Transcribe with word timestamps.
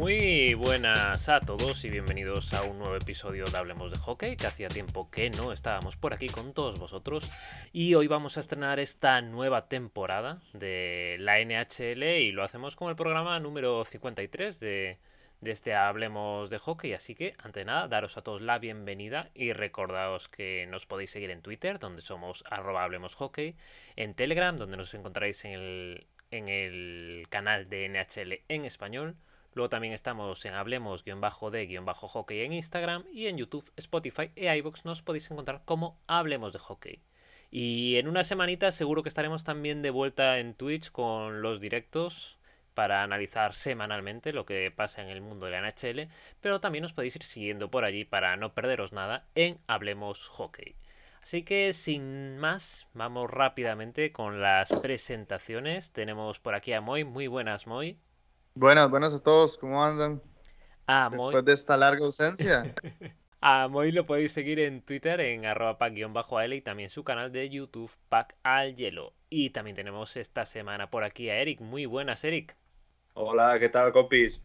Muy 0.00 0.54
buenas 0.54 1.28
a 1.28 1.40
todos 1.40 1.84
y 1.84 1.90
bienvenidos 1.90 2.54
a 2.54 2.62
un 2.62 2.78
nuevo 2.78 2.96
episodio 2.96 3.44
de 3.44 3.58
Hablemos 3.58 3.92
de 3.92 3.98
Hockey, 3.98 4.34
que 4.34 4.46
hacía 4.46 4.68
tiempo 4.68 5.10
que 5.10 5.28
no 5.28 5.52
estábamos 5.52 5.98
por 5.98 6.14
aquí 6.14 6.30
con 6.30 6.54
todos 6.54 6.78
vosotros. 6.78 7.30
Y 7.70 7.92
hoy 7.92 8.06
vamos 8.06 8.38
a 8.38 8.40
estrenar 8.40 8.80
esta 8.80 9.20
nueva 9.20 9.68
temporada 9.68 10.40
de 10.54 11.18
la 11.20 11.38
NHL 11.44 12.02
y 12.02 12.32
lo 12.32 12.44
hacemos 12.44 12.76
con 12.76 12.88
el 12.88 12.96
programa 12.96 13.38
número 13.40 13.84
53 13.84 14.58
de, 14.58 14.98
de 15.42 15.50
este 15.50 15.74
Hablemos 15.74 16.48
de 16.48 16.58
Hockey. 16.58 16.94
Así 16.94 17.14
que, 17.14 17.34
ante 17.36 17.66
nada, 17.66 17.86
daros 17.86 18.16
a 18.16 18.22
todos 18.22 18.40
la 18.40 18.58
bienvenida 18.58 19.28
y 19.34 19.52
recordaos 19.52 20.30
que 20.30 20.66
nos 20.70 20.86
podéis 20.86 21.10
seguir 21.10 21.30
en 21.30 21.42
Twitter, 21.42 21.78
donde 21.78 22.00
somos 22.00 22.42
arroba 22.48 22.84
Hablemos 22.84 23.14
Hockey, 23.16 23.54
en 23.96 24.14
Telegram, 24.14 24.56
donde 24.56 24.78
nos 24.78 24.94
encontraréis 24.94 25.44
en 25.44 25.52
el, 25.52 26.06
en 26.30 26.48
el 26.48 27.26
canal 27.28 27.68
de 27.68 27.86
NHL 27.86 28.40
en 28.48 28.64
español 28.64 29.18
Luego 29.54 29.68
también 29.68 29.92
estamos 29.92 30.44
en 30.46 30.54
hablemos-de-hockey 30.54 32.40
en 32.40 32.52
Instagram 32.52 33.04
y 33.12 33.26
en 33.26 33.36
YouTube, 33.36 33.70
Spotify 33.76 34.30
e 34.36 34.56
iVoox 34.58 34.84
nos 34.84 35.02
podéis 35.02 35.30
encontrar 35.30 35.62
como 35.64 35.98
Hablemos 36.06 36.52
de 36.52 36.60
Hockey. 36.60 37.02
Y 37.50 37.96
en 37.96 38.06
una 38.06 38.22
semanita 38.22 38.70
seguro 38.70 39.02
que 39.02 39.08
estaremos 39.08 39.42
también 39.42 39.82
de 39.82 39.90
vuelta 39.90 40.38
en 40.38 40.54
Twitch 40.54 40.92
con 40.92 41.42
los 41.42 41.60
directos 41.60 42.38
para 42.74 43.02
analizar 43.02 43.54
semanalmente 43.54 44.32
lo 44.32 44.46
que 44.46 44.70
pasa 44.70 45.02
en 45.02 45.08
el 45.08 45.20
mundo 45.20 45.46
de 45.46 45.52
la 45.52 45.68
NHL, 45.68 46.08
pero 46.40 46.60
también 46.60 46.84
os 46.84 46.92
podéis 46.92 47.16
ir 47.16 47.24
siguiendo 47.24 47.70
por 47.70 47.84
allí 47.84 48.04
para 48.04 48.36
no 48.36 48.54
perderos 48.54 48.92
nada 48.92 49.26
en 49.34 49.58
Hablemos 49.66 50.28
Hockey. 50.28 50.76
Así 51.22 51.42
que 51.42 51.72
sin 51.72 52.38
más, 52.38 52.86
vamos 52.94 53.30
rápidamente 53.30 54.12
con 54.12 54.40
las 54.40 54.72
presentaciones. 54.80 55.92
Tenemos 55.92 56.38
por 56.38 56.54
aquí 56.54 56.72
a 56.72 56.80
Moy, 56.80 57.04
muy 57.04 57.26
buenas 57.26 57.66
Moy. 57.66 57.98
Buenas, 58.60 58.90
buenas 58.90 59.14
a 59.14 59.22
todos, 59.22 59.56
¿cómo 59.56 59.82
andan? 59.82 60.20
Ah, 60.86 61.08
Después 61.10 61.42
de 61.46 61.54
esta 61.54 61.78
larga 61.78 62.04
ausencia. 62.04 62.62
a 63.40 63.68
Moy 63.68 63.90
lo 63.90 64.04
podéis 64.04 64.32
seguir 64.32 64.60
en 64.60 64.82
Twitter 64.82 65.18
en 65.18 65.46
arroba 65.46 65.78
pack-al 65.78 66.52
y 66.52 66.60
también 66.60 66.90
su 66.90 67.02
canal 67.02 67.32
de 67.32 67.48
YouTube 67.48 67.90
Pack 68.10 68.36
al 68.42 68.76
Hielo. 68.76 69.14
Y 69.30 69.48
también 69.48 69.76
tenemos 69.76 70.14
esta 70.18 70.44
semana 70.44 70.90
por 70.90 71.04
aquí 71.04 71.30
a 71.30 71.38
Eric. 71.38 71.62
Muy 71.62 71.86
buenas, 71.86 72.22
Eric. 72.22 72.54
Hola, 73.14 73.58
¿qué 73.58 73.70
tal, 73.70 73.94
copis? 73.94 74.42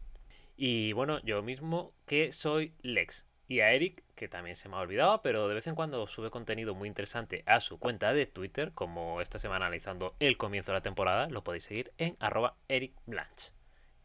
Y 0.56 0.94
bueno, 0.94 1.20
yo 1.22 1.42
mismo 1.42 1.92
que 2.06 2.32
soy 2.32 2.72
Lex. 2.80 3.26
Y 3.48 3.60
a 3.60 3.72
Eric, 3.72 4.02
que 4.14 4.28
también 4.28 4.56
se 4.56 4.70
me 4.70 4.76
ha 4.76 4.80
olvidado, 4.80 5.20
pero 5.20 5.46
de 5.46 5.54
vez 5.54 5.66
en 5.66 5.74
cuando 5.74 6.06
sube 6.06 6.30
contenido 6.30 6.74
muy 6.74 6.88
interesante 6.88 7.42
a 7.44 7.60
su 7.60 7.78
cuenta 7.78 8.14
de 8.14 8.24
Twitter, 8.24 8.72
como 8.72 9.20
esta 9.20 9.38
semana 9.38 9.66
analizando 9.66 10.14
el 10.20 10.38
comienzo 10.38 10.72
de 10.72 10.78
la 10.78 10.82
temporada, 10.82 11.28
lo 11.28 11.44
podéis 11.44 11.64
seguir 11.64 11.92
en 11.98 12.16
arroba 12.18 12.56
Eric 12.66 12.94
Blanche 13.04 13.52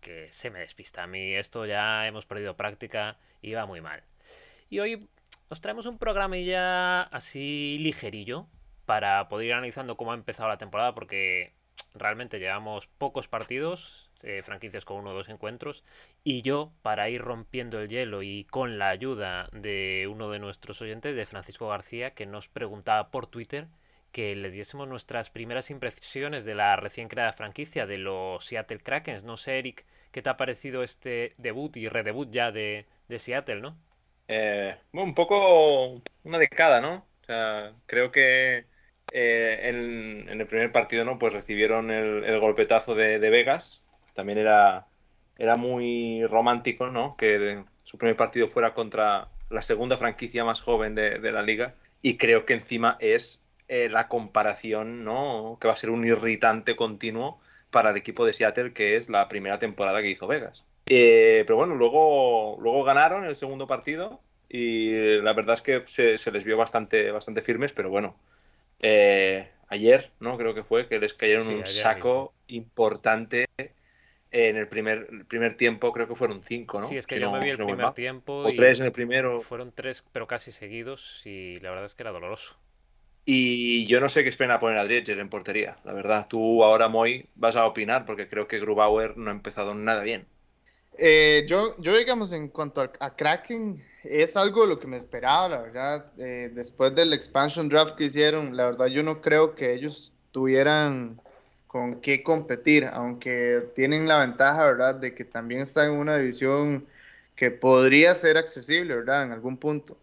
que 0.02 0.28
se 0.32 0.50
me 0.50 0.60
despista. 0.60 1.04
A 1.04 1.08
mí 1.08 1.34
esto 1.36 1.66
ya 1.66 2.08
hemos 2.08 2.26
perdido 2.26 2.58
práctica 2.58 3.18
y 3.42 3.54
va 3.54 3.66
muy 3.66 3.82
mal. 3.82 4.04
Y 4.70 4.80
hoy 4.80 5.10
os 5.50 5.62
traemos 5.62 5.86
un 5.86 5.98
programilla 5.98 7.04
así 7.04 7.78
ligerillo 7.80 8.48
para 8.86 9.30
poder 9.30 9.48
ir 9.48 9.54
analizando 9.54 9.96
cómo 9.98 10.12
ha 10.12 10.16
empezado 10.16 10.50
la 10.50 10.58
temporada 10.58 10.94
porque 10.94 11.54
realmente 11.94 12.40
llevamos 12.40 12.88
pocos 12.88 13.28
partidos, 13.28 14.10
eh, 14.24 14.42
franquicias 14.44 14.86
con 14.86 14.98
uno 14.98 15.12
o 15.12 15.14
dos 15.14 15.30
encuentros, 15.30 15.84
y 16.24 16.42
yo, 16.42 16.72
para 16.82 17.10
ir 17.10 17.22
rompiendo 17.22 17.80
el 17.80 17.90
hielo 17.90 18.24
y 18.24 18.46
con 18.46 18.78
la 18.78 18.90
ayuda 18.90 19.50
de 19.52 20.08
uno 20.10 20.30
de 20.30 20.40
nuestros 20.40 20.82
oyentes, 20.82 21.16
de 21.16 21.26
Francisco 21.26 21.68
García, 21.68 22.12
que 22.14 22.26
nos 22.26 22.48
preguntaba 22.48 23.12
por 23.12 23.28
Twitter 23.28 23.68
que 24.12 24.36
le 24.36 24.52
diésemos 24.52 24.88
nuestras 24.88 25.30
primeras 25.30 25.70
impresiones 25.72 26.44
de 26.44 26.56
la 26.56 26.76
recién 26.76 27.08
creada 27.08 27.34
franquicia 27.34 27.86
de 27.86 27.98
los 27.98 28.45
Seattle 28.45 28.80
Kraken. 28.80 29.26
No 29.26 29.38
sé, 29.38 29.59
Eric, 29.59 29.86
¿qué 30.12 30.22
te 30.22 30.30
ha 30.30 30.38
parecido 30.38 30.84
este 30.84 31.34
debut 31.38 31.75
y 31.78 31.88
redebut 31.88 32.30
ya 32.31 32.52
de, 32.52 32.86
Seattle, 33.18 33.62
no? 33.62 33.78
Eh, 34.28 34.75
un 34.94 35.13
poco 35.13 36.02
una 36.24 36.38
década, 36.38 36.81
¿no? 36.81 37.06
Creo 37.86 38.12
que 38.12 38.66
eh, 39.13 39.59
en, 39.63 40.30
el 40.30 40.47
primer 40.47 40.72
partido, 40.72 41.06
¿no? 41.06 41.18
Pues 41.18 41.34
recibieron 41.34 41.91
el, 41.91 42.40
golpetazo 42.40 42.96
de, 42.96 43.18
Vegas. 43.19 43.81
También 44.13 44.38
era, 44.38 44.88
era 45.38 45.56
muy 45.56 46.25
romántico, 46.25 46.90
¿no? 46.90 47.16
Que 47.16 47.63
su 47.84 47.97
primer 47.97 48.18
partido 48.18 48.47
fuera 48.47 48.74
contra 48.74 49.30
la 49.50 49.62
segunda 49.62 49.97
franquicia 49.97 50.44
más 50.44 50.62
joven 50.62 50.96
de, 50.96 51.19
de 51.19 51.31
la 51.31 51.41
liga. 51.41 51.75
Y 52.02 52.18
creo 52.18 52.46
que 52.46 52.53
encima 52.53 52.97
es 53.00 53.41
eh, 53.74 53.88
la 53.88 54.09
comparación, 54.09 55.06
¿no? 55.06 55.58
Que 55.62 55.70
va 55.70 55.74
a 55.74 55.78
ser 55.78 55.92
un 55.92 56.06
irritante 56.06 56.76
continuo 56.76 57.40
para 57.70 57.92
el 57.92 57.96
equipo 57.96 58.26
de 58.26 58.34
Seattle, 58.34 58.74
que 58.74 58.98
es 58.98 59.08
la 59.08 59.30
primera 59.30 59.59
temporada 59.59 60.02
que 60.02 60.09
hizo 60.09 60.28
Vegas. 60.28 60.66
Eh, 60.88 61.46
pero 61.48 61.56
bueno, 61.56 61.76
luego, 61.76 62.58
luego 62.60 62.84
ganaron 62.84 63.24
el 63.24 63.34
segundo 63.34 63.68
partido 63.68 64.20
y 64.50 65.22
la 65.22 65.31
verdad 65.31 65.54
es 65.54 65.62
que 65.62 65.84
se, 65.86 66.31
les 66.34 66.44
vio 66.44 66.58
bastante, 66.58 67.12
bastante 67.12 67.42
firmes, 67.42 67.72
pero 67.72 67.90
bueno, 67.90 68.18
eh, 68.81 69.50
ayer, 69.70 70.12
¿no? 70.20 70.38
Creo 70.38 70.54
que 70.54 70.64
fue, 70.64 70.90
que 70.90 71.00
les 71.00 71.14
cayeron 71.14 71.48
un 71.48 71.66
saco 71.66 72.34
importante 72.48 73.46
en 74.31 74.58
el 74.58 74.68
primer, 74.68 75.08
primer 75.30 75.56
tiempo, 75.56 75.94
creo 75.94 76.10
que 76.10 76.16
fueron 76.16 76.44
cinco, 76.44 76.81
¿no? 76.81 76.88
Sí, 76.90 76.98
es 76.98 77.08
que, 77.08 77.22
yo 77.22 77.31
me 77.31 77.40
vi 77.40 77.52
el 77.52 77.58
primer 77.58 77.94
tiempo. 77.94 78.40
O 78.40 78.52
tres 78.54 78.81
en 78.81 78.88
el 78.88 78.92
primero. 78.92 79.40
Fueron 79.40 79.72
tres, 79.72 80.06
pero 80.12 80.28
casi 80.28 80.52
seguidos 80.52 81.26
y 81.26 81.58
la 81.62 81.70
verdad 81.70 81.86
es 81.86 81.96
que 81.96 82.04
era 82.04 82.12
doloroso. 82.12 82.58
Y 83.26 83.86
yo 83.86 84.00
no 84.00 84.09
sé 84.09 84.24
qué 84.24 84.30
esperan 84.30 84.56
a 84.56 84.59
poner 84.59 84.78
a 84.80 84.86
Dredger 84.86 85.20
en 85.20 85.30
portería, 85.30 85.76
la 85.84 85.94
verdad. 85.94 86.28
Tú 86.28 86.64
ahora, 86.64 86.88
Moy, 86.88 87.28
vas 87.36 87.56
a 87.56 87.66
opinar 87.66 88.06
porque 88.06 88.28
creo 88.28 88.48
que 88.48 88.59
Grubauer 88.59 89.18
no 89.18 89.30
ha 89.30 89.34
empezado 89.34 89.76
nada 89.76 90.02
bien. 90.02 90.26
Eh, 90.98 91.46
yo, 91.48 91.76
yo, 91.80 91.98
digamos, 91.98 92.34
en 92.34 92.50
cuanto 92.50 92.81
a, 92.81 93.16
Kraken, 93.16 93.81
es 94.04 94.36
algo 94.36 94.64
de 94.64 94.70
lo 94.70 94.80
que 94.80 94.88
me 94.88 94.98
esperaba, 94.98 95.50
la 95.50 95.62
verdad. 95.62 96.06
Eh, 96.18 96.52
después 96.54 96.94
del 96.96 97.14
expansion 97.14 97.70
draft 97.70 97.96
que 97.96 98.06
hicieron, 98.06 98.58
la 98.58 98.66
verdad, 98.66 98.88
yo 98.88 99.04
no 99.04 99.22
creo 99.22 99.56
que 99.56 99.74
ellos 99.74 100.14
tuvieran 100.31 101.20
con 101.68 102.02
qué 102.02 102.22
competir, 102.22 102.86
aunque 102.92 103.70
tienen 103.76 104.08
la 104.08 104.20
ventaja, 104.20 104.66
¿verdad?, 104.66 104.96
de 104.96 105.16
que 105.16 105.24
también 105.24 105.62
están 105.62 105.92
en 105.92 106.00
una 106.00 106.18
división 106.18 106.86
que 107.36 107.50
podría 107.50 108.14
ser 108.14 108.38
accesible, 108.38 108.96
¿verdad?, 108.96 109.24
en 109.24 109.31
algún 109.31 109.58
punto. 109.58 109.98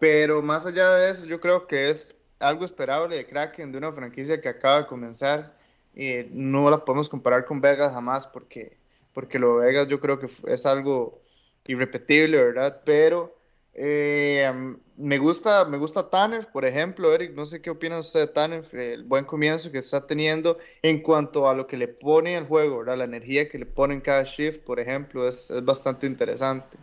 Pero 0.00 0.42
más 0.42 0.66
allá 0.66 0.90
de 0.94 1.10
eso, 1.10 1.24
yo 1.26 1.40
creo 1.40 1.68
que 1.68 1.88
es 1.88 2.14
algo 2.38 2.64
esperable 2.64 3.16
de 3.16 3.26
Kraken, 3.26 3.72
de 3.72 3.78
una 3.78 3.92
franquicia 3.92 4.40
que 4.40 4.48
acaba 4.48 4.82
de 4.82 4.86
comenzar. 4.86 5.54
y 5.94 6.26
no 6.30 6.70
la 6.70 6.84
podemos 6.84 7.08
comparar 7.08 7.44
con 7.44 7.60
Vegas 7.60 7.92
jamás 7.92 8.26
porque, 8.26 8.76
porque 9.12 9.38
lo 9.38 9.58
de 9.58 9.66
Vegas 9.66 9.88
yo 9.88 10.00
creo 10.00 10.18
que 10.18 10.28
es 10.46 10.66
algo 10.66 11.20
irrepetible, 11.68 12.42
¿verdad? 12.42 12.82
Pero 12.84 13.36
eh, 13.74 14.52
me 14.96 15.18
gusta 15.18 15.64
me 15.64 15.78
gusta 15.78 16.08
Tanner, 16.10 16.46
por 16.52 16.64
ejemplo, 16.64 17.12
Eric, 17.12 17.32
no 17.34 17.44
sé 17.46 17.60
qué 17.60 17.70
opina 17.70 17.98
usted 17.98 18.20
de 18.20 18.26
Tanner, 18.28 18.64
el 18.72 19.04
buen 19.04 19.24
comienzo 19.24 19.72
que 19.72 19.78
está 19.78 20.06
teniendo 20.06 20.58
en 20.82 21.02
cuanto 21.02 21.48
a 21.48 21.54
lo 21.54 21.66
que 21.66 21.76
le 21.76 21.88
pone 21.88 22.36
al 22.36 22.46
juego, 22.46 22.78
¿verdad? 22.78 22.98
La 22.98 23.04
energía 23.04 23.48
que 23.48 23.58
le 23.58 23.66
pone 23.66 23.94
en 23.94 24.00
cada 24.00 24.22
shift, 24.24 24.62
por 24.64 24.78
ejemplo, 24.80 25.26
es, 25.28 25.50
es 25.50 25.64
bastante 25.64 26.06
interesante. 26.06 26.76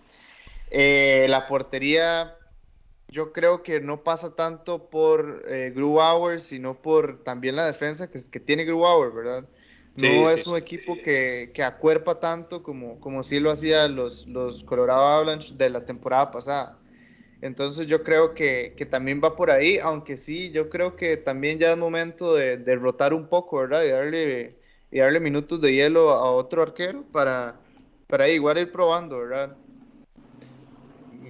Eh, 0.70 1.28
la 1.30 1.48
portería 1.48 2.38
yo 3.12 3.34
creo 3.34 3.62
que 3.62 3.82
no 3.82 4.04
pasa 4.04 4.36
tanto 4.36 4.90
por 4.90 5.44
eh, 5.48 5.72
Grubauer, 5.76 6.40
sino 6.40 6.82
por 6.82 7.24
también 7.24 7.58
la 7.58 7.68
defensa 7.68 8.10
que, 8.10 8.20
que 8.32 8.40
tiene 8.40 8.64
Grubauer, 8.64 9.12
¿verdad? 9.12 9.48
No 9.98 10.30
es 10.30 10.48
un 10.48 10.56
equipo 10.56 10.96
que, 10.96 11.52
que, 11.54 11.64
acuerpa 11.64 12.22
tanto 12.22 12.64
como, 12.64 12.98
como 13.02 13.24
sí 13.24 13.42
lo 13.42 13.52
hacía 13.52 13.90
los, 13.90 14.26
los 14.26 14.64
Colorado 14.64 15.06
Avalanche 15.06 15.54
de 15.56 15.70
la 15.70 15.84
temporada 15.84 16.32
pasada. 16.32 16.80
Entonces 17.42 17.88
yo 17.88 18.02
creo 18.02 18.34
que, 18.34 18.74
que, 18.78 18.86
también 18.86 19.20
va 19.22 19.36
por 19.36 19.52
ahí, 19.52 19.78
aunque 19.80 20.16
sí, 20.16 20.50
yo 20.52 20.70
creo 20.70 20.96
que 20.96 21.18
también 21.18 21.60
ya 21.60 21.72
es 21.72 21.78
momento 21.78 22.34
de, 22.34 22.56
de 22.56 22.76
rotar 22.78 23.14
un 23.14 23.28
poco, 23.28 23.58
¿verdad? 23.58 23.84
Y 23.84 23.90
darle, 23.90 24.56
y 24.90 25.00
darle 25.00 25.20
minutos 25.20 25.60
de 25.60 25.74
hielo 25.74 26.12
a 26.12 26.32
otro 26.32 26.62
arquero 26.62 27.04
para, 27.12 27.60
para 28.08 28.30
igual 28.30 28.60
ir 28.60 28.72
probando, 28.72 29.18
¿verdad? 29.20 29.58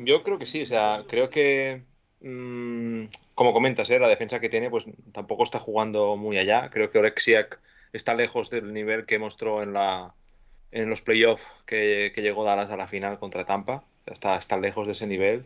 Yo 0.05 0.23
creo 0.23 0.39
que 0.39 0.45
sí, 0.45 0.61
o 0.63 0.65
sea, 0.65 1.05
creo 1.07 1.29
que, 1.29 1.83
mm, 2.21 3.05
como 3.35 3.53
comentas, 3.53 3.89
¿eh? 3.89 3.99
la 3.99 4.07
defensa 4.07 4.39
que 4.39 4.49
tiene, 4.49 4.69
pues 4.69 4.85
tampoco 5.11 5.43
está 5.43 5.59
jugando 5.59 6.15
muy 6.17 6.37
allá. 6.37 6.69
Creo 6.69 6.89
que 6.89 6.99
Orexiak 6.99 7.59
está 7.93 8.13
lejos 8.15 8.49
del 8.49 8.73
nivel 8.73 9.05
que 9.05 9.19
mostró 9.19 9.63
en, 9.63 9.73
la, 9.73 10.13
en 10.71 10.89
los 10.89 11.01
playoffs 11.01 11.45
que, 11.65 12.11
que 12.15 12.21
llegó 12.21 12.43
Dallas 12.43 12.71
a 12.71 12.77
la 12.77 12.87
final 12.87 13.19
contra 13.19 13.45
Tampa. 13.45 13.83
Está, 14.05 14.37
está 14.37 14.57
lejos 14.57 14.87
de 14.87 14.93
ese 14.93 15.07
nivel. 15.07 15.45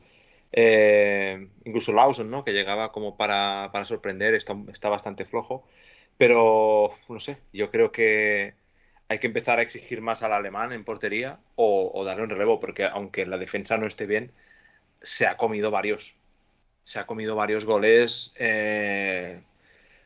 Eh, 0.52 1.50
incluso 1.66 1.92
Lawson, 1.92 2.32
¿no? 2.32 2.46
que 2.46 2.54
llegaba 2.54 2.92
como 2.92 3.18
para, 3.18 3.70
para 3.74 3.86
sorprender, 3.86 4.36
está, 4.36 4.56
está, 4.72 4.90
bastante 4.90 5.26
flojo. 5.26 5.68
Pero, 6.18 6.92
no 7.10 7.20
sé, 7.20 7.40
yo 7.54 7.72
creo 7.72 7.92
que 7.92 8.56
hay 9.08 9.20
que 9.20 9.28
empezar 9.28 9.60
a 9.60 9.62
exigir 9.62 10.02
más 10.02 10.24
al 10.24 10.34
alemán 10.34 10.72
en 10.72 10.84
portería 10.84 11.40
o, 11.56 12.04
darle 12.06 12.24
un 12.24 12.30
relevo, 12.30 12.60
porque 12.60 12.86
aunque 12.86 13.26
la 13.26 13.38
defensa 13.38 13.78
no 13.78 13.86
esté 13.86 14.06
bien, 14.06 14.32
se 15.02 15.28
ha 15.28 15.38
comido 15.38 15.72
varios. 15.72 16.16
Se 16.84 17.00
ha 17.00 17.06
comido 17.06 17.36
varios 17.36 17.66
goles 17.66 18.34
eh, 18.38 19.42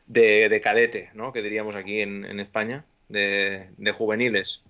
de, 0.06 0.60
cadete, 0.62 1.10
¿no? 1.14 1.32
Que 1.32 1.42
diríamos 1.42 1.76
aquí 1.76 2.00
en, 2.00 2.40
España, 2.40 2.84
de, 3.08 3.68
juveniles. 3.96 4.62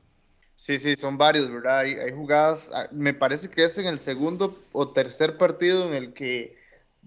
Sí, 0.56 0.76
sí, 0.76 0.94
son 0.94 1.16
varios, 1.16 1.50
¿verdad? 1.50 1.80
Hay, 1.80 1.94
hay, 1.94 2.12
jugadas, 2.12 2.70
ah, 2.74 2.88
me 2.92 3.14
parece 3.14 3.48
que 3.48 3.64
es 3.64 3.78
en 3.78 3.86
el 3.86 3.98
segundo 3.98 4.62
o 4.72 4.90
tercer 4.90 5.38
partido 5.38 5.88
en 5.88 5.94
el 5.94 6.12
que 6.12 6.56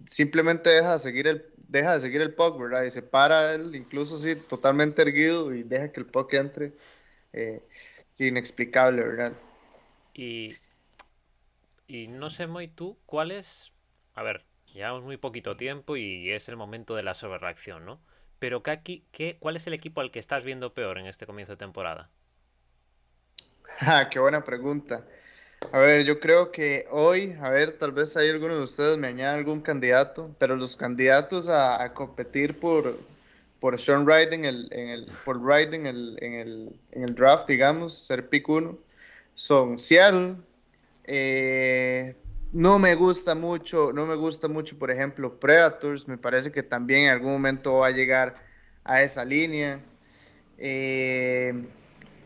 simplemente 0.06 0.72
deja 0.72 0.94
de 0.94 1.00
seguir 1.00 1.28
el, 1.28 1.46
deja 1.68 1.94
de 1.94 2.00
seguir 2.00 2.22
el 2.22 2.34
puck, 2.34 2.60
¿verdad? 2.60 2.84
Y 2.84 2.92
se 2.92 3.02
para 3.02 3.54
él, 3.54 3.76
incluso 3.76 4.18
sí, 4.18 4.36
totalmente 4.36 5.02
erguido 5.02 5.54
y 5.54 5.64
deja 5.64 5.92
que 5.92 6.00
el 6.00 6.06
puck 6.06 6.34
entre. 6.34 6.74
Eh, 7.34 7.62
inexplicable, 8.20 9.02
¿verdad? 9.04 9.34
Y, 10.14 10.56
y 11.88 12.08
no 12.08 12.30
sé 12.30 12.48
muy 12.48 12.68
tú, 12.68 12.98
¿cuál 13.06 13.32
es? 13.32 13.74
A 14.14 14.24
ver, 14.24 14.46
llevamos 14.74 15.04
muy 15.04 15.18
poquito 15.18 15.58
tiempo 15.58 15.98
y 15.98 16.32
es 16.32 16.48
el 16.50 16.58
momento 16.58 16.96
de 16.96 17.04
la 17.04 17.16
sobrereacción, 17.16 17.86
¿no? 17.86 18.00
Pero 18.40 18.62
¿qué, 18.62 19.04
qué, 19.12 19.38
¿cuál 19.40 19.56
es 19.56 19.68
el 19.68 19.74
equipo 19.74 20.02
al 20.02 20.12
que 20.12 20.20
estás 20.20 20.44
viendo 20.44 20.74
peor 20.74 20.98
en 20.98 21.08
este 21.08 21.26
comienzo 21.26 21.54
de 21.54 21.58
temporada? 21.58 22.10
Ah, 23.80 24.08
qué 24.10 24.20
buena 24.20 24.46
pregunta. 24.46 25.04
A 25.72 25.80
ver, 25.80 26.06
yo 26.06 26.20
creo 26.20 26.52
que 26.52 26.86
hoy, 26.92 27.36
a 27.42 27.50
ver, 27.50 27.78
tal 27.78 27.92
vez 27.92 28.16
hay 28.18 28.30
alguno 28.30 28.56
de 28.56 28.62
ustedes 28.62 28.98
me 28.98 29.08
añade 29.08 29.38
algún 29.38 29.62
candidato, 29.62 30.36
pero 30.38 30.56
los 30.56 30.76
candidatos 30.76 31.50
a, 31.50 31.94
competir 31.94 32.60
por, 32.60 33.00
por 33.64 33.80
Sean 33.80 34.04
Wright 34.04 34.34
en 34.34 34.44
el, 34.44 34.68
en 34.72 34.90
el, 34.90 35.08
por 35.24 35.38
Wright 35.38 35.74
en 35.74 35.88
el, 35.88 36.18
en 36.20 36.34
el, 36.34 36.80
en 36.92 37.04
el 37.06 37.16
draft, 37.16 37.48
digamos, 37.48 37.94
ser 37.94 38.28
pick 38.28 38.50
uno, 38.50 38.78
son 39.36 39.80
Seattle. 39.80 40.36
Eh, 41.06 42.14
no 42.52 42.78
me 42.78 42.94
gusta 42.96 43.36
mucho, 43.36 43.94
no 43.94 44.06
me 44.06 44.16
gusta 44.16 44.50
mucho, 44.50 44.78
por 44.78 44.92
ejemplo, 44.92 45.40
Predators. 45.40 46.10
Me 46.10 46.18
parece 46.18 46.52
que 46.52 46.62
también 46.62 47.06
en 47.06 47.12
algún 47.12 47.32
momento 47.32 47.76
va 47.76 47.88
a 47.88 47.92
llegar 47.92 48.36
a 48.84 49.02
esa 49.02 49.24
línea. 49.24 49.80
Eh, 50.58 51.54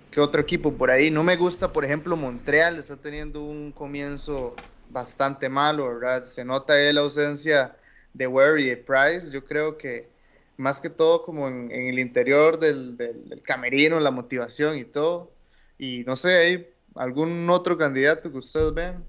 ¿Qué 0.09 0.19
otro 0.19 0.41
equipo 0.41 0.73
por 0.73 0.89
ahí? 0.89 1.11
No 1.11 1.23
me 1.23 1.35
gusta, 1.35 1.71
por 1.71 1.85
ejemplo, 1.85 2.15
Montreal. 2.15 2.79
Está 2.79 2.97
teniendo 2.97 3.43
un 3.43 3.71
comienzo 3.71 4.55
bastante 4.89 5.49
malo, 5.49 5.85
¿verdad? 5.85 6.23
Se 6.23 6.43
nota 6.43 6.73
ahí 6.73 6.91
la 6.91 7.01
ausencia 7.01 7.77
de 8.15 8.25
Ware 8.25 8.63
de 8.63 8.77
Price. 8.77 9.29
Yo 9.29 9.45
creo 9.45 9.77
que 9.77 10.16
más 10.57 10.81
que 10.81 10.89
todo 10.89 11.23
como 11.23 11.47
en, 11.47 11.71
el 11.71 11.99
interior 11.99 12.59
del, 12.59 12.97
del 12.97 13.41
camerino, 13.43 13.99
la 13.99 14.11
motivación 14.11 14.77
y 14.77 14.83
todo. 14.83 15.31
Y 15.77 16.03
no 16.05 16.15
sé, 16.15 16.37
¿hay 16.37 16.67
algún 16.95 17.49
otro 17.49 17.77
candidato 17.77 18.31
que 18.31 18.37
ustedes 18.37 18.73
vean? 18.73 19.05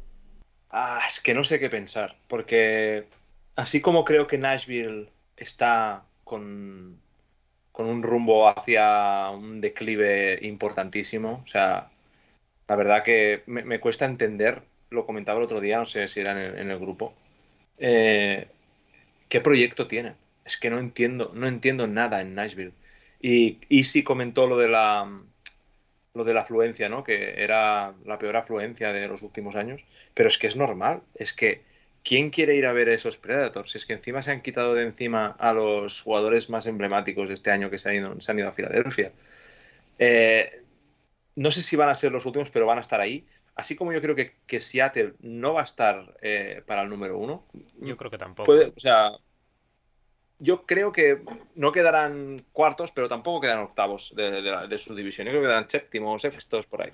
Ah, 0.70 1.00
es 1.06 1.20
que 1.20 1.34
no 1.34 1.44
sé 1.44 1.58
qué 1.58 1.70
pensar, 1.70 2.16
porque 2.28 3.06
así 3.56 3.80
como 3.80 4.04
creo 4.04 4.26
que 4.26 4.38
Nashville 4.38 5.10
está 5.36 6.04
con, 6.24 7.00
con 7.72 7.86
un 7.86 8.02
rumbo 8.02 8.48
hacia 8.48 9.30
un 9.30 9.60
declive 9.60 10.38
importantísimo, 10.42 11.42
o 11.44 11.48
sea, 11.48 11.90
la 12.68 12.76
verdad 12.76 13.02
que 13.02 13.42
me, 13.46 13.80
cuesta 13.80 14.04
entender, 14.04 14.62
lo 14.90 15.06
comentaba 15.06 15.38
el 15.38 15.44
otro 15.44 15.60
día, 15.60 15.78
no 15.78 15.86
sé 15.86 16.06
si 16.08 16.20
era 16.20 16.32
en 16.32 16.70
el, 16.70 16.78
grupo, 16.78 17.14
eh, 17.78 18.48
qué 19.28 19.40
proyecto 19.40 19.86
tienen. 19.86 20.16
Es 20.48 20.56
que 20.56 20.70
no 20.70 20.78
entiendo, 20.78 21.30
no 21.34 21.46
entiendo 21.46 21.86
nada 21.86 22.22
en 22.22 22.34
Nashville. 22.34 22.72
Y 23.20 23.58
Easy 23.68 24.02
comentó 24.02 24.46
lo 24.46 24.56
de 24.56 24.68
la 24.68 25.06
lo 26.14 26.24
de 26.24 26.32
la 26.32 26.40
afluencia, 26.40 26.88
¿no? 26.88 27.04
Que 27.04 27.42
era 27.42 27.94
la 28.06 28.18
peor 28.18 28.34
afluencia 28.38 28.94
de 28.94 29.06
los 29.08 29.20
últimos 29.22 29.56
años. 29.56 29.84
Pero 30.14 30.30
es 30.30 30.38
que 30.38 30.46
es 30.46 30.56
normal. 30.56 31.02
Es 31.14 31.34
que, 31.34 31.64
¿quién 32.02 32.30
quiere 32.30 32.56
ir 32.56 32.64
a 32.64 32.72
ver 32.72 32.88
esos 32.88 33.18
Predators? 33.18 33.76
Es 33.76 33.84
que 33.84 33.92
encima 33.92 34.22
se 34.22 34.32
han 34.32 34.40
quitado 34.40 34.72
de 34.72 34.84
encima 34.84 35.36
a 35.38 35.52
los 35.52 36.00
jugadores 36.00 36.48
más 36.48 36.66
emblemáticos 36.66 37.28
de 37.28 37.34
este 37.34 37.50
año 37.50 37.68
que 37.68 37.76
se 37.78 37.90
han 37.90 37.96
ido, 37.96 38.20
se 38.22 38.32
han 38.32 38.38
ido 38.38 38.48
a 38.48 38.52
Filadelfia. 38.52 39.12
Eh, 39.98 40.62
no 41.36 41.50
sé 41.50 41.60
si 41.60 41.76
van 41.76 41.90
a 41.90 41.94
ser 41.94 42.10
los 42.10 42.24
últimos, 42.24 42.50
pero 42.50 42.64
van 42.64 42.78
a 42.78 42.80
estar 42.80 43.02
ahí. 43.02 43.26
Así 43.54 43.76
como 43.76 43.92
yo 43.92 44.00
creo 44.00 44.16
que, 44.16 44.32
que 44.46 44.62
Seattle 44.62 45.12
no 45.20 45.52
va 45.52 45.60
a 45.60 45.64
estar 45.64 46.16
eh, 46.22 46.62
para 46.66 46.82
el 46.82 46.88
número 46.88 47.18
uno. 47.18 47.44
Yo 47.80 47.98
creo 47.98 48.10
que 48.10 48.16
tampoco. 48.16 48.50
o 48.52 48.80
sea, 48.80 49.12
yo 50.38 50.66
creo 50.66 50.92
que 50.92 51.22
no 51.54 51.72
quedarán 51.72 52.44
cuartos, 52.52 52.92
pero 52.92 53.08
tampoco 53.08 53.40
quedarán 53.40 53.64
octavos 53.64 54.14
de, 54.14 54.78
su 54.78 54.94
división. 54.94 55.26
Yo 55.26 55.32
creo 55.32 55.42
que 55.42 55.46
quedarán 55.48 55.70
séptimos, 55.70 56.22
sextos, 56.22 56.66
por 56.66 56.82
ahí. 56.82 56.92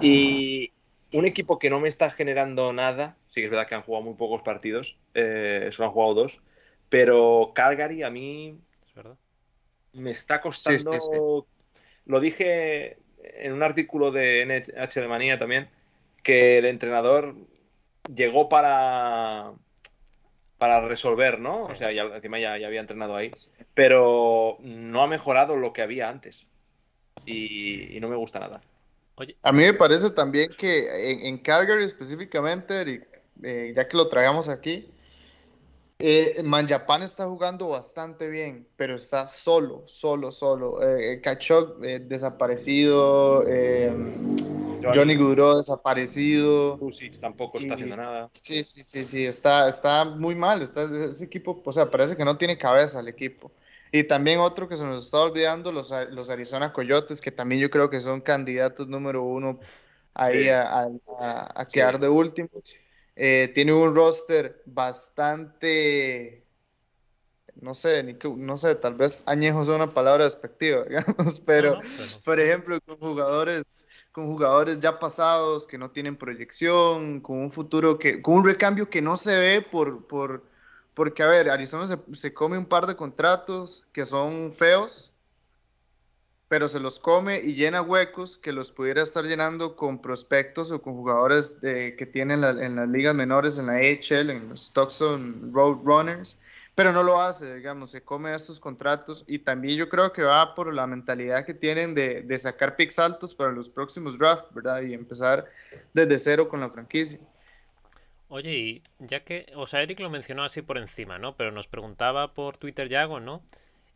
Y 0.00 0.72
un 1.12 1.24
equipo 1.24 1.58
que 1.58 1.70
no 1.70 1.80
me 1.80 1.88
está 1.88 2.10
generando 2.10 2.72
nada, 2.72 3.16
sí 3.28 3.40
que 3.40 3.46
es 3.46 3.50
verdad 3.50 3.66
que 3.66 3.74
han 3.74 3.82
jugado 3.82 4.04
muy 4.04 4.14
pocos 4.14 4.42
partidos, 4.42 4.98
eh, 5.14 5.68
solo 5.72 5.88
han 5.88 5.94
jugado 5.94 6.14
dos, 6.14 6.42
pero 6.88 7.52
Calgary 7.54 8.02
a 8.02 8.10
mí 8.10 8.58
me 9.92 10.10
está 10.10 10.40
costando. 10.40 11.46
Lo 12.04 12.20
dije 12.20 12.98
en 13.22 13.52
un 13.52 13.62
artículo 13.62 14.10
de 14.10 14.42
NH 14.42 15.00
de 15.00 15.08
Manía 15.08 15.38
también, 15.38 15.68
que 16.22 16.58
el 16.58 16.66
entrenador 16.66 17.34
llegó 18.14 18.48
para 18.48 19.52
para 20.58 20.80
resolver, 20.80 21.40
¿no? 21.40 21.58
O 21.58 21.74
sea, 21.74 21.92
ya, 21.92 22.02
encima 22.02 22.38
ya, 22.38 22.54
había 22.54 22.80
entrenado 22.80 23.16
ahí, 23.16 23.30
pero 23.74 24.58
no 24.60 25.02
ha 25.02 25.06
mejorado 25.06 25.56
lo 25.56 25.72
que 25.72 25.82
había 25.82 26.08
antes 26.08 26.46
y, 27.24 27.98
no 28.00 28.08
me 28.08 28.16
gusta 28.16 28.40
nada. 28.40 28.60
A 29.42 29.52
mí 29.52 29.64
me 29.64 29.74
parece 29.74 30.10
también 30.10 30.50
que 30.56 31.28
en, 31.28 31.38
Calgary 31.38 31.84
específicamente, 31.84 33.02
eh, 33.42 33.72
ya 33.74 33.88
que 33.88 33.96
lo 33.96 34.08
traigamos 34.08 34.48
aquí, 34.48 34.88
eh, 36.00 36.40
Manjapan 36.44 37.02
está 37.02 37.26
jugando 37.26 37.70
bastante 37.70 38.28
bien, 38.28 38.68
pero 38.76 38.94
está 38.94 39.26
solo, 39.26 39.82
solo, 39.86 40.30
solo. 40.30 40.80
Eh, 40.82 41.14
eh 41.14 41.20
Kachok 41.20 41.78
desaparecido, 41.78 43.44
Johnny 44.82 45.16
Goodrow 45.16 45.56
desaparecido. 45.56 46.78
Pusic 46.78 47.18
tampoco 47.18 47.58
está 47.58 47.74
haciendo 47.74 47.96
nada. 47.96 48.30
Sí, 48.32 48.64
sí, 48.64 48.84
sí, 48.84 49.04
sí, 49.04 49.26
está, 49.26 49.68
está 49.68 50.04
muy 50.04 50.34
mal. 50.34 50.62
Está, 50.62 50.84
ese 50.84 51.24
equipo, 51.24 51.60
o 51.64 51.72
sea, 51.72 51.90
parece 51.90 52.16
que 52.16 52.24
no 52.24 52.36
tiene 52.36 52.58
cabeza 52.58 53.00
el 53.00 53.08
equipo. 53.08 53.50
Y 53.90 54.04
también 54.04 54.38
otro 54.38 54.68
que 54.68 54.76
se 54.76 54.84
nos 54.84 55.06
está 55.06 55.20
olvidando, 55.20 55.72
los, 55.72 55.92
los 56.10 56.28
Arizona 56.30 56.72
Coyotes, 56.72 57.20
que 57.20 57.32
también 57.32 57.60
yo 57.60 57.70
creo 57.70 57.88
que 57.88 58.00
son 58.00 58.20
candidatos 58.20 58.86
número 58.86 59.22
uno 59.22 59.58
ahí 60.14 60.48
a, 60.48 60.88
a, 61.18 61.66
quedar 61.66 61.98
de 61.98 62.08
últimos. 62.08 62.74
Eh, 63.16 63.50
tiene 63.54 63.72
un 63.72 63.94
roster 63.94 64.62
bastante 64.66 66.44
no 67.60 67.74
sé, 67.74 68.02
ni 68.02 68.16
no 68.36 68.56
sé, 68.56 68.74
tal 68.74 68.94
vez 68.94 69.24
añejo 69.26 69.62
es 69.62 69.68
una 69.68 69.92
palabra 69.92 70.24
despectiva, 70.24 70.84
digamos, 70.88 71.40
pero, 71.40 71.80
por 72.24 72.38
ejemplo, 72.40 72.80
con 72.80 72.96
jugadores, 72.96 73.88
con 74.12 74.26
jugadores 74.26 74.78
ya 74.78 74.98
pasados 74.98 75.66
que 75.66 75.78
no 75.78 75.90
tienen 75.90 76.16
proyección, 76.16 77.20
con 77.20 77.38
un 77.38 77.50
futuro 77.50 77.98
que, 77.98 78.22
con 78.22 78.34
un 78.34 78.44
recambio 78.44 78.88
que 78.88 79.02
no 79.02 79.16
se 79.16 79.36
ve 79.36 79.62
por, 79.62 80.06
por, 80.06 80.44
porque 80.94 81.22
a 81.22 81.26
ver, 81.26 81.50
Arizona 81.50 81.86
se, 81.86 81.98
se 82.12 82.32
come 82.32 82.58
un 82.58 82.66
par 82.66 82.86
de 82.86 82.96
contratos 82.96 83.84
que 83.92 84.06
son 84.06 84.52
feos, 84.52 85.12
pero 86.48 86.66
se 86.66 86.80
los 86.80 86.98
come 86.98 87.40
y 87.40 87.54
llena 87.54 87.82
huecos 87.82 88.38
que 88.38 88.52
los 88.52 88.72
pudiera 88.72 89.02
estar 89.02 89.24
llenando 89.24 89.76
con 89.76 90.00
prospectos 90.00 90.72
o 90.72 90.80
con 90.80 90.94
jugadores 90.94 91.60
de, 91.60 91.94
que 91.96 92.06
tienen 92.06 92.42
en 92.42 92.76
las 92.76 92.88
ligas 92.88 93.14
menores, 93.14 93.58
en 93.58 93.66
la 93.66 93.74
AHL, 93.74 94.30
en 94.30 94.48
los 94.48 94.62
Stockton 94.62 95.52
Roadrunners 95.52 96.38
pero 96.78 96.92
no 96.92 97.02
lo 97.02 97.20
hace, 97.20 97.56
digamos, 97.56 97.90
se 97.90 98.04
come 98.04 98.32
estos 98.32 98.60
contratos 98.60 99.24
y 99.26 99.40
también 99.40 99.76
yo 99.76 99.88
creo 99.88 100.12
que 100.12 100.22
va 100.22 100.54
por 100.54 100.72
la 100.72 100.86
mentalidad 100.86 101.44
que 101.44 101.52
tienen 101.52 101.92
de, 101.92 102.22
de 102.22 102.38
sacar 102.38 102.76
picks 102.76 103.00
altos 103.00 103.34
para 103.34 103.50
los 103.50 103.68
próximos 103.68 104.16
drafts, 104.16 104.54
¿verdad? 104.54 104.82
Y 104.82 104.94
empezar 104.94 105.46
desde 105.92 106.20
cero 106.20 106.48
con 106.48 106.60
la 106.60 106.70
franquicia. 106.70 107.18
Oye, 108.28 108.56
y 108.56 108.82
ya 109.00 109.24
que, 109.24 109.50
o 109.56 109.66
sea, 109.66 109.82
Eric 109.82 109.98
lo 109.98 110.08
mencionó 110.08 110.44
así 110.44 110.62
por 110.62 110.78
encima, 110.78 111.18
¿no? 111.18 111.34
Pero 111.36 111.50
nos 111.50 111.66
preguntaba 111.66 112.32
por 112.32 112.58
Twitter 112.58 112.88
Yago, 112.88 113.18
¿no? 113.18 113.42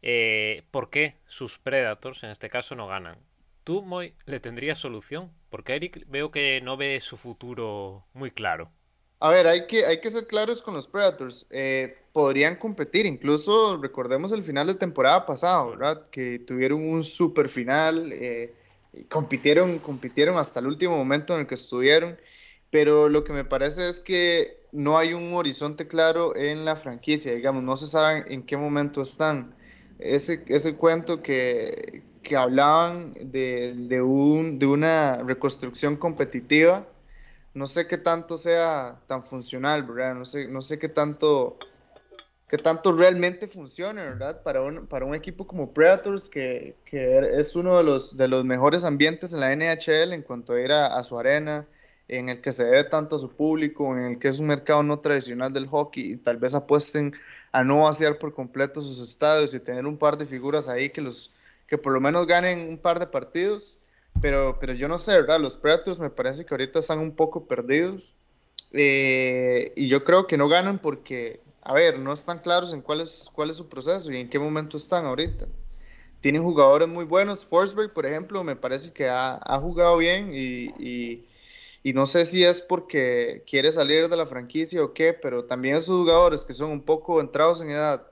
Eh, 0.03 0.65
¿Por 0.73 0.91
qué 0.91 1.15
sus 1.29 1.59
Predators, 1.59 2.25
en 2.25 2.31
este 2.31 2.51
caso, 2.51 2.75
no 2.75 2.89
ganan? 2.89 3.17
¿Tú, 3.63 3.83
Moy, 3.83 4.13
le 4.27 4.41
tendrías 4.41 4.81
solución? 4.81 5.31
Porque 5.51 5.77
Eric 5.77 6.05
veo 6.09 6.33
que 6.33 6.61
no 6.61 6.77
ve 6.77 7.01
su 7.01 7.17
futuro 7.17 8.05
muy 8.13 8.33
claro. 8.33 8.73
A 9.23 9.31
ver, 9.31 9.47
hay 9.47 9.69
que, 9.69 9.87
hay 9.87 10.01
que 10.01 10.11
ser 10.11 10.27
claros 10.27 10.61
con 10.61 10.75
los 10.75 10.89
Predators. 10.89 11.47
Eh, 11.51 11.97
podrían 12.13 12.57
competir, 12.57 13.07
incluso 13.07 13.77
recordemos 13.81 14.33
el 14.33 14.43
final 14.43 14.67
de 14.67 14.75
temporada 14.75 15.27
pasada, 15.27 15.65
¿verdad? 15.65 16.05
Que 16.11 16.41
tuvieron 16.41 16.83
un 16.83 17.05
super 17.05 17.49
final, 17.49 18.11
eh, 18.13 18.53
compitieron, 19.09 19.79
compitieron 19.79 20.37
hasta 20.39 20.59
el 20.59 20.67
último 20.67 20.97
momento 20.97 21.35
en 21.35 21.43
el 21.43 21.47
que 21.47 21.55
estuvieron, 21.55 22.19
pero 22.71 23.09
lo 23.09 23.23
que 23.23 23.33
me 23.33 23.45
parece 23.45 23.89
es 23.89 24.01
que 24.01 24.59
no 24.73 24.99
hay 24.99 25.13
un 25.15 25.33
horizonte 25.35 25.87
claro 25.87 26.35
en 26.35 26.65
la 26.65 26.75
franquicia, 26.75 27.33
digamos, 27.33 27.63
no 27.63 27.77
se 27.77 27.87
sabe 27.87 28.25
en 28.27 28.43
qué 28.43 28.57
momento 28.57 29.03
están. 29.03 29.55
Ese, 30.01 30.43
ese 30.49 30.75
cuento 30.75 31.23
que, 31.23 32.03
que 32.25 32.37
hablaban 32.37 33.15
de, 33.21 33.75
de, 33.77 34.03
un, 34.03 34.59
de 34.59 34.67
una 34.67 35.23
reconstrucción 35.23 35.97
competitiva, 35.97 36.89
no 37.55 37.67
sé 37.67 37.87
qué 37.87 37.99
tanto 37.99 38.37
sea 38.37 39.01
tan 39.07 39.25
funcional, 39.25 39.83
¿verdad? 39.83 40.15
No 40.15 40.25
sé, 40.25 40.49
no 40.49 40.63
sé 40.63 40.79
qué 40.79 40.89
tanto 40.89 41.59
tanto 42.59 42.93
realmente 42.93 43.47
funcione, 43.47 44.03
¿verdad? 44.03 44.43
Para 44.43 44.63
un, 44.63 44.87
para 44.87 45.07
un 45.07 45.15
equipo 45.15 45.47
como 45.47 45.73
Predators, 45.73 46.29
que, 46.29 46.77
que, 46.85 47.19
es 47.39 47.57
uno 47.57 47.79
de 47.79 47.85
los, 47.85 48.17
de 48.17 48.29
los 48.29 48.45
mejores 48.45 48.85
ambientes 48.85 49.33
en 49.33 49.41
la 49.41 49.55
NHL 49.55 50.13
en 50.13 50.23
cuanto 50.23 50.53
a 50.53 50.61
ir 50.61 50.73
a, 50.73 51.03
su 51.03 51.19
arena, 51.19 51.67
en 52.09 52.29
el 52.29 52.41
que 52.41 52.53
se 52.53 52.65
debe 52.65 52.85
tanto 52.85 53.17
a 53.17 53.19
su 53.19 53.31
público, 53.31 53.97
en 53.97 54.05
el 54.05 54.19
que 54.19 54.29
es 54.29 54.39
un 54.39 54.47
mercado 54.47 54.83
no 54.83 54.99
tradicional 54.99 55.53
del 55.53 55.67
hockey, 55.67 56.13
y 56.13 56.17
tal 56.17 56.37
vez 56.37 56.55
apuesten 56.55 57.15
a 57.53 57.65
no 57.65 57.85
vaciar 57.85 58.19
por 58.19 58.35
completo 58.35 58.81
sus 58.81 58.99
estadios 59.01 59.55
y 59.55 59.61
tener 59.61 59.87
un 59.87 59.97
par 59.97 60.19
de 60.19 60.27
figuras 60.27 60.69
ahí 60.69 60.91
que, 60.91 61.01
los, 61.01 61.33
que 61.67 61.79
por 61.79 61.93
lo 61.93 62.01
menos 62.01 62.27
ganen 62.27 62.69
un 62.69 62.79
par 62.79 62.99
de 62.99 63.07
partidos. 63.07 63.79
Pero, 64.21 64.59
pero 64.61 64.73
yo 64.75 64.89
no 64.89 64.99
sé, 64.99 65.13
¿verdad? 65.13 65.41
Los 65.41 65.57
Predators 65.57 65.99
me 65.99 66.11
parece 66.11 66.45
que 66.45 66.55
ahorita 66.55 66.79
están 66.79 66.99
un 66.99 67.15
poco 67.15 67.47
perdidos. 67.47 68.15
Eh, 68.73 69.73
y 69.77 69.89
yo 69.89 70.05
creo 70.05 70.27
que 70.27 70.37
no 70.37 70.49
ganan 70.49 70.79
porque, 70.79 71.41
a 71.63 71.75
ver, 71.75 71.99
no 71.99 72.13
están 72.13 72.39
claros 72.39 72.73
en 72.73 72.81
cuál 72.81 73.01
es, 73.01 73.29
cuál 73.33 73.51
es 73.51 73.57
su 73.57 73.69
proceso 73.69 74.11
y 74.13 74.19
en 74.19 74.31
qué 74.31 74.39
momento 74.39 74.77
están 74.77 75.07
ahorita. 75.07 75.47
Tienen 76.21 76.43
jugadores 76.43 76.89
muy 76.89 77.05
buenos. 77.05 77.45
Forsberg, 77.45 77.93
por 77.93 78.07
ejemplo, 78.07 78.45
me 78.45 78.57
parece 78.57 78.93
que 78.93 79.09
ha, 79.09 79.41
jugado 79.61 79.97
bien 79.97 80.33
y, 80.33 80.71
y, 80.79 81.27
y, 81.83 81.93
no 81.93 82.07
sé 82.07 82.25
si 82.25 82.45
es 82.45 82.61
porque 82.61 83.43
quiere 83.47 83.73
salir 83.73 84.09
de 84.09 84.17
la 84.17 84.27
franquicia 84.27 84.85
o 84.85 84.93
qué, 84.93 85.13
pero 85.13 85.45
también 85.45 85.77
esos 85.77 85.97
jugadores 85.97 86.45
que 86.45 86.53
son 86.53 86.71
un 86.71 86.83
poco 86.83 87.21
entrados 87.21 87.61
en 87.61 87.71
edad 87.71 88.12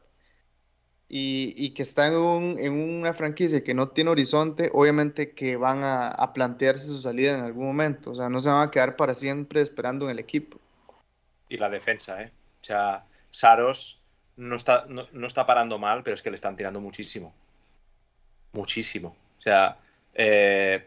y, 1.12 1.70
que 1.70 1.82
están 1.82 2.12
en, 2.12 2.72
una 2.72 3.12
franquicia 3.12 3.64
que 3.64 3.74
no 3.74 3.88
tiene 3.88 4.10
horizonte, 4.10 4.70
obviamente 4.72 5.32
que 5.32 5.56
van 5.56 5.80
a, 5.82 6.32
plantearse 6.32 6.86
su 6.86 6.98
salida 6.98 7.34
en 7.34 7.40
algún 7.40 7.66
momento. 7.66 8.12
O 8.12 8.14
sea, 8.14 8.28
no 8.28 8.38
se 8.38 8.48
van 8.48 8.68
a 8.68 8.70
quedar 8.70 8.94
para 8.94 9.16
siempre 9.16 9.60
esperando 9.60 10.04
en 10.04 10.12
el 10.12 10.18
equipo. 10.20 10.58
Y 11.48 11.56
la 11.56 11.68
defensa, 11.68 12.22
¿eh? 12.22 12.30
O 12.60 12.64
sea, 12.64 13.04
Saros 13.30 14.00
no 14.36 14.54
está, 14.54 14.86
no, 14.88 15.26
está 15.26 15.44
parando 15.46 15.78
mal, 15.78 16.04
pero 16.04 16.14
es 16.14 16.22
que 16.22 16.30
le 16.30 16.36
están 16.36 16.54
tirando 16.54 16.80
muchísimo. 16.80 17.34
Muchísimo. 18.52 19.16
O 19.36 19.40
sea, 19.40 19.78
eh, 20.14 20.86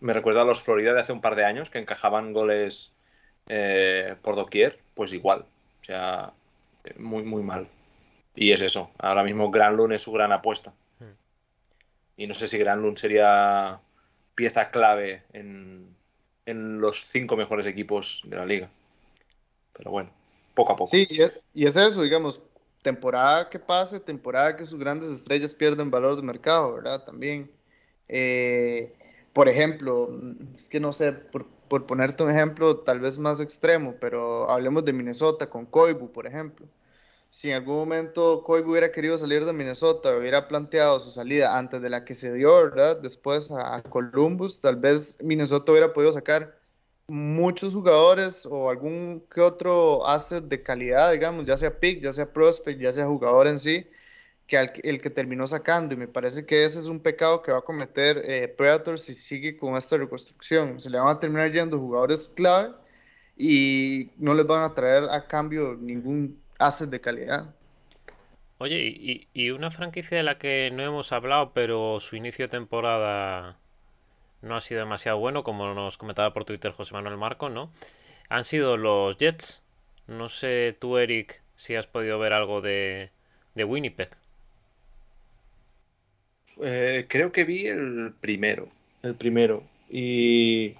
me 0.00 0.12
recuerdo 0.12 0.40
a 0.40 0.44
los 0.44 0.62
Florida 0.62 0.94
de 0.94 1.00
hace 1.00 1.12
un 1.12 1.20
par 1.20 1.34
de 1.34 1.44
años 1.44 1.68
que 1.68 1.80
encajaban 1.80 2.32
goles 2.32 2.92
eh, 3.48 4.14
por 4.22 4.36
doquier, 4.36 4.78
pues 4.94 5.12
igual. 5.12 5.46
O 5.80 5.84
sea, 5.84 6.32
muy, 6.96 7.24
muy 7.24 7.42
mal. 7.42 7.64
Y 8.38 8.52
es 8.52 8.60
eso. 8.60 8.90
Ahora 8.98 9.24
mismo 9.24 9.50
Granlund 9.50 9.92
es 9.92 10.02
su 10.02 10.12
gran 10.12 10.30
apuesta. 10.30 10.72
Hmm. 11.00 11.16
Y 12.16 12.26
no 12.28 12.34
sé 12.34 12.46
si 12.46 12.56
Granlund 12.56 12.96
sería 12.96 13.80
pieza 14.36 14.70
clave 14.70 15.24
en, 15.32 15.96
los 16.46 17.04
cinco 17.04 17.36
mejores 17.36 17.66
equipos 17.66 18.22
de 18.26 18.36
la 18.36 18.46
liga. 18.46 18.70
Pero 19.72 19.90
bueno, 19.90 20.10
poco 20.54 20.72
a 20.72 20.76
poco. 20.76 20.86
Sí, 20.86 21.06
y 21.52 21.64
es, 21.64 21.76
eso, 21.76 22.02
digamos, 22.02 22.40
temporada 22.80 23.50
que 23.50 23.58
pase, 23.58 23.98
temporada 23.98 24.56
que 24.56 24.64
sus 24.64 24.78
grandes 24.78 25.10
estrellas 25.10 25.52
pierden 25.54 25.90
valor 25.90 26.16
de 26.16 26.22
mercado, 26.22 26.74
¿verdad? 26.74 27.04
También. 27.04 27.50
Eh, 28.08 28.94
por 29.32 29.48
ejemplo, 29.48 30.16
es 30.54 30.68
que 30.68 30.80
no 30.80 30.92
sé, 30.92 31.12
por, 31.12 31.46
por, 31.68 31.86
ponerte 31.86 32.22
un 32.22 32.30
ejemplo 32.30 32.78
tal 32.78 33.00
vez 33.00 33.18
más 33.18 33.40
extremo, 33.40 33.96
pero 34.00 34.48
hablemos 34.48 34.84
de 34.84 34.92
Minnesota 34.92 35.50
con 35.50 35.66
Koibu, 35.66 36.10
por 36.12 36.26
ejemplo 36.26 36.66
si 37.30 37.50
en 37.50 37.56
algún 37.56 37.76
momento 37.76 38.42
Koibu 38.42 38.72
hubiera 38.72 38.90
querido 38.92 39.18
salir 39.18 39.44
de 39.44 39.52
Minnesota, 39.52 40.16
hubiera 40.16 40.48
planteado 40.48 40.98
su 41.00 41.10
salida 41.10 41.58
antes 41.58 41.82
de 41.82 41.90
la 41.90 42.04
que 42.04 42.14
se 42.14 42.32
dio, 42.32 42.54
¿verdad? 42.56 43.00
Después 43.00 43.50
a 43.50 43.82
Columbus, 43.82 44.60
tal 44.60 44.76
vez 44.76 45.18
Minnesota 45.22 45.72
hubiera 45.72 45.92
podido 45.92 46.12
sacar 46.12 46.58
muchos 47.08 47.72
jugadores 47.74 48.46
o 48.46 48.70
algún 48.70 49.24
que 49.32 49.40
otro 49.40 50.06
asset 50.06 50.44
de 50.44 50.62
calidad, 50.62 51.12
digamos, 51.12 51.46
ya 51.46 51.56
sea 51.56 51.78
pick, 51.80 52.02
ya 52.02 52.12
sea 52.12 52.32
prospect, 52.32 52.80
ya 52.80 52.92
sea 52.92 53.06
jugador 53.06 53.46
en 53.48 53.58
sí, 53.58 53.86
que 54.46 54.58
el 54.84 55.00
que 55.00 55.10
terminó 55.10 55.46
sacando. 55.46 55.94
Y 55.94 55.98
me 55.98 56.08
parece 56.08 56.46
que 56.46 56.64
ese 56.64 56.78
es 56.78 56.86
un 56.86 57.00
pecado 57.00 57.42
que 57.42 57.52
va 57.52 57.58
a 57.58 57.62
cometer 57.62 58.22
eh, 58.24 58.48
Predators 58.48 59.02
si 59.02 59.14
sigue 59.14 59.56
con 59.56 59.76
esta 59.76 59.96
reconstrucción. 59.96 60.80
Se 60.80 60.90
le 60.90 60.98
van 60.98 61.08
a 61.08 61.18
terminar 61.18 61.52
yendo 61.52 61.78
jugadores 61.78 62.28
clave 62.28 62.74
y 63.36 64.10
no 64.18 64.34
les 64.34 64.46
van 64.46 64.64
a 64.64 64.74
traer 64.74 65.04
a 65.10 65.26
cambio 65.26 65.76
ningún 65.80 66.38
haces 66.58 66.90
de 66.90 67.00
calidad. 67.00 67.54
Oye, 68.58 69.26
y, 69.32 69.50
una 69.50 69.70
franquicia 69.70 70.16
de 70.16 70.24
la 70.24 70.38
que 70.38 70.70
no 70.72 70.82
hemos 70.82 71.12
hablado, 71.12 71.52
pero 71.54 72.00
su 72.00 72.16
inicio 72.16 72.46
de 72.46 72.50
temporada 72.50 73.56
no 74.42 74.56
ha 74.56 74.60
sido 74.60 74.80
demasiado 74.80 75.18
bueno, 75.18 75.44
como 75.44 75.72
nos 75.74 75.96
comentaba 75.96 76.32
por 76.32 76.44
Twitter 76.44 76.72
José 76.72 76.94
Manuel 76.94 77.16
Marco, 77.16 77.48
¿no? 77.50 77.70
Han 78.28 78.44
sido 78.44 78.76
los 78.76 79.16
Jets. 79.16 79.62
No 80.08 80.28
sé 80.28 80.76
tú, 80.78 80.98
Eric, 80.98 81.42
si 81.56 81.76
has 81.76 81.86
podido 81.86 82.18
ver 82.18 82.32
algo 82.32 82.60
de, 82.60 83.10
de 83.54 83.64
Winnipeg. 83.64 84.10
Eh, 86.60 87.06
creo 87.08 87.30
que 87.32 87.44
vi 87.44 87.66
el 87.66 88.12
primero. 88.20 88.68
El 89.02 89.14
primero. 89.14 89.62
Y. 89.88 90.74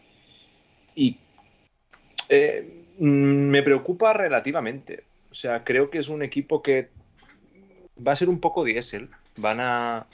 Y. 0.94 1.16
Eh, 2.28 2.84
mm, 2.98 3.04
me 3.04 3.62
preocupa 3.62 4.12
relativamente. 4.12 5.04
O 5.30 5.34
sea, 5.34 5.64
creo 5.64 5.90
que 5.90 5.98
es 5.98 6.08
un 6.08 6.22
equipo 6.22 6.62
que 6.62 6.88
va 8.06 8.12
a 8.12 8.16
ser 8.16 8.28
un 8.28 8.40
poco 8.40 8.64
diésel. 8.64 9.08
Van 9.36 9.60
a, 9.60 10.06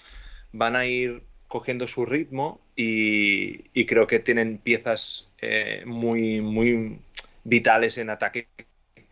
van 0.53 0.77
a 0.77 0.87
ir 0.87 1.23
cogiendo 1.49 1.87
su 1.87 2.05
ritmo 2.05 2.61
y, 2.77 3.85
creo 3.87 4.07
que 4.07 4.19
tienen 4.19 4.59
piezas 4.59 5.31
eh, 5.41 5.85
muy, 5.87 6.41
muy 6.41 6.99
vitales 7.45 7.99
en 7.99 8.11
ataque 8.11 8.49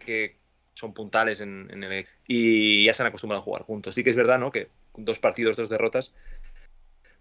que 0.04 0.36
son 0.74 0.92
puntales 0.94 1.40
en, 1.40 1.70
el 1.70 2.06
y 2.26 2.84
ya 2.84 2.94
se 2.94 3.02
han 3.02 3.08
acostumbrado 3.08 3.40
a 3.40 3.44
jugar 3.44 3.62
juntos. 3.62 3.94
Sí 3.94 4.02
que 4.02 4.10
es 4.10 4.16
verdad, 4.16 4.38
¿no? 4.38 4.50
Que 4.50 4.68
dos 4.96 5.18
partidos, 5.18 5.56
dos 5.56 5.68
derrotas, 5.68 6.12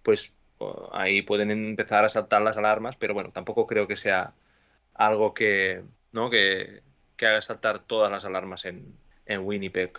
pues 0.04 0.34
ahí 0.92 1.22
pueden 1.22 1.52
empezar 1.52 2.06
a 2.06 2.10
saltar 2.10 2.42
las 2.42 2.58
alarmas, 2.58 2.96
pero 2.98 3.14
bueno, 3.14 3.32
tampoco 3.32 3.68
creo 3.68 3.88
que 3.88 3.96
sea 3.96 4.34
algo 4.94 5.34
que, 5.34 5.84
¿no? 6.12 6.30
que, 6.30 6.82
que 7.22 7.28
haga 7.28 7.42
saltar 7.44 7.78
todas 7.78 8.12
las 8.12 8.26
alarmas 8.26 8.66
en, 8.66 8.98
Winnipeg. 9.28 9.92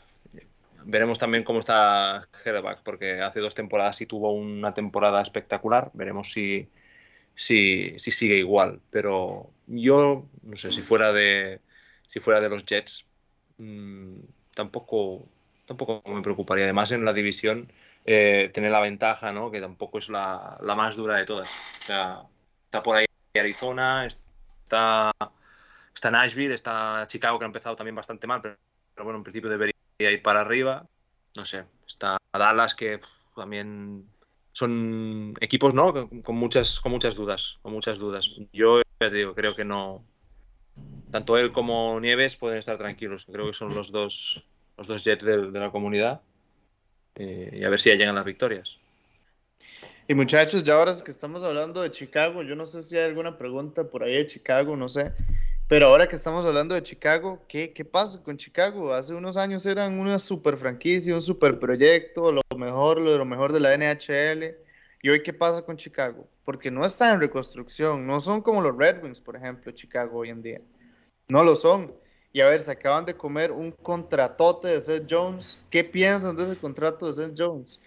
Veremos 0.84 1.20
también 1.20 1.44
cómo 1.44 1.60
está 1.60 2.28
Herback, 2.44 2.82
porque 2.82 3.22
hace 3.22 3.38
dos 3.38 3.54
temporadas 3.54 3.96
sí 3.96 4.06
tuvo 4.06 4.32
una 4.32 4.74
temporada 4.74 5.22
espectacular. 5.22 5.92
Veremos 5.94 6.32
si, 6.32 6.68
si, 7.36 7.96
sigue 7.98 8.36
igual. 8.38 8.80
Pero 8.90 9.50
yo, 9.68 10.26
no 10.42 10.56
sé, 10.56 10.72
si 10.72 10.82
fuera 10.82 11.12
de, 11.12 11.60
si 12.08 12.18
fuera 12.18 12.40
de 12.40 12.48
los 12.48 12.66
Jets, 12.66 13.06
mm, 13.58 14.16
tampoco, 14.52 15.28
tampoco 15.64 16.02
me 16.10 16.22
preocuparía. 16.22 16.64
Además, 16.64 16.90
en 16.90 17.04
la 17.04 17.12
división, 17.12 17.72
eh, 18.04 18.50
tener 18.52 18.72
la 18.72 18.80
ventaja, 18.80 19.30
¿no? 19.30 19.52
que 19.52 19.60
tampoco 19.60 19.98
es 19.98 20.08
la, 20.08 20.58
la 20.60 20.74
más 20.74 20.96
dura 20.96 21.18
de 21.18 21.24
todas. 21.24 21.48
O 21.48 21.84
sea, 21.84 22.22
está 22.64 22.82
por 22.82 22.96
ahí 22.96 23.06
Arizona, 23.38 24.06
está 24.06 25.12
Está 25.94 26.10
Nashville, 26.10 26.54
está 26.54 27.06
Chicago, 27.06 27.38
que 27.38 27.44
ha 27.44 27.46
empezado 27.46 27.76
también 27.76 27.94
bastante 27.94 28.26
mal, 28.26 28.40
pero, 28.40 28.56
bueno, 29.04 29.18
en 29.18 29.24
principio 29.24 29.50
debería 29.50 29.74
ir 29.98 30.22
para 30.22 30.40
arriba. 30.40 30.86
No 31.36 31.44
sé, 31.44 31.64
está 31.86 32.18
Dallas, 32.32 32.74
que 32.74 33.00
también 33.34 34.06
son 34.52 35.34
equipos, 35.40 35.74
¿no? 35.74 36.08
Con 36.22 36.36
muchas, 36.36 36.80
con 36.80 36.92
muchas 36.92 37.14
dudas, 37.14 37.58
con 37.62 37.72
muchas 37.72 37.98
dudas. 37.98 38.30
Yo 38.52 38.82
ya 39.00 39.10
digo, 39.10 39.34
creo 39.34 39.56
que 39.56 39.64
no. 39.64 40.04
Tanto 41.10 41.36
él 41.38 41.52
como 41.52 41.98
Nieves 42.00 42.36
pueden 42.36 42.58
estar 42.58 42.78
tranquilos. 42.78 43.26
Creo 43.30 43.46
que 43.46 43.52
son 43.52 43.74
los 43.74 43.90
dos, 43.90 44.46
los 44.78 44.86
dos 44.86 45.04
Jets 45.04 45.24
de, 45.24 45.50
la 45.50 45.70
comunidad. 45.70 46.22
Eh, 47.14 47.58
y 47.60 47.64
a 47.64 47.70
ver 47.70 47.78
si 47.78 47.90
ya 47.90 47.96
llegan 47.96 48.14
las 48.14 48.24
victorias. 48.24 48.78
Y 50.08 50.14
muchachos, 50.14 50.64
ya 50.64 50.74
ahora 50.74 50.92
que 51.04 51.10
estamos 51.10 51.44
hablando 51.44 51.80
de 51.82 51.90
Chicago, 51.90 52.42
yo 52.42 52.56
no 52.56 52.66
sé 52.66 52.82
si 52.82 52.96
hay 52.96 53.04
alguna 53.04 53.38
pregunta 53.38 53.84
por 53.84 54.02
ahí 54.02 54.14
de 54.14 54.26
Chicago, 54.26 54.76
no 54.76 54.88
sé. 54.88 55.12
Pero 55.72 55.86
ahora 55.86 56.06
que 56.06 56.16
estamos 56.16 56.44
hablando 56.44 56.74
de 56.74 56.82
Chicago, 56.82 57.42
¿qué, 57.48 57.72
qué 57.72 57.82
pasó 57.82 58.22
con 58.22 58.36
Chicago? 58.36 58.92
Hace 58.92 59.14
unos 59.14 59.38
años 59.38 59.64
eran 59.64 59.98
una 59.98 60.18
super 60.18 60.58
franquicia, 60.58 61.14
un 61.14 61.22
super 61.22 61.58
proyecto, 61.58 62.30
lo 62.30 62.42
mejor, 62.58 63.00
lo, 63.00 63.16
lo 63.16 63.24
mejor 63.24 63.54
de 63.54 63.60
la 63.60 63.72
NHL. 63.72 64.54
¿Y 65.00 65.08
hoy 65.08 65.22
qué 65.22 65.32
pasa 65.32 65.62
con 65.62 65.78
Chicago? 65.78 66.28
Porque 66.44 66.70
no 66.70 66.84
está 66.84 67.14
en 67.14 67.20
reconstrucción, 67.20 68.06
no 68.06 68.20
son 68.20 68.42
como 68.42 68.60
los 68.60 68.76
Red 68.76 69.02
Wings, 69.02 69.18
por 69.22 69.34
ejemplo, 69.34 69.72
Chicago 69.72 70.18
hoy 70.18 70.28
en 70.28 70.42
día. 70.42 70.60
No 71.28 71.42
lo 71.42 71.54
son. 71.54 71.90
Y 72.34 72.42
a 72.42 72.50
ver, 72.50 72.60
se 72.60 72.72
acaban 72.72 73.06
de 73.06 73.16
comer 73.16 73.50
un 73.50 73.72
contratote 73.72 74.68
de 74.68 74.78
Seth 74.78 75.06
Jones. 75.08 75.58
¿Qué 75.70 75.84
piensan 75.84 76.36
de 76.36 76.42
ese 76.42 76.56
contrato 76.60 77.06
de 77.06 77.14
Seth 77.14 77.34
Jones? 77.34 77.80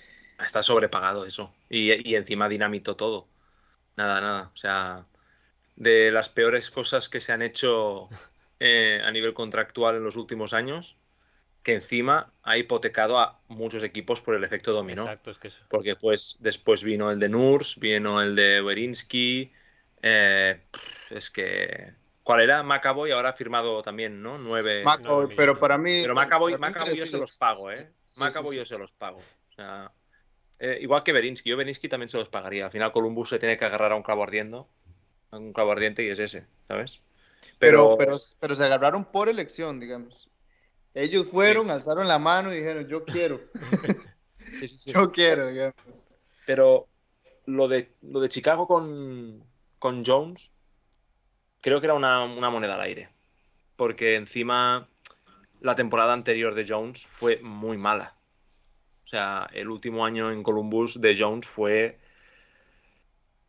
Está 0.44 0.64
sobrepagado 0.64 1.24
eso. 1.24 1.54
Y, 1.70 1.92
y 2.10 2.16
encima 2.16 2.50
dinamito 2.50 2.96
todo. 2.96 3.28
Nada, 3.96 4.22
nada. 4.22 4.52
O 4.56 4.58
sea, 4.58 5.06
de 5.76 6.12
las 6.12 6.30
peores 6.30 6.70
cosas 6.70 7.10
que 7.10 7.22
se 7.22 7.32
han 7.32 7.42
hecho 7.42 8.10
eh, 8.60 9.02
a 9.04 9.12
nivel 9.12 9.34
contractual 9.34 9.96
en 9.96 10.04
los 10.04 10.16
últimos 10.16 10.54
años, 10.54 10.98
que 11.64 11.74
encima 11.74 12.34
ha 12.44 12.58
hipotecado 12.58 13.20
a 13.20 13.42
muchos 13.48 13.84
equipos 13.84 14.22
por 14.22 14.36
el 14.36 14.44
efecto 14.44 14.72
dominó. 14.72 15.04
Exacto, 15.04 15.32
es 15.32 15.38
que 15.40 15.50
Porque 15.70 15.96
pues 15.96 16.38
después 16.40 16.84
vino 16.84 17.12
el 17.12 17.20
de 17.20 17.30
Nurs, 17.30 17.80
vino 17.80 18.22
el 18.22 18.36
de 18.36 18.62
Werinsky, 18.62 19.52
eh, 20.02 20.62
es 21.10 21.30
que 21.32 21.94
¿Cuál 22.26 22.42
era? 22.42 22.64
Macaboy 22.64 23.12
ahora 23.12 23.30
ha 23.30 23.34
firmado 23.34 23.84
también, 23.84 24.24
¿no? 24.24 24.40
Nueve. 24.40 24.82
Macaboy, 24.84 25.36
pero 25.36 25.60
para 25.60 25.78
mí. 25.78 26.02
Pero 26.02 26.16
Macaboy, 26.16 26.58
yo 26.96 27.06
se 27.06 27.20
los 27.20 27.38
pago, 27.38 27.72
¿eh? 27.72 27.92
Macaboy 28.18 28.58
yo 28.58 28.66
se 28.66 28.80
los 28.80 28.94
pago. 28.94 29.20
O 29.20 29.54
sea, 29.54 29.92
eh, 30.58 30.80
igual 30.82 31.04
que 31.04 31.14
Berinsky. 31.14 31.52
Yo 31.52 31.56
Berinsky 31.56 31.88
también 31.88 32.10
se 32.10 32.18
los 32.18 32.28
pagaría. 32.30 32.66
Al 32.66 32.72
final 32.72 32.92
Columbus 32.92 33.30
se 33.30 33.38
tiene 33.38 33.58
que 33.58 33.66
agarrar 33.66 33.92
a 33.92 33.96
un 33.96 34.02
clavo 34.02 34.24
ardiendo. 34.24 34.68
Un 35.38 35.54
clavo 35.54 35.72
ardiente 35.72 36.04
y 36.04 36.10
es 36.10 36.20
ese, 36.20 36.46
¿sabes? 36.68 37.02
Pero, 37.60 37.98
pero, 37.98 38.16
pero, 38.40 38.56
se 38.56 38.64
agarraron 38.66 39.06
por 39.06 39.30
elección, 39.30 39.80
digamos. 39.80 40.30
Ellos 40.94 41.28
fueron, 41.28 41.70
alzaron 41.72 42.08
la 42.08 42.20
mano 42.20 42.54
y 42.54 42.58
dijeron, 42.58 42.88
yo 42.88 43.04
quiero. 43.04 43.42
yo 44.86 45.12
quiero, 45.12 45.48
digamos. 45.48 45.76
Pero 46.46 46.88
lo 47.46 47.68
de, 47.68 47.92
lo 48.02 48.20
de 48.20 48.30
Chicago 48.30 48.68
con, 48.68 49.44
con 49.80 50.06
Jones 50.06 50.52
creo 51.66 51.82
que 51.82 51.88
era 51.88 51.96
una, 51.96 52.28
moneda 52.28 52.76
al 52.76 52.82
aire. 52.82 53.10
Porque 53.76 54.14
encima 54.14 54.88
la 55.62 55.74
temporada 55.74 56.14
anterior 56.14 56.54
de 56.54 56.64
Jones 56.68 57.04
fue 57.04 57.40
muy 57.42 57.76
mala. 57.76 58.16
O 59.04 59.08
sea, 59.08 59.50
el 59.52 59.70
último 59.70 60.06
año 60.06 60.32
en 60.32 60.44
Columbus 60.44 61.02
de 61.02 61.16
Jones 61.18 61.48
fue 61.48 61.98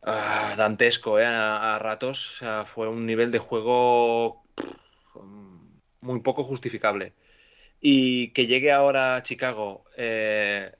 ah, 0.06 0.54
dantesco 0.56 1.18
¿eh? 1.18 1.26
a, 1.26 1.78
ratos. 1.78 2.40
Fue 2.66 2.88
un 2.88 3.06
nivel 3.06 3.30
de 3.30 3.38
juego 3.38 4.44
muy 6.00 6.20
poco 6.20 6.44
justificable. 6.44 7.14
Y 7.80 8.32
que 8.32 8.46
llegue 8.46 8.72
ahora 8.72 9.16
a 9.16 9.22
Chicago 9.22 9.84
eh, 9.96 10.72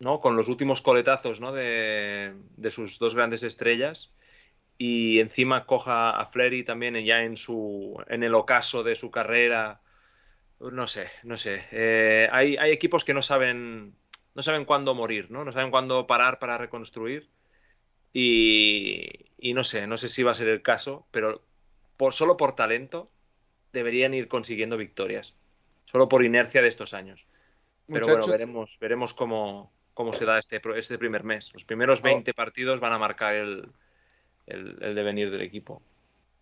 ¿no? 0.00 0.20
con 0.20 0.36
los 0.36 0.48
últimos 0.48 0.82
coletazos 0.82 1.40
¿no? 1.40 1.52
de, 1.52 2.34
de, 2.56 2.70
sus 2.70 2.98
dos 2.98 3.14
grandes 3.14 3.42
estrellas 3.42 4.12
y 4.76 5.20
encima 5.20 5.66
coja 5.66 6.10
a 6.10 6.26
Flery 6.26 6.64
también 6.64 6.94
ya 7.04 7.22
en 7.22 7.36
su 7.36 8.02
en 8.08 8.22
el 8.22 8.34
ocaso 8.34 8.82
de 8.82 8.94
su 8.94 9.10
carrera 9.10 9.82
no 10.58 10.86
sé 10.86 11.08
no 11.22 11.36
sé 11.36 11.62
eh, 11.70 12.28
hay, 12.32 12.56
hay, 12.56 12.70
equipos 12.72 13.04
que 13.04 13.12
no 13.12 13.20
saben 13.20 13.94
no 14.34 14.40
saben 14.42 14.64
cuándo 14.64 14.94
morir 14.94 15.30
no 15.30 15.44
no 15.44 15.52
saben 15.52 15.70
cuándo 15.70 16.06
parar 16.06 16.38
para 16.38 16.56
reconstruir 16.56 17.28
y, 18.12 19.08
y, 19.38 19.54
no 19.54 19.64
sé 19.64 19.86
no 19.86 19.96
sé 19.96 20.08
si 20.08 20.22
va 20.22 20.32
a 20.32 20.34
ser 20.34 20.48
el 20.48 20.62
caso 20.62 21.06
pero 21.10 21.42
por 21.96 22.12
solo 22.12 22.36
por 22.36 22.54
talento 22.54 23.10
deberían 23.72 24.14
ir 24.14 24.26
consiguiendo 24.26 24.76
victorias. 24.76 25.34
Solo 25.84 26.08
por 26.08 26.24
inercia 26.24 26.62
de 26.62 26.68
estos 26.68 26.94
años. 26.94 27.26
Pero 27.86 28.06
bueno 28.06 28.26
veremos 28.26 28.78
veremos 28.80 29.14
cómo 29.14 29.72
cómo 29.94 30.12
se 30.12 30.24
da 30.24 30.38
este 30.38 30.60
este 30.76 30.98
primer 30.98 31.24
mes. 31.24 31.52
Los 31.52 31.64
primeros 31.64 32.02
20 32.02 32.32
partidos 32.34 32.80
van 32.80 32.92
a 32.92 32.98
marcar 32.98 33.34
el 33.34 33.68
el, 34.50 34.94
devenir 34.94 35.30
del 35.30 35.42
equipo. 35.42 35.82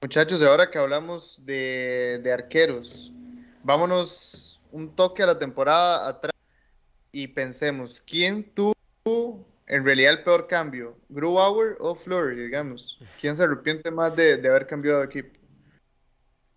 Muchachos, 0.00 0.42
ahora 0.42 0.70
que 0.70 0.78
hablamos 0.78 1.40
de, 1.44 2.22
arqueros, 2.32 3.12
vámonos 3.62 4.60
un 4.70 4.94
toque 4.94 5.22
a 5.22 5.26
la 5.26 5.38
temporada 5.38 6.08
atrás 6.08 6.34
y 7.10 7.26
pensemos, 7.28 8.00
¿quién 8.00 8.44
tuvo 8.54 8.74
en 9.68 9.84
realidad 9.84 10.12
el 10.12 10.22
peor 10.24 10.46
cambio? 10.46 10.98
¿Grubauer 11.08 11.76
o 11.78 11.94
Flurry, 11.94 12.36
digamos? 12.36 12.98
¿Quién 13.20 13.34
se 13.34 13.44
arrepiente 13.44 13.90
más 13.90 14.16
de, 14.16 14.34
haber 14.34 14.66
cambiado 14.66 15.00
de 15.00 15.06
equipo? 15.06 15.38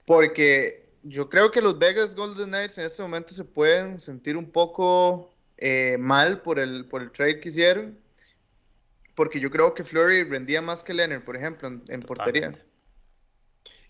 Porque 0.06 0.90
yo 1.04 1.30
creo 1.30 1.52
que 1.52 1.62
los 1.62 1.78
Vegas 1.78 2.16
Golden 2.16 2.50
Knights 2.50 2.78
en 2.78 2.86
este 2.86 3.02
momento 3.02 3.34
se 3.34 3.44
pueden 3.44 4.00
sentir 4.00 4.36
un 4.36 4.50
poco 4.50 5.34
eh, 5.58 5.98
mal 6.00 6.42
por 6.42 6.60
el, 6.60 6.86
por 6.86 7.02
el 7.02 7.12
trade 7.12 7.40
que 7.40 7.50
hicieron 7.50 8.02
porque 9.16 9.40
yo 9.40 9.52
creo 9.52 9.74
que 9.74 9.84
Flurry 9.84 10.24
rendía 10.24 10.62
más 10.62 10.84
que 10.84 10.94
Leonard, 10.94 11.24
por 11.24 11.36
ejemplo, 11.36 11.68
en, 11.68 12.02
portería. 12.02 12.52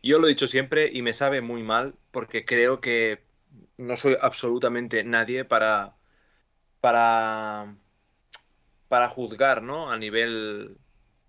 Yo 0.04 0.20
lo 0.20 0.26
he 0.26 0.32
dicho 0.32 0.48
siempre 0.48 0.90
y 0.92 1.02
me 1.02 1.14
sabe 1.14 1.42
muy 1.42 1.64
mal 1.64 1.96
porque 2.12 2.44
creo 2.44 2.82
que 2.82 3.22
no 3.78 3.96
soy 3.98 4.18
absolutamente 4.20 5.04
nadie 5.04 5.46
para 5.46 5.96
para 6.80 7.76
para 8.92 9.08
juzgar, 9.08 9.64
¿no? 9.64 9.90
A 9.90 9.98
nivel 9.98 10.76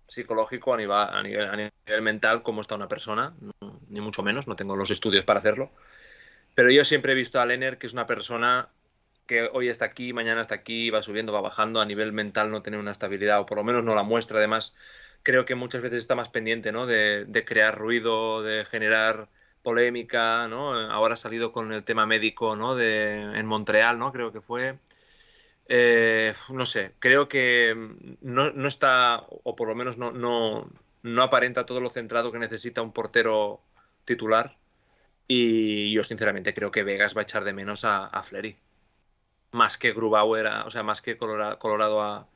psicológico, 0.05 0.73
a 0.73 0.77
nivel, 0.77 0.97
a 0.99 1.23
nivel, 1.23 2.01
mental, 2.01 2.43
cómo 2.43 2.59
está 2.59 2.75
una 2.75 2.89
persona, 2.89 3.33
ni 3.87 4.01
mucho 4.01 4.21
menos, 4.21 4.49
no 4.49 4.57
tengo 4.57 4.75
los 4.75 4.91
estudios 4.91 5.23
para 5.23 5.39
hacerlo. 5.39 5.71
Pero 6.55 6.69
yo 6.71 6.83
siempre 6.83 7.13
he 7.13 7.15
visto 7.15 7.39
a 7.39 7.45
Leonard 7.45 7.77
que 7.77 7.87
es 7.87 7.93
una 7.93 8.05
persona 8.05 8.67
que 9.27 9.43
hoy 9.53 9.69
está 9.69 9.85
aquí, 9.85 10.11
mañana 10.11 10.41
está 10.41 10.55
aquí, 10.55 10.89
va 10.89 11.01
subiendo, 11.01 11.31
va 11.31 11.39
bajando, 11.39 11.79
a 11.79 11.85
nivel 11.85 12.11
mental 12.11 12.51
no 12.51 12.61
tiene 12.61 12.79
una 12.79 12.91
estabilidad, 12.91 13.39
o 13.39 13.45
por 13.45 13.57
lo 13.57 13.63
menos 13.63 13.85
no 13.85 13.95
la 13.95 14.03
muestra. 14.03 14.39
Además, 14.39 14.75
creo 15.23 15.45
que 15.45 15.55
muchas 15.55 15.81
veces 15.81 15.99
está 15.99 16.15
más 16.15 16.27
pendiente 16.27 16.73
¿no? 16.73 16.85
de, 16.85 17.43
crear 17.47 17.77
ruido, 17.77 18.43
de 18.43 18.65
generar 18.65 19.29
polémica, 19.61 20.49
¿no? 20.49 20.73
Ahora 20.91 21.13
ha 21.13 21.15
salido 21.15 21.53
con 21.53 21.71
el 21.71 21.85
tema 21.85 22.05
médico, 22.05 22.57
¿no? 22.57 22.75
De, 22.75 23.21
en 23.39 23.45
Montreal, 23.45 23.97
¿no? 23.99 24.11
Creo 24.11 24.33
que 24.33 24.41
fue. 24.41 24.77
Eh, 25.67 26.33
no 26.49 26.65
sé, 26.65 26.93
creo 26.99 27.27
que 27.27 27.75
no, 28.21 28.67
está, 28.67 29.23
o 29.27 29.55
por 29.55 29.67
lo 29.67 29.75
menos 29.75 29.97
no, 29.97 30.11
no, 30.11 31.23
aparenta 31.23 31.65
todo 31.65 31.79
lo 31.79 31.89
centrado 31.89 32.31
que 32.31 32.39
necesita 32.39 32.81
un 32.81 32.93
portero 32.93 33.61
titular. 34.05 34.57
Y 35.27 35.91
yo 35.93 36.03
sinceramente 36.03 36.53
creo 36.53 36.71
que 36.71 36.83
Vegas 36.83 37.15
va 37.15 37.21
a 37.21 37.23
echar 37.23 37.43
de 37.45 37.53
menos 37.53 37.85
a, 37.85 38.07
a 38.07 38.23
Flery 38.23 38.57
más 39.53 39.77
que 39.77 39.93
Grubauer, 39.93 40.47
o 40.65 40.71
sea, 40.71 40.83
más 40.83 41.01
que 41.01 41.17
Colorado, 41.17 42.27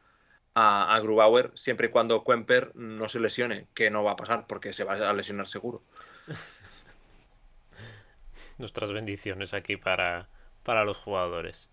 a, 0.55 0.99
Grubauer, 1.01 1.51
siempre 1.55 1.87
y 1.87 1.89
cuando 1.89 2.23
Kemper 2.23 2.75
no 2.75 3.09
se 3.09 3.19
lesione, 3.19 3.67
que 3.73 3.89
no 3.89 4.03
va 4.03 4.13
a 4.13 4.15
pasar 4.15 4.45
porque 4.47 4.73
se 4.73 4.83
va 4.83 4.93
a 4.93 5.13
lesionar 5.13 5.47
seguro. 5.47 5.83
Nuestras 8.57 8.91
bendiciones 8.91 9.53
aquí 9.53 9.77
para, 9.77 10.29
para 10.63 10.83
los 10.83 10.97
jugadores. 10.97 11.69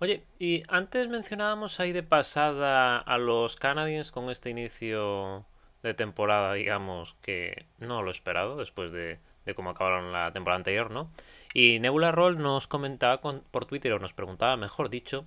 Oye, 0.00 0.24
y 0.38 0.64
antes 0.68 1.08
mencionábamos 1.08 1.78
ahí 1.78 1.92
de 1.92 2.02
pasada 2.02 2.98
a 2.98 3.16
los 3.16 3.56
Canadiens 3.56 4.10
con 4.10 4.28
este 4.28 4.50
inicio 4.50 5.46
de 5.84 5.94
temporada, 5.94 6.54
digamos, 6.54 7.14
que 7.22 7.66
no 7.78 8.02
lo 8.02 8.10
esperado 8.10 8.56
después 8.56 8.90
de, 8.90 9.18
cómo 9.54 9.70
acabaron 9.70 10.12
la 10.12 10.32
temporada 10.32 10.56
anterior, 10.56 10.90
¿no? 10.90 11.10
Y 11.52 11.78
Nebula 11.78 12.10
Roll 12.10 12.38
nos 12.38 12.66
comentaba 12.66 13.20
por 13.20 13.66
Twitter, 13.66 13.92
o 13.92 14.00
nos 14.00 14.12
preguntaba, 14.12 14.56
mejor 14.56 14.90
dicho, 14.90 15.26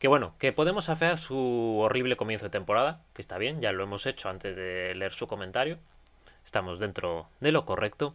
que 0.00 0.08
bueno, 0.08 0.34
que 0.38 0.52
podemos 0.52 0.88
hacer 0.88 1.18
su 1.18 1.78
horrible 1.78 2.16
comienzo 2.16 2.46
de 2.46 2.50
temporada, 2.50 3.02
que 3.12 3.20
está 3.20 3.36
bien, 3.36 3.60
ya 3.60 3.72
lo 3.72 3.84
hemos 3.84 4.06
hecho 4.06 4.30
antes 4.30 4.56
de 4.56 4.94
leer 4.94 5.12
su 5.12 5.26
comentario, 5.26 5.78
estamos 6.44 6.78
dentro 6.78 7.28
de 7.40 7.52
lo 7.52 7.66
correcto. 7.66 8.14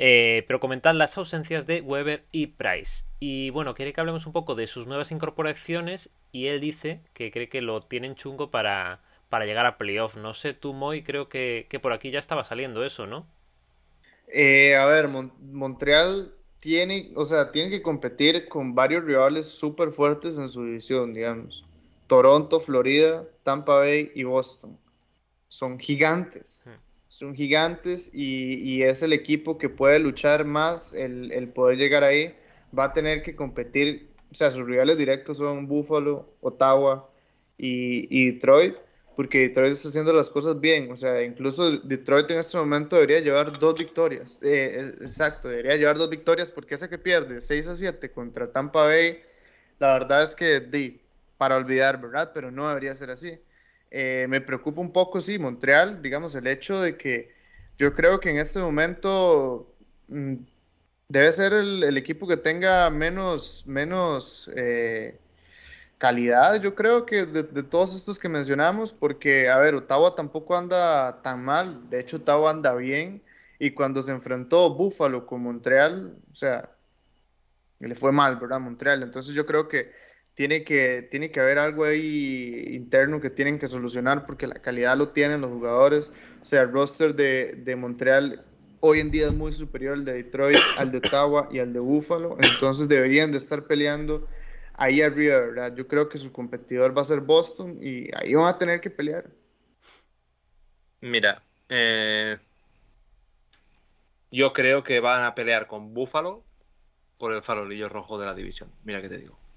Eh, 0.00 0.44
pero 0.46 0.60
comentar 0.60 0.94
las 0.94 1.18
ausencias 1.18 1.66
de 1.66 1.80
Weber 1.80 2.24
y 2.30 2.46
Price. 2.46 3.04
Y 3.18 3.50
bueno, 3.50 3.74
quiere 3.74 3.92
que 3.92 4.00
hablemos 4.00 4.26
un 4.26 4.32
poco 4.32 4.54
de 4.54 4.68
sus 4.68 4.86
nuevas 4.86 5.10
incorporaciones 5.10 6.10
y 6.30 6.46
él 6.46 6.60
dice 6.60 7.00
que 7.14 7.32
cree 7.32 7.48
que 7.48 7.62
lo 7.62 7.82
tienen 7.82 8.14
chungo 8.14 8.50
para, 8.52 9.00
para 9.28 9.44
llegar 9.44 9.66
a 9.66 9.76
playoff. 9.76 10.16
No 10.16 10.34
sé, 10.34 10.54
tú, 10.54 10.72
Moy, 10.72 11.02
creo 11.02 11.28
que, 11.28 11.66
por 11.82 11.92
aquí 11.92 12.12
ya 12.12 12.20
estaba 12.20 12.44
saliendo 12.44 12.84
eso, 12.84 13.08
¿no? 13.08 13.26
Eh, 14.28 14.76
a 14.76 14.86
ver, 14.86 15.08
Montreal 15.08 16.32
tiene, 16.60 17.10
o 17.16 17.24
sea, 17.24 17.50
tiene 17.50 17.70
que 17.70 17.82
competir 17.82 18.48
con 18.48 18.76
varios 18.76 19.04
rivales 19.04 19.46
súper 19.48 19.90
fuertes 19.90 20.38
en 20.38 20.48
su 20.48 20.64
división, 20.64 21.12
digamos. 21.12 21.64
Toronto, 22.06 22.60
Florida, 22.60 23.24
Tampa 23.42 23.78
Bay 23.78 24.12
y 24.14 24.22
Boston. 24.22 24.78
Son 25.48 25.78
gigantes. 25.78 26.66
Son 27.18 27.34
gigantes 27.34 28.10
y, 28.12 28.82
es 28.82 29.02
el 29.02 29.12
equipo 29.12 29.58
que 29.58 29.68
puede 29.68 29.98
luchar 29.98 30.44
más 30.44 30.94
el, 30.94 31.48
poder 31.54 31.76
llegar 31.76 32.04
ahí. 32.04 32.34
Va 32.76 32.84
a 32.84 32.92
tener 32.92 33.22
que 33.22 33.34
competir, 33.34 34.08
o 34.30 34.34
sea, 34.34 34.50
sus 34.50 34.64
rivales 34.64 34.98
directos 34.98 35.38
son 35.38 35.66
Buffalo, 35.66 36.28
Ottawa 36.40 37.10
y 37.56 38.30
Detroit 38.32 38.76
porque 39.18 39.48
Detroit 39.48 39.72
está 39.72 39.88
haciendo 39.88 40.12
las 40.12 40.30
cosas 40.30 40.60
bien. 40.60 40.92
O 40.92 40.96
sea, 40.96 41.24
incluso 41.24 41.80
Detroit 41.80 42.30
en 42.30 42.38
este 42.38 42.56
momento 42.56 42.94
debería 42.94 43.18
llevar 43.18 43.50
dos 43.58 43.74
victorias. 43.76 44.38
Eh, 44.42 44.94
exacto, 45.00 45.48
debería 45.48 45.74
llevar 45.74 45.98
dos 45.98 46.08
victorias 46.08 46.52
porque 46.52 46.76
esa 46.76 46.88
que 46.88 46.98
pierde 46.98 47.40
6 47.40 47.66
a 47.66 47.74
7 47.74 48.12
contra 48.12 48.52
Tampa 48.52 48.84
Bay, 48.84 49.20
la 49.80 49.94
verdad 49.94 50.22
es 50.22 50.36
que 50.36 50.60
di, 50.60 51.00
para 51.36 51.56
olvidar, 51.56 52.00
¿verdad? 52.00 52.30
Pero 52.32 52.52
no 52.52 52.68
debería 52.68 52.94
ser 52.94 53.10
así. 53.10 53.40
Eh, 53.90 54.26
me 54.28 54.40
preocupa 54.40 54.80
un 54.80 54.92
poco, 54.92 55.20
sí, 55.20 55.38
Montreal, 55.38 56.02
digamos, 56.02 56.34
el 56.34 56.46
hecho 56.46 56.80
de 56.80 56.96
que 56.96 57.34
yo 57.78 57.94
creo 57.94 58.20
que 58.20 58.30
en 58.30 58.38
este 58.38 58.58
momento 58.58 59.74
mm, 60.08 60.34
debe 61.08 61.32
ser 61.32 61.54
el, 61.54 61.96
equipo 61.96 62.28
que 62.28 62.36
tenga 62.36 62.90
menos, 62.90 63.64
menos 63.66 64.50
eh, 64.56 65.18
calidad, 65.98 66.60
yo 66.60 66.74
creo 66.74 67.06
que 67.06 67.24
de, 67.26 67.62
todos 67.62 67.94
estos 67.96 68.18
que 68.18 68.28
mencionamos, 68.28 68.92
porque, 68.92 69.48
a 69.48 69.58
ver, 69.58 69.74
Ottawa 69.74 70.14
tampoco 70.14 70.56
anda 70.56 71.22
tan 71.22 71.44
mal, 71.44 71.88
de 71.90 72.00
hecho 72.00 72.18
Ottawa 72.18 72.50
anda 72.50 72.74
bien, 72.74 73.22
y 73.58 73.72
cuando 73.72 74.02
se 74.02 74.12
enfrentó 74.12 74.74
Buffalo 74.74 75.26
con 75.26 75.42
Montreal, 75.42 76.16
o 76.30 76.34
sea, 76.34 76.70
le 77.80 77.94
fue 77.94 78.12
mal, 78.12 78.36
¿verdad? 78.36 78.60
Montreal, 78.60 79.02
entonces 79.02 79.34
yo 79.34 79.46
creo 79.46 79.68
que 79.68 79.92
tiene 80.38 80.62
que, 80.62 81.02
tiene 81.02 81.32
que 81.32 81.40
haber 81.40 81.58
algo 81.58 81.82
ahí 81.82 82.68
interno 82.70 83.20
que 83.20 83.28
tienen 83.28 83.58
que 83.58 83.66
solucionar 83.66 84.24
porque 84.24 84.46
la 84.46 84.62
calidad 84.62 84.96
lo 84.96 85.08
tienen 85.08 85.40
los 85.40 85.50
jugadores, 85.50 86.12
o 86.40 86.44
sea, 86.44 86.62
el 86.62 86.70
roster 86.70 87.16
de, 87.16 87.54
de 87.56 87.74
Montreal 87.74 88.44
hoy 88.78 89.00
en 89.00 89.10
día 89.10 89.26
es 89.26 89.32
muy 89.32 89.52
superior 89.52 89.94
al 89.94 90.04
de 90.04 90.12
Detroit, 90.12 90.56
al 90.78 90.92
de 90.92 90.98
Ottawa 90.98 91.48
y 91.50 91.58
al 91.58 91.72
de 91.72 91.80
Buffalo, 91.80 92.38
entonces 92.40 92.86
deberían 92.88 93.32
de 93.32 93.38
estar 93.38 93.66
peleando 93.66 94.28
ahí 94.74 95.02
arriba, 95.02 95.40
¿verdad? 95.40 95.74
Yo 95.74 95.88
creo 95.88 96.08
que 96.08 96.18
su 96.18 96.30
competidor 96.30 96.96
va 96.96 97.02
a 97.02 97.06
ser 97.06 97.18
Boston 97.18 97.76
y 97.82 98.06
ahí 98.14 98.32
van 98.34 98.46
a 98.46 98.58
tener 98.58 98.80
que 98.80 98.90
pelear. 98.90 99.28
Mira, 101.00 101.42
eh, 101.68 102.38
yo 104.30 104.52
creo 104.52 104.84
que 104.84 105.00
van 105.00 105.24
a 105.24 105.34
pelear 105.34 105.66
con 105.66 105.94
Buffalo 105.94 106.44
por 107.18 107.34
el 107.34 107.42
farolillo 107.42 107.88
rojo 107.88 108.20
de 108.20 108.26
la 108.26 108.34
división. 108.34 108.70
Mira 108.84 109.02
que 109.02 109.08
te 109.08 109.18
digo. 109.18 109.47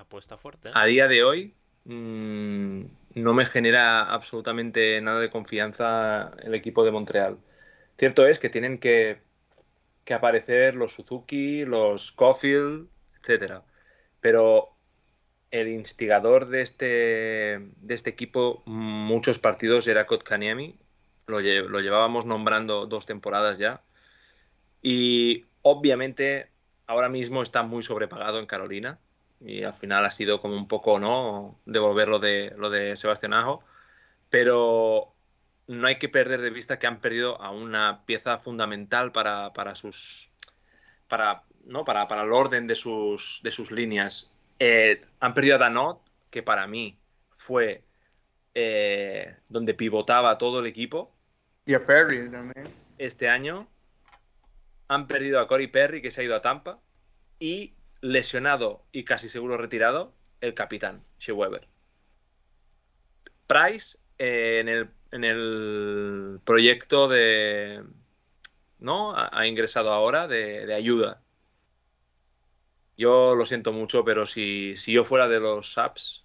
Apuesta 0.00 0.36
fuerte. 0.36 0.70
A 0.72 0.86
día 0.86 1.08
de 1.08 1.22
hoy 1.22 1.54
mmm, 1.84 2.84
no 3.14 3.34
me 3.34 3.44
genera 3.44 4.02
absolutamente 4.02 5.00
nada 5.02 5.20
de 5.20 5.30
confianza 5.30 6.32
el 6.42 6.54
equipo 6.54 6.84
de 6.84 6.90
Montreal. 6.90 7.38
Cierto 7.98 8.26
es 8.26 8.38
que 8.38 8.48
tienen 8.48 8.78
que, 8.78 9.20
que 10.04 10.14
aparecer 10.14 10.74
los 10.74 10.94
Suzuki, 10.94 11.66
los 11.66 12.12
Caulfield, 12.12 12.88
etcétera. 13.20 13.62
Pero 14.20 14.70
el 15.50 15.68
instigador 15.68 16.48
de 16.48 16.62
este, 16.62 16.86
de 16.86 17.94
este 17.94 18.08
equipo, 18.08 18.62
muchos 18.64 19.38
partidos, 19.38 19.86
era 19.86 20.06
Kotkaniemi. 20.06 20.78
Lo, 21.26 21.40
lo 21.40 21.80
llevábamos 21.80 22.24
nombrando 22.24 22.86
dos 22.86 23.04
temporadas 23.04 23.58
ya. 23.58 23.82
Y 24.80 25.44
obviamente 25.60 26.50
ahora 26.86 27.10
mismo 27.10 27.42
está 27.42 27.62
muy 27.62 27.82
sobrepagado 27.82 28.38
en 28.38 28.46
Carolina 28.46 28.98
y 29.40 29.62
al 29.62 29.74
final 29.74 30.04
ha 30.04 30.10
sido 30.10 30.40
como 30.40 30.54
un 30.54 30.68
poco, 30.68 30.98
¿no? 30.98 31.58
Devolver 31.64 32.08
lo 32.08 32.18
de, 32.18 32.52
lo 32.56 32.70
de 32.70 32.96
Sebastián 32.96 33.32
Ajo, 33.32 33.64
pero 34.28 35.14
no 35.66 35.86
hay 35.86 35.98
que 35.98 36.08
perder 36.08 36.40
de 36.40 36.50
vista 36.50 36.78
que 36.78 36.86
han 36.86 37.00
perdido 37.00 37.40
a 37.40 37.50
una 37.50 38.04
pieza 38.04 38.38
fundamental 38.38 39.12
para, 39.12 39.52
para 39.52 39.74
sus... 39.74 40.30
Para, 41.08 41.44
¿no? 41.64 41.84
para, 41.84 42.06
para 42.06 42.22
el 42.22 42.32
orden 42.32 42.66
de 42.66 42.76
sus, 42.76 43.40
de 43.42 43.50
sus 43.50 43.70
líneas. 43.70 44.34
Eh, 44.58 45.04
han 45.20 45.34
perdido 45.34 45.56
a 45.56 45.58
Danot, 45.58 46.00
que 46.30 46.42
para 46.42 46.66
mí 46.66 46.98
fue 47.30 47.82
eh, 48.54 49.36
donde 49.48 49.74
pivotaba 49.74 50.38
todo 50.38 50.60
el 50.60 50.66
equipo. 50.66 51.12
Y 51.66 51.74
a 51.74 51.84
Perry 51.84 52.30
también. 52.30 52.68
Este 52.98 53.28
año 53.28 53.66
han 54.88 55.06
perdido 55.06 55.40
a 55.40 55.46
Corey 55.46 55.68
Perry, 55.68 56.02
que 56.02 56.10
se 56.10 56.20
ha 56.20 56.24
ido 56.24 56.36
a 56.36 56.42
Tampa. 56.42 56.80
Y 57.38 57.74
lesionado 58.00 58.84
y 58.92 59.04
casi 59.04 59.28
seguro 59.28 59.56
retirado, 59.56 60.12
el 60.40 60.54
capitán, 60.54 61.04
Shea 61.18 61.34
Weber. 61.34 61.68
Price 63.46 63.98
eh, 64.18 64.58
en, 64.60 64.68
el, 64.68 64.90
en, 65.12 65.24
el, 65.24 66.40
proyecto 66.44 67.08
de. 67.08 67.82
¿No? 68.78 69.14
Ha, 69.14 69.30
ha 69.32 69.46
ingresado 69.46 69.92
ahora 69.92 70.28
de, 70.28 70.66
de, 70.66 70.74
ayuda. 70.74 71.20
Yo 72.96 73.34
lo 73.34 73.44
siento 73.46 73.72
mucho, 73.72 74.04
pero 74.04 74.26
si, 74.26 74.76
si 74.76 74.92
yo 74.92 75.04
fuera 75.04 75.28
de 75.28 75.40
los 75.40 75.72
SAPs. 75.72 76.24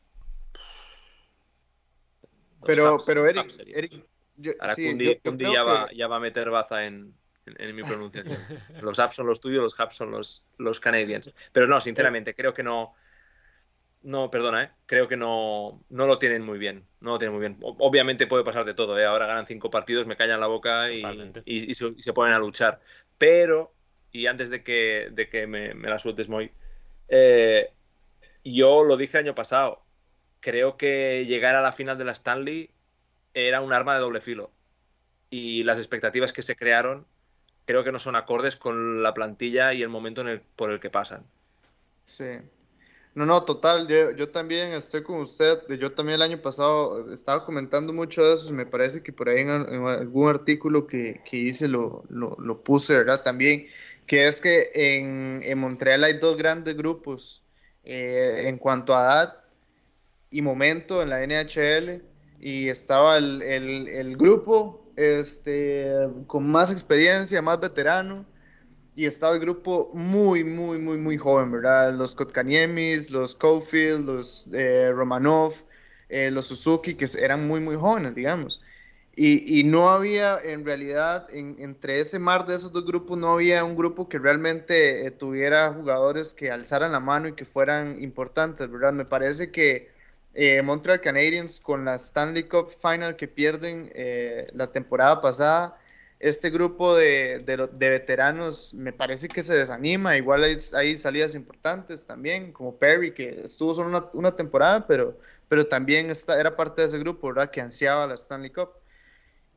Pero, 2.66 2.98
pero 3.06 3.28
Eric, 3.28 3.52
Eric 3.68 4.06
yo, 4.38 4.54
ahora 4.60 4.76
sí, 4.76 4.88
Kundi, 4.88 5.06
yo, 5.06 5.12
yo 5.14 5.22
Kundi 5.24 5.46
ya, 5.46 5.52
que... 5.52 5.60
va, 5.60 5.90
ya 5.94 6.08
va 6.08 6.16
a 6.16 6.20
meter 6.20 6.50
baza 6.50 6.86
en, 6.86 7.14
en, 7.46 7.70
en, 7.70 7.76
mi 7.76 7.84
pronunciación. 7.84 8.38
Los 8.82 9.00
apps 9.00 9.16
son 9.16 9.28
los 9.28 9.40
tuyos, 9.40 9.64
los 9.64 9.80
hubs 9.80 9.96
son 9.96 10.12
los, 10.12 10.44
los 10.58 10.80
Canadiens. 10.80 11.32
Pero 11.52 11.68
no, 11.68 11.80
sinceramente, 11.82 12.34
creo 12.34 12.54
que 12.54 12.64
no. 12.64 12.94
No, 14.04 14.30
perdona, 14.30 14.64
¿eh? 14.64 14.72
creo 14.86 15.08
que 15.08 15.18
no, 15.18 15.84
no 15.90 16.06
lo 16.06 16.20
tienen 16.20 16.44
muy 16.44 16.60
bien. 16.60 16.86
No 17.00 17.12
lo 17.12 17.18
tienen 17.18 17.34
muy 17.34 17.42
bien. 17.42 17.58
Obviamente 17.62 18.28
puede 18.28 18.44
pasar 18.44 18.64
de 18.64 18.76
todo. 18.76 19.00
¿eh? 19.00 19.06
Ahora 19.06 19.26
ganan 19.26 19.48
cinco 19.48 19.72
partidos, 19.72 20.06
me 20.06 20.16
callan 20.16 20.40
la 20.40 20.46
boca 20.46 20.92
y, 20.92 21.02
y, 21.44 21.72
y, 21.72 21.74
se, 21.74 21.88
y, 21.88 22.02
se, 22.02 22.14
ponen 22.14 22.36
a 22.36 22.40
luchar. 22.40 22.82
Pero, 23.18 23.74
y 24.12 24.28
antes 24.28 24.52
de 24.52 24.64
que, 24.64 25.10
de 25.12 25.28
que 25.28 25.48
me, 25.48 25.74
me 25.74 25.90
la 25.90 25.98
sueltes, 25.98 26.30
Moy, 26.30 26.52
eh, 27.08 27.72
yo 28.44 28.84
lo 28.84 28.96
dije 28.96 29.18
el 29.18 29.26
año 29.26 29.36
pasado. 29.36 29.84
Creo 30.40 30.78
que 30.78 31.26
llegar 31.26 31.56
a 31.56 31.62
la 31.64 31.72
final 31.72 31.98
de 31.98 32.06
la 32.06 32.12
Stanley 32.12 32.70
era 33.34 33.62
un 33.62 33.74
arma 33.74 33.96
de 33.96 34.02
doble 34.02 34.22
filo. 34.22 34.52
Y 35.32 35.64
las 35.64 35.80
expectativas 35.80 36.32
que 36.32 36.44
se 36.44 36.56
crearon 36.56 37.08
creo 37.66 37.84
que 37.84 37.92
no 37.92 38.00
son 38.00 38.16
acordes 38.16 38.56
con 38.56 39.04
la 39.04 39.14
plantilla 39.14 39.74
y 39.74 39.82
el 39.82 39.90
momento 39.90 40.22
en 40.22 40.28
el, 40.28 40.42
por 40.56 40.72
el 40.72 40.80
que 40.80 40.90
pasan. 40.90 41.24
Sí. 42.06 42.26
No, 43.16 43.26
no, 43.26 43.44
total, 43.44 43.88
yo, 43.88 44.12
yo, 44.12 44.30
también 44.30 44.74
estoy 44.74 45.02
con 45.02 45.22
usted, 45.22 45.60
yo 45.80 45.94
también 45.94 46.16
el 46.16 46.22
año 46.22 46.42
pasado 46.42 47.12
estaba 47.14 47.46
comentando 47.46 47.94
mucho 47.94 48.22
de 48.22 48.34
eso, 48.34 48.54
me 48.54 48.66
parece 48.66 49.02
que 49.02 49.14
por 49.14 49.30
ahí 49.30 49.40
en, 49.40 49.50
en 49.50 49.88
algún 49.88 50.30
artículo 50.30 50.86
que, 50.86 51.22
que 51.30 51.38
hice 51.38 51.70
lo, 51.70 52.04
lo, 52.10 52.36
lo, 52.40 52.62
puse, 52.62 52.94
¿verdad? 52.94 53.24
También, 53.24 53.68
que 54.06 54.28
es 54.28 54.42
que 54.42 54.70
en, 54.74 55.42
en 55.44 55.58
Montreal 55.58 56.04
hay 56.04 56.18
dos 56.18 56.36
grandes 56.36 56.76
grupos 56.76 57.42
eh, 57.86 58.44
en 58.48 58.58
cuanto 58.58 58.94
a 58.94 59.06
edad 59.06 59.44
y 60.30 60.42
momento 60.42 61.02
en 61.02 61.10
la 61.10 61.26
NHL, 61.26 62.04
y 62.42 62.68
estaba 62.68 63.18
el, 63.18 63.42
el, 63.42 63.88
el 63.88 64.18
grupo 64.18 64.85
este, 64.96 66.10
con 66.28 66.50
más 66.50 66.72
experiencia, 66.72 67.42
más 67.42 67.60
veterano, 67.60 68.26
y 68.96 69.06
estaba 69.06 69.34
el 69.34 69.42
grupo 69.42 69.90
muy, 69.94 70.44
muy, 70.44 70.78
muy, 70.80 70.98
muy 70.98 71.18
joven, 71.18 71.52
¿verdad? 71.52 71.94
Los 71.94 72.16
Kotkaniemis, 72.16 73.12
los 73.12 73.36
Cofield, 73.36 74.06
los 74.06 74.48
eh, 74.54 74.92
Romanov, 74.92 75.54
eh, 76.10 76.32
los 76.32 76.48
Suzuki, 76.48 76.96
que 76.96 77.08
eran 77.20 77.48
muy, 77.48 77.60
muy 77.60 77.76
jóvenes, 77.76 78.16
digamos. 78.16 78.62
Y, 79.18 79.60
y 79.60 79.64
no 79.64 79.90
había, 79.90 80.38
en 80.40 80.66
realidad, 80.66 81.28
en, 81.34 81.56
entre 81.60 82.00
ese 82.00 82.20
mar 82.20 82.46
de 82.46 82.56
esos 82.56 82.72
dos 82.72 82.86
grupos, 82.86 83.18
no 83.18 83.34
había 83.34 83.64
un 83.64 83.76
grupo 83.76 84.10
que 84.10 84.20
realmente 84.20 85.06
eh, 85.06 85.12
tuviera 85.12 85.74
jugadores 85.74 86.34
que 86.34 86.52
alzaran 86.52 86.92
la 86.92 87.00
mano 87.00 87.30
y 87.30 87.36
que 87.36 87.46
fueran 87.46 88.02
importantes, 88.02 88.70
¿verdad? 88.70 88.94
Me 88.94 89.06
parece 89.06 89.52
que 89.52 89.95
eh, 90.36 90.62
Montreal 90.62 91.00
Canadiens 91.00 91.62
con 91.62 91.86
la 91.86 91.96
Stanley 91.96 92.44
Cup 92.44 92.70
Final 92.82 93.16
que 93.16 93.28
pierden 93.28 93.90
eh, 93.96 94.48
la 94.54 94.70
temporada 94.70 95.22
pasada. 95.22 95.80
Este 96.20 96.50
grupo 96.50 96.96
de, 96.96 97.40
de, 97.40 97.70
de, 97.72 97.90
veteranos 97.90 98.74
me 98.74 98.92
parece 98.92 99.30
que 99.30 99.42
se 99.42 99.56
desanima. 99.56 100.18
Igual 100.18 100.44
hay, 100.44 100.58
hay, 100.76 100.98
salidas 100.98 101.36
importantes 101.36 102.06
también, 102.06 102.52
como 102.52 102.76
Perry, 102.78 103.14
que 103.14 103.42
estuvo 103.46 103.74
solo 103.74 103.90
una, 103.90 104.06
una 104.14 104.36
temporada, 104.36 104.86
pero, 104.88 105.18
pero 105.48 105.66
también 105.68 106.10
está, 106.10 106.40
era 106.40 106.56
parte 106.56 106.82
de 106.82 106.90
ese 106.90 107.00
grupo, 107.00 107.28
¿verdad? 107.30 107.50
Que 107.50 107.62
ansiaba 107.62 108.06
la 108.08 108.16
Stanley 108.16 108.50
Cup. 108.50 108.72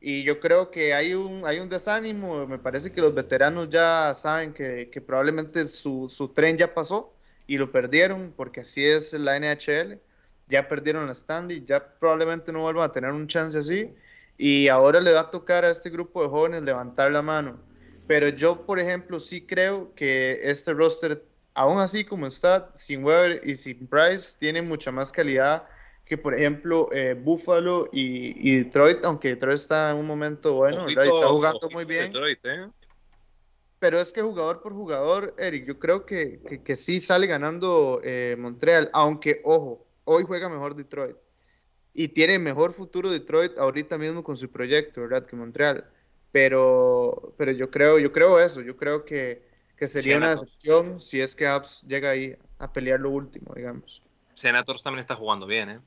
Y 0.01 0.23
yo 0.23 0.39
creo 0.39 0.71
que 0.71 0.93
hay 0.93 1.13
un, 1.13 1.45
hay 1.45 1.59
un 1.59 1.67
desánimo. 1.69 2.47
Me 2.47 2.57
parece 2.57 2.91
que 2.91 3.01
los 3.01 3.13
veteranos 3.13 3.69
ya 3.69 4.13
saben 4.13 4.53
que, 4.53 4.89
que 4.89 5.01
probablemente 5.01 5.65
su, 5.65 6.09
su 6.09 6.29
tren 6.29 6.57
ya 6.57 6.73
pasó 6.73 7.13
y 7.47 7.57
lo 7.57 7.71
perdieron, 7.71 8.33
porque 8.35 8.61
así 8.61 8.85
es 8.85 9.13
la 9.13 9.37
NHL 9.39 9.99
ya 10.49 10.67
perdieron 10.67 11.05
la 11.05 11.13
Stanley, 11.13 11.63
ya 11.65 11.85
probablemente 11.99 12.51
no 12.51 12.61
vuelvan 12.61 12.89
a 12.89 12.91
tener 12.91 13.11
un 13.11 13.27
chance 13.27 13.57
así. 13.57 13.93
Y 14.37 14.67
ahora 14.67 14.99
le 14.99 15.13
va 15.13 15.21
a 15.21 15.29
tocar 15.29 15.63
a 15.63 15.69
este 15.69 15.89
grupo 15.89 16.23
de 16.23 16.29
jóvenes 16.29 16.63
levantar 16.63 17.11
la 17.11 17.21
mano. 17.21 17.59
Pero 18.07 18.29
yo, 18.29 18.65
por 18.65 18.79
ejemplo, 18.79 19.19
sí 19.19 19.45
creo 19.45 19.93
que 19.93 20.39
este 20.41 20.73
roster, 20.73 21.23
aún 21.53 21.79
así 21.79 22.03
como 22.03 22.25
está, 22.25 22.71
sin 22.73 23.03
Weber 23.03 23.41
y 23.47 23.55
sin 23.55 23.85
Price, 23.87 24.35
tiene 24.39 24.61
mucha 24.61 24.91
más 24.91 25.11
calidad 25.11 25.67
que, 26.05 26.17
por 26.17 26.33
ejemplo, 26.33 26.89
eh, 26.91 27.13
Buffalo 27.13 27.87
y, 27.91 28.49
y, 28.49 28.63
Detroit, 28.63 29.05
aunque 29.05 29.29
Detroit 29.29 29.59
está 29.59 29.91
en 29.91 29.97
un 29.97 30.07
momento 30.07 30.55
bueno, 30.55 30.83
ojito, 30.85 31.01
está 31.01 31.27
jugando 31.27 31.69
muy 31.69 31.85
bien. 31.85 32.05
Detroit, 32.05 32.39
¿eh? 32.45 32.67
Pero 33.77 33.99
es 33.99 34.11
que 34.11 34.21
jugador 34.21 34.61
por 34.61 34.73
jugador, 34.73 35.35
Eric, 35.37 35.65
yo 35.67 35.77
creo 35.77 36.05
que, 36.05 36.41
que, 36.49 36.63
que 36.63 36.75
sí 36.75 36.99
sale 36.99 37.27
ganando 37.27 38.01
eh, 38.03 38.35
Montreal, 38.39 38.89
aunque, 38.91 39.41
ojo, 39.43 39.85
hoy 40.09 40.23
juega 40.23 40.49
mejor 40.49 40.75
Detroit. 40.75 41.15
Y 41.93 42.09
tiene 42.09 42.39
mejor 42.39 42.73
futuro 42.73 43.09
Detroit 43.09 43.57
ahorita 43.57 43.97
mismo 43.97 44.23
con 44.23 44.37
su 44.37 44.49
proyecto, 44.49 45.01
¿verdad? 45.01 45.25
Que 45.25 45.35
Montreal. 45.35 45.85
Pero, 46.31 47.33
pero 47.37 47.51
yo 47.51 47.69
creo, 47.69 47.99
yo 47.99 48.11
creo 48.11 48.39
eso, 48.39 48.61
yo 48.61 48.75
creo 48.75 49.05
que, 49.05 49.47
que 49.77 49.87
sería 49.87 50.15
Senators. 50.15 50.39
una 50.39 50.47
excepción 50.47 50.99
si 50.99 51.21
es 51.21 51.35
que 51.35 51.47
Abs 51.47 51.83
llega 51.83 52.09
ahí 52.09 52.35
a 52.57 52.71
pelear 52.71 52.99
lo 52.99 53.09
último, 53.09 53.53
digamos. 53.55 54.01
Senators 54.33 54.83
también 54.83 54.99
está 54.99 55.15
jugando 55.15 55.45
bien, 55.45 55.69
¿eh? 55.69 55.79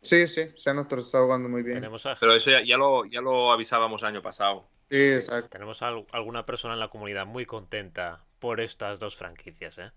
Sí, 0.00 0.28
sí, 0.28 0.50
Senators 0.54 1.06
está 1.06 1.22
jugando 1.22 1.48
muy 1.48 1.62
bien. 1.62 1.84
A... 1.84 1.90
Pero 2.18 2.32
eso 2.32 2.50
ya, 2.50 2.64
ya, 2.64 2.76
lo, 2.76 3.04
ya 3.04 3.20
lo 3.20 3.52
avisábamos 3.52 4.02
el 4.02 4.08
año 4.08 4.22
pasado. 4.22 4.68
Sí, 4.90 5.12
exacto. 5.12 5.50
Tenemos 5.50 5.82
a 5.82 5.88
alguna 6.12 6.46
persona 6.46 6.74
en 6.74 6.80
la 6.80 6.88
comunidad 6.88 7.26
muy 7.26 7.46
contenta 7.46 8.24
por 8.38 8.60
estas 8.60 9.00
dos 9.00 9.16
franquicias, 9.16 9.78
¿eh? 9.78 9.90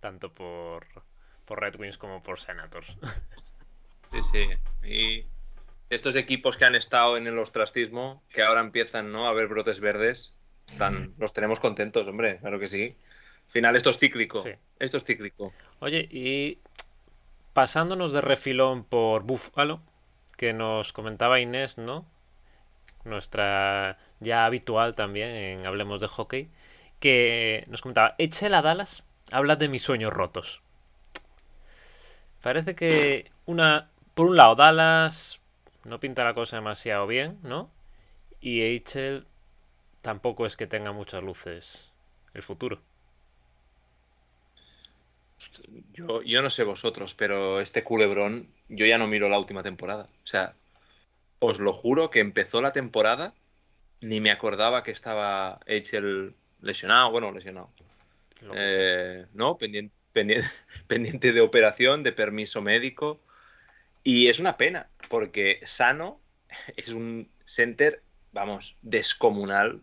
Tanto 0.00 0.32
por 0.32 0.86
por 1.52 1.60
Red 1.60 1.78
Wings 1.78 1.98
como 1.98 2.22
por 2.22 2.40
Senators. 2.40 2.96
Sí, 4.10 4.20
sí. 4.30 4.86
Y 4.86 5.24
estos 5.88 6.16
equipos 6.16 6.58
que 6.58 6.66
han 6.66 6.74
estado 6.74 7.16
en 7.16 7.26
el 7.26 7.38
ostracismo, 7.38 8.22
que 8.28 8.42
ahora 8.42 8.60
empiezan 8.60 9.10
¿no? 9.10 9.26
a 9.26 9.32
ver 9.32 9.48
brotes 9.48 9.80
verdes, 9.80 10.34
están, 10.68 11.14
los 11.16 11.32
tenemos 11.32 11.60
contentos, 11.60 12.06
hombre, 12.06 12.36
claro 12.40 12.58
que 12.60 12.66
sí. 12.66 12.94
Al 13.46 13.50
final 13.50 13.74
esto 13.74 13.88
es 13.88 13.96
cíclico. 13.96 14.42
Sí. 14.42 14.50
Esto 14.78 14.98
es 14.98 15.04
cíclico. 15.04 15.54
Oye, 15.80 16.06
y 16.10 16.58
pasándonos 17.54 18.12
de 18.12 18.20
refilón 18.20 18.84
por 18.84 19.22
Buffalo, 19.22 19.80
que 20.36 20.52
nos 20.52 20.92
comentaba 20.92 21.40
Inés, 21.40 21.78
¿no? 21.78 22.04
Nuestra 23.04 23.96
ya 24.20 24.44
habitual 24.44 24.94
también 24.94 25.30
en 25.30 25.64
Hablemos 25.64 26.02
de 26.02 26.08
Hockey, 26.08 26.50
que 27.00 27.64
nos 27.68 27.80
comentaba, 27.80 28.14
Echel 28.18 28.52
a 28.52 28.60
Dallas, 28.60 29.04
habla 29.30 29.56
de 29.56 29.68
mis 29.68 29.82
sueños 29.82 30.12
rotos. 30.12 30.61
Parece 32.42 32.74
que 32.74 33.30
una, 33.46 33.88
por 34.14 34.26
un 34.26 34.36
lado, 34.36 34.56
Dallas 34.56 35.40
no 35.84 36.00
pinta 36.00 36.24
la 36.24 36.34
cosa 36.34 36.56
demasiado 36.56 37.06
bien, 37.06 37.38
¿no? 37.42 37.70
Y 38.40 38.62
Echel 38.62 39.24
tampoco 40.02 40.44
es 40.44 40.56
que 40.56 40.66
tenga 40.66 40.92
muchas 40.92 41.22
luces 41.22 41.92
el 42.34 42.42
futuro. 42.42 42.80
Yo, 45.92 46.22
yo 46.22 46.42
no 46.42 46.50
sé 46.50 46.64
vosotros, 46.64 47.14
pero 47.14 47.60
este 47.60 47.84
culebrón, 47.84 48.48
yo 48.68 48.86
ya 48.86 48.98
no 48.98 49.06
miro 49.06 49.28
la 49.28 49.38
última 49.38 49.62
temporada. 49.62 50.04
O 50.04 50.26
sea, 50.26 50.54
os 51.38 51.60
lo 51.60 51.72
juro 51.72 52.10
que 52.10 52.20
empezó 52.20 52.60
la 52.60 52.72
temporada, 52.72 53.34
ni 54.00 54.20
me 54.20 54.32
acordaba 54.32 54.82
que 54.82 54.90
estaba 54.90 55.60
H.L. 55.66 56.32
lesionado, 56.60 57.10
bueno, 57.12 57.30
lesionado. 57.32 57.70
Eh, 58.54 59.26
no, 59.34 59.56
pendiente, 59.56 59.94
pendiente, 60.86 61.32
de 61.32 61.40
operación, 61.40 62.02
de 62.02 62.12
permiso 62.12 62.62
médico. 62.62 63.20
Y 64.04 64.28
es 64.28 64.40
una 64.40 64.56
pena, 64.56 64.88
porque 65.08 65.60
Sano 65.64 66.20
es 66.76 66.90
un 66.90 67.30
center, 67.44 68.02
vamos, 68.32 68.76
descomunal, 68.82 69.82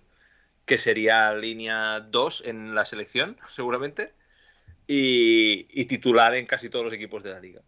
que 0.65 0.77
sería 0.77 1.33
línea 1.33 1.99
2 1.99 2.43
en 2.45 2.75
la 2.75 2.85
selección, 2.85 3.37
seguramente 3.55 4.13
y, 4.91 5.85
titular 5.85 6.33
en 6.33 6.47
casi 6.47 6.69
todos 6.69 6.85
los 6.85 6.93
equipos 6.93 7.21
de 7.23 7.29
la 7.29 7.39
liga. 7.39 7.61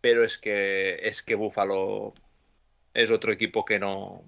Pero 0.00 0.24
es 0.24 0.38
que 0.38 0.98
es 1.06 1.22
que 1.22 1.34
Buffalo 1.34 2.14
es 2.94 3.10
otro 3.10 3.32
equipo 3.32 3.66
que 3.66 3.78
no. 3.78 4.24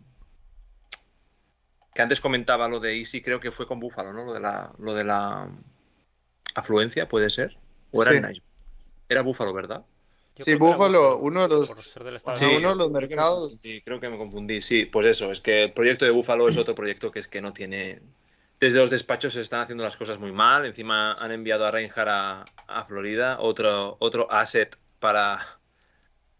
Que 1.94 2.02
antes 2.02 2.20
comentaba 2.20 2.68
lo 2.68 2.78
de 2.78 2.98
Easy, 2.98 3.22
creo 3.22 3.40
que 3.40 3.50
fue 3.50 3.66
con 3.66 3.80
Buffalo, 3.80 4.12
¿no? 4.12 4.24
Lo 4.24 4.34
de 4.34 4.40
la, 4.40 4.72
lo 4.78 4.94
de 4.94 5.04
la 5.04 5.50
afluencia, 6.54 7.08
puede 7.08 7.30
ser. 7.30 7.56
¿O 7.92 8.02
era 8.02 8.32
sí. 8.32 8.42
Era 9.08 9.22
Buffalo, 9.22 9.52
¿verdad? 9.52 9.82
sí, 10.36 10.54
Buffalo, 10.54 11.18
uno 11.18 11.42
de 11.42 11.48
los, 11.48 11.96
uno 11.96 12.70
de 12.70 12.74
los 12.74 12.90
mercados. 12.90 13.58
Sí, 13.58 13.82
creo 13.82 14.00
que 14.00 14.08
me 14.08 14.16
confundí. 14.16 14.62
Sí, 14.62 14.86
pues 14.86 15.06
eso, 15.06 15.30
es 15.30 15.40
que 15.40 15.64
el 15.64 15.72
proyecto 15.72 16.04
de 16.04 16.10
Buffalo 16.10 16.48
es 16.48 16.56
otro 16.56 16.74
proyecto 16.74 17.10
que 17.10 17.18
es 17.18 17.28
que 17.28 17.42
no 17.42 17.52
tiene 17.52 18.00
desde 18.62 18.78
los 18.78 18.90
despachos 18.90 19.32
se 19.32 19.40
están 19.40 19.60
haciendo 19.60 19.82
las 19.82 19.96
cosas 19.96 20.20
muy 20.20 20.30
mal. 20.30 20.64
Encima 20.64 21.14
han 21.14 21.32
enviado 21.32 21.66
a 21.66 21.72
Reinhardt 21.72 22.48
a, 22.68 22.84
Florida, 22.86 23.40
otro, 23.40 23.96
otro 23.98 24.30
asset 24.30 24.78
para, 25.00 25.58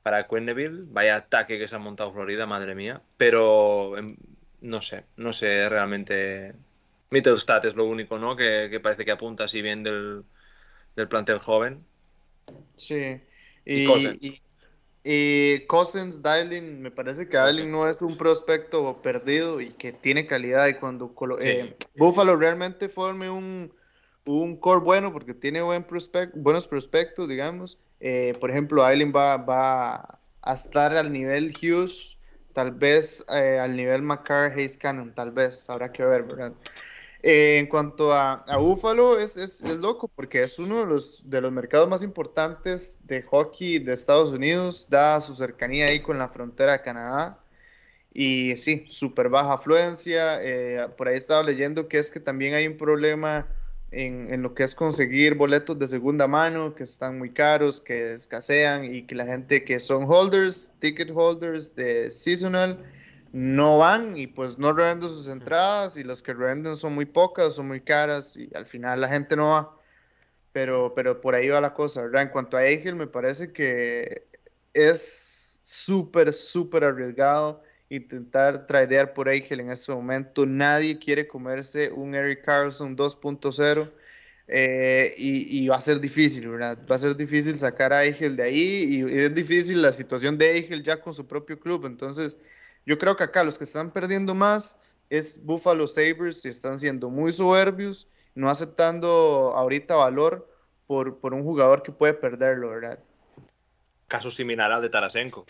para 0.05 0.29
Quenneville. 0.29 0.85
Vaya 0.87 1.17
ataque 1.17 1.59
que 1.59 1.67
se 1.67 1.75
ha 1.75 1.81
montado 1.81 2.13
Florida, 2.13 2.47
madre 2.47 2.77
mía. 2.77 3.03
Pero 3.17 3.99
em, 3.99 4.17
no 4.61 4.81
sé, 4.83 5.05
no 5.17 5.33
sé 5.33 5.69
realmente. 5.69 6.55
Mittelstadt 7.13 7.65
es 7.65 7.77
lo 7.77 7.85
único, 7.85 8.19
¿no? 8.19 8.35
Que, 8.35 8.81
parece 8.83 9.05
que 9.05 9.13
apunta 9.13 9.45
así 9.45 9.63
bien 9.63 9.85
del, 9.85 10.25
plantel 11.09 11.39
joven. 11.39 11.85
Sí. 12.75 13.21
y, 13.65 14.41
y 15.05 15.67
Cousins, 15.67 16.23
Dyling, 16.23 16.81
me 16.81 16.91
parece 16.91 17.29
que 17.29 17.37
Dyling 17.37 17.71
no 17.71 17.89
es 17.89 18.03
un 18.03 18.17
prospecto 18.17 19.03
perdido 19.03 19.61
y 19.61 19.71
que 19.71 19.93
tiene 19.93 20.27
calidad. 20.27 20.69
Y 20.69 20.75
cuando 20.75 21.13
eh, 21.41 21.77
Buffalo 21.97 22.37
realmente 22.37 22.89
forme 22.89 23.29
un, 23.29 23.73
un 24.27 24.57
core 24.57 24.81
bueno, 24.81 25.13
porque 25.13 25.35
tiene 25.35 25.61
buen 25.61 25.83
prospect, 25.85 26.35
buenos 26.37 26.69
prospectos, 26.69 27.29
digamos. 27.29 27.79
Eh, 27.99 28.33
por 28.41 28.51
ejemplo, 28.51 28.89
Dyling 28.89 29.13
va, 29.15 29.39
va 29.39 30.19
a 30.43 30.55
estar 30.55 30.95
al 30.95 31.13
nivel 31.13 31.53
Hughes, 31.61 32.17
tal 32.53 32.71
vez 32.71 33.25
eh, 33.35 33.59
al 33.59 33.77
nivel 33.77 34.03
McCarr, 34.03 34.53
Hayes 34.53 34.79
Cannon, 34.79 35.13
tal 35.15 35.33
vez, 35.33 35.69
habrá 35.69 35.91
que 35.91 36.05
ver, 36.05 36.23
¿verdad? 36.23 36.53
Eh, 37.25 37.59
en 37.59 37.67
cuanto 37.67 38.13
a, 38.13 38.33
a 38.49 38.57
Buffalo, 38.57 39.19
es, 39.21 39.37
es, 39.37 39.63
loco 39.63 40.09
porque 40.09 40.43
es 40.43 40.59
uno 40.59 40.81
de 40.81 40.87
los, 40.87 41.23
de 41.31 41.41
los 41.41 41.53
mercados 41.53 41.89
más 41.89 42.03
importantes 42.03 42.99
de 43.05 43.23
hockey 43.23 43.79
de 43.79 43.93
Estados 43.93 44.33
Unidos, 44.33 44.89
da 44.91 45.21
su 45.21 45.37
cercanía 45.37 45.87
ahí 45.87 46.03
con 46.03 46.19
la 46.19 46.29
frontera 46.29 46.73
de 46.73 46.83
Canadá. 46.83 47.39
Y 48.13 48.57
sí, 48.57 48.85
súper 48.89 49.29
baja 49.29 49.55
afluencia. 49.55 50.43
Eh, 50.43 50.89
por 50.99 51.09
ahí 51.09 51.17
estaba 51.17 51.43
leyendo 51.45 51.89
que 51.89 51.99
es 51.99 52.11
que 52.11 52.21
también 52.21 52.55
hay 52.55 52.67
un 52.67 52.77
problema 52.77 53.47
en, 53.93 54.33
en, 54.33 54.43
lo 54.43 54.55
que 54.55 54.65
es 54.65 54.75
conseguir 54.75 55.37
boletos 55.37 55.79
de 55.79 55.87
segunda 55.87 56.27
mano, 56.27 56.75
que 56.75 56.83
están 56.83 57.19
muy 57.19 57.31
caros, 57.31 57.81
que 57.81 58.15
escasean 58.15 58.85
y 58.85 59.03
que 59.03 59.15
la 59.15 59.27
gente 59.27 59.65
que 59.65 59.79
son 59.79 60.05
holders, 60.09 60.73
ticket 60.81 61.11
holders 61.15 61.75
de 61.77 62.11
seasonal, 62.11 62.79
no 63.33 63.79
van 63.79 64.17
y 64.17 64.27
pues 64.27 64.59
no 64.59 64.73
revenden 64.73 65.09
sus 65.09 65.29
entradas 65.29 65.97
y 65.97 66.05
las 66.05 66.23
que 66.23 66.35
revenden 66.35 66.77
son 66.77 66.95
muy 66.95 67.07
pocas, 67.07 67.55
son 67.55 67.69
muy 67.69 67.81
caras 67.81 68.37
y 68.37 68.51
al 68.55 68.67
final 68.67 69.01
la 69.01 69.09
gente 69.09 69.37
no 69.37 69.51
va. 69.51 69.77
Pero, 70.53 70.93
pero 70.95 71.21
por 71.21 71.35
ahí 71.35 71.49
va 71.49 71.61
la 71.61 71.73
cosa, 71.73 72.03
¿verdad? 72.03 72.23
En 72.23 72.29
cuanto 72.29 72.59
a 72.59 72.67
Egel, 72.67 72.95
me 72.95 73.07
parece 73.07 73.53
que 73.53 74.27
es 74.75 75.61
súper, 75.63 76.33
súper 76.35 76.85
arriesgado 76.85 77.63
intentar 77.89 78.67
tradear 78.67 79.15
por 79.15 79.29
Egel 79.29 79.61
en 79.61 79.71
este 79.71 79.93
momento. 79.93 80.45
Nadie 80.45 80.99
quiere 80.99 81.27
comerse 81.27 81.91
un 81.91 82.15
Eric 82.15 82.45
Carlson 82.45 82.97
2.0. 82.97 83.91
Eh, 84.49 85.15
y, 85.17 85.67
va 85.69 85.77
a 85.77 85.81
ser 85.81 86.01
difícil, 86.01 86.49
¿verdad? 86.49 86.79
Va 86.91 86.97
a 86.97 86.99
ser 86.99 87.17
difícil 87.17 87.57
sacar 87.57 87.93
a 87.93 88.05
Egel 88.05 88.37
de 88.37 88.43
ahí 88.43 88.85
y, 88.89 89.05
y 89.05 89.19
es 89.19 89.33
difícil 89.33 89.81
la 89.81 89.93
situación 89.93 90.37
de 90.37 90.59
Egel 90.59 90.83
ya 90.83 91.01
con 91.01 91.15
su 91.15 91.27
propio 91.27 91.59
club. 91.59 91.87
Entonces, 91.87 92.37
yo 92.87 92.99
creo 92.99 93.17
que 93.17 93.25
acá 93.25 93.45
los 93.45 93.59
que 93.59 93.65
están 93.65 93.91
perdiendo 93.91 94.35
más 94.35 94.79
es 95.11 95.45
Buffalo 95.45 95.87
Sabres 95.87 96.45
y 96.45 96.49
están 96.49 96.79
siendo 96.79 97.11
muy 97.11 97.33
soberbios, 97.33 98.09
no 98.35 98.49
aceptando 98.49 99.53
ahorita 99.55 99.95
valor 99.95 100.49
por, 100.87 101.19
por 101.19 101.35
un 101.35 101.43
jugador 101.43 101.83
que 101.83 101.93
puede 101.93 102.15
perderlo, 102.15 102.71
¿verdad? 102.71 102.99
Caso 104.09 104.31
similar 104.31 104.73
al 104.73 104.83
de 104.83 104.89
Tarasenko, 104.89 105.47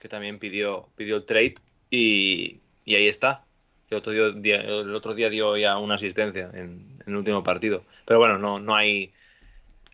que 0.00 0.08
también 0.08 0.38
pidió, 0.38 0.88
pidió 0.96 1.16
el 1.16 1.24
trade 1.24 1.54
y, 1.90 2.60
y 2.84 2.94
ahí 2.94 3.08
está. 3.08 3.44
El 3.90 3.98
otro, 3.98 4.32
día, 4.32 4.60
el 4.60 4.94
otro 4.94 5.14
día 5.14 5.28
dio 5.28 5.56
ya 5.56 5.78
una 5.78 5.96
asistencia 5.96 6.50
en, 6.54 6.98
en 7.00 7.04
el 7.06 7.16
último 7.16 7.42
partido. 7.42 7.84
Pero 8.06 8.18
bueno, 8.18 8.38
no, 8.38 8.58
no 8.58 8.74
hay 8.74 9.12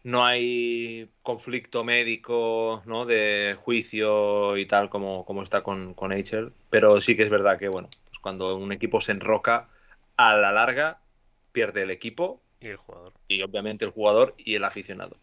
no 0.02 0.24
hay 0.24 1.10
conflicto 1.22 1.84
médico, 1.84 2.82
¿no? 2.86 3.04
De 3.04 3.56
juicio 3.58 4.56
y 4.56 4.66
tal 4.66 4.88
como, 4.88 5.24
como 5.24 5.42
está 5.42 5.62
con, 5.62 5.94
con 5.94 6.12
pero 6.70 7.00
sí 7.00 7.16
que 7.16 7.22
es 7.22 7.30
verdad 7.30 7.58
que, 7.58 7.68
bueno, 7.68 7.88
pues 8.06 8.18
cuando 8.20 8.56
un 8.56 8.72
equipo 8.72 9.00
se 9.00 9.12
enroca, 9.12 9.68
a 10.16 10.36
la 10.36 10.52
larga 10.52 11.00
pierde 11.52 11.82
el 11.82 11.90
equipo. 11.90 12.40
Y 12.60 12.68
el 12.68 12.76
jugador. 12.76 13.12
Y 13.28 13.42
obviamente 13.42 13.84
el 13.84 13.90
jugador 13.90 14.34
y 14.38 14.54
el 14.54 14.64
aficionado. 14.64 15.16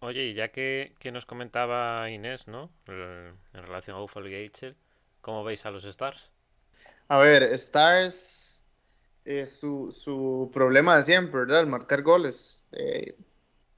Oye, 0.00 0.24
y 0.26 0.34
ya 0.34 0.48
que, 0.48 0.94
nos 1.12 1.26
comentaba 1.26 2.10
Inés, 2.10 2.48
¿no? 2.48 2.70
En 2.86 3.36
relación 3.52 3.96
a 3.96 4.00
Buffalo 4.00 4.28
y 4.28 4.34
Eichel, 4.34 4.76
¿cómo 5.20 5.44
veis 5.44 5.64
a 5.64 5.70
los 5.70 5.84
Stars? 5.84 6.30
A 7.08 7.18
ver, 7.18 7.44
Stars, 7.54 8.64
es 9.24 9.60
su, 9.60 9.92
su 9.92 10.50
problema 10.52 10.96
de 10.96 11.02
siempre, 11.02 11.40
¿verdad? 11.40 11.60
El 11.60 11.68
marcar 11.68 12.02
goles. 12.02 12.64
Eh, 12.72 13.14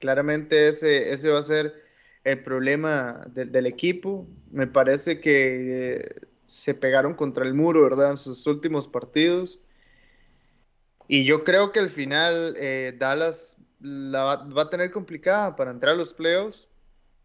Claramente 0.05 0.67
ese, 0.67 1.11
ese 1.11 1.31
va 1.31 1.39
a 1.39 1.41
ser 1.41 1.73
el 2.23 2.43
problema 2.43 3.25
del 3.33 3.65
equipo. 3.65 4.27
Me 4.51 4.67
parece 4.67 5.19
que 5.19 6.27
se 6.45 6.75
pegaron 6.75 7.15
contra 7.15 7.43
el 7.43 7.55
muro, 7.55 7.81
¿verdad? 7.81 8.11
En 8.11 8.17
sus 8.17 8.45
últimos 8.45 8.87
partidos. 8.87 9.65
Y 11.07 11.25
yo 11.25 11.43
creo 11.43 11.71
que 11.71 11.79
al 11.79 11.89
final 11.89 12.55
eh, 12.59 12.93
Dallas 12.95 13.57
la 13.79 14.45
va, 14.45 14.61
a 14.61 14.69
tener 14.69 14.91
complicada 14.91 15.55
para 15.55 15.71
entrar 15.71 15.95
a 15.95 15.97
los 15.97 16.13
playoffs. 16.13 16.69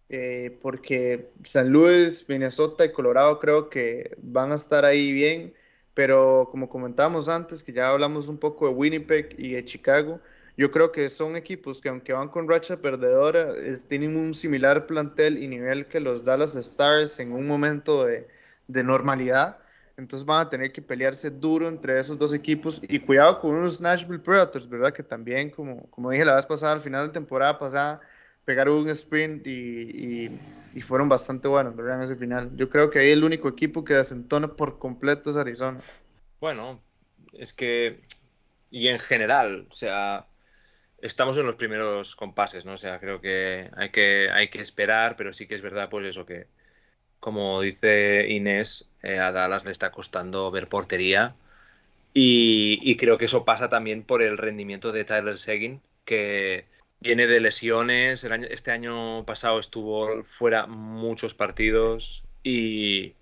Eh, 0.08 0.58
porque 0.62 1.28
San 1.44 1.68
Luis, 1.68 2.26
Minnesota 2.30 2.86
y 2.86 2.92
Colorado 2.92 3.40
creo 3.40 3.68
que 3.68 4.16
van 4.22 4.52
a 4.52 4.54
estar 4.54 4.86
ahí 4.86 5.12
bien, 5.12 5.52
pero 5.92 6.48
como 6.50 6.70
comentábamos 6.70 7.28
antes, 7.28 7.62
que 7.62 7.74
ya 7.74 7.90
hablamos 7.90 8.28
un 8.28 8.38
poco 8.38 8.68
de 8.68 8.72
Winnipeg 8.72 9.34
y 9.36 9.50
de 9.50 9.66
Chicago, 9.66 10.18
yo 10.60 10.70
creo 10.70 10.92
que 10.92 11.08
son 11.08 11.36
equipos 11.36 11.80
que 11.80 11.88
aunque 11.88 12.12
van 12.12 12.28
con 12.28 12.46
racha 12.46 12.76
perdedora, 12.76 13.54
tienen 13.88 14.14
un 14.14 14.34
similar 14.34 14.86
plantel 14.86 15.42
y 15.42 15.48
nivel 15.48 15.86
que 15.86 16.00
los 16.00 16.22
Dallas 16.22 16.54
Stars 16.54 17.18
en 17.18 17.32
un 17.32 17.46
momento 17.46 18.04
de, 18.04 18.28
normalidad. 18.68 19.56
Entonces 19.96 20.26
van 20.26 20.46
a 20.46 20.50
tener 20.50 20.70
que 20.70 20.82
pelearse 20.82 21.30
duro 21.30 21.66
entre 21.66 21.98
esos 21.98 22.18
dos 22.18 22.34
equipos 22.34 22.78
y 22.86 22.98
cuidado 22.98 23.40
con 23.40 23.54
unos 23.54 23.80
Nashville 23.80 24.18
Predators, 24.18 24.68
¿verdad? 24.68 24.92
Que 24.92 25.02
también, 25.02 25.48
como, 25.48 25.88
como 25.88 26.10
dije 26.10 26.26
la 26.26 26.36
vez 26.36 26.44
pasada, 26.44 26.74
al 26.74 26.82
final 26.82 27.06
de 27.06 27.14
temporada 27.14 27.58
pasada, 27.58 28.02
pegaron 28.44 28.80
un 28.80 28.90
sprint 28.90 29.46
y, 29.46 30.28
y, 30.74 30.82
fueron 30.82 31.08
bastante 31.08 31.48
buenos, 31.48 31.74
¿verdad? 31.74 32.00
En 32.00 32.02
ese 32.04 32.16
final. 32.16 32.54
Yo 32.56 32.68
creo 32.68 32.90
que 32.90 32.98
ahí 32.98 33.12
el 33.12 33.24
único 33.24 33.48
equipo 33.48 33.82
que 33.82 33.94
desentona 33.94 34.46
por 34.46 34.78
completo 34.78 35.30
es 35.30 35.36
Arizona. 35.36 35.80
Bueno, 36.38 36.82
es 37.32 37.54
que, 37.54 38.02
y 38.70 38.88
en 38.88 38.98
general, 38.98 39.66
o 39.70 39.74
sea, 39.74 40.26
estamos 41.02 41.36
en 41.36 41.46
los 41.46 41.56
primeros 41.56 42.16
compases, 42.16 42.66
¿no? 42.66 42.72
O 42.74 42.76
sea, 42.76 42.98
creo 43.00 43.20
que 43.20 43.70
hay 43.76 43.90
que, 43.90 44.30
hay 44.32 44.48
que 44.48 44.60
esperar, 44.60 45.16
pero 45.16 45.32
sí 45.32 45.46
que 45.46 45.54
es 45.54 45.62
verdad, 45.62 45.88
pues 45.88 46.06
eso, 46.06 46.26
que, 46.26 46.46
como 47.20 47.60
dice 47.60 48.26
Inés, 48.28 48.90
eh, 49.02 49.18
a 49.18 49.32
Dallas 49.32 49.64
le 49.64 49.72
está 49.72 49.90
costando 49.92 50.50
ver 50.50 50.68
portería. 50.68 51.34
Y, 52.12 52.96
creo 52.96 53.18
que 53.18 53.26
eso 53.26 53.44
pasa 53.44 53.68
también 53.68 54.02
por 54.02 54.22
el 54.22 54.38
rendimiento 54.38 54.92
de 54.92 55.04
Tyler 55.04 55.38
Seguin, 55.38 55.80
que 56.04 56.66
viene 57.00 57.26
de 57.26 57.40
lesiones. 57.40 58.24
este 58.24 58.72
año 58.72 59.24
pasado 59.26 59.60
estuvo 59.60 60.24
fuera 60.24 60.66
muchos 60.66 61.34
partidos. 61.34 62.24
Y, 62.42 63.14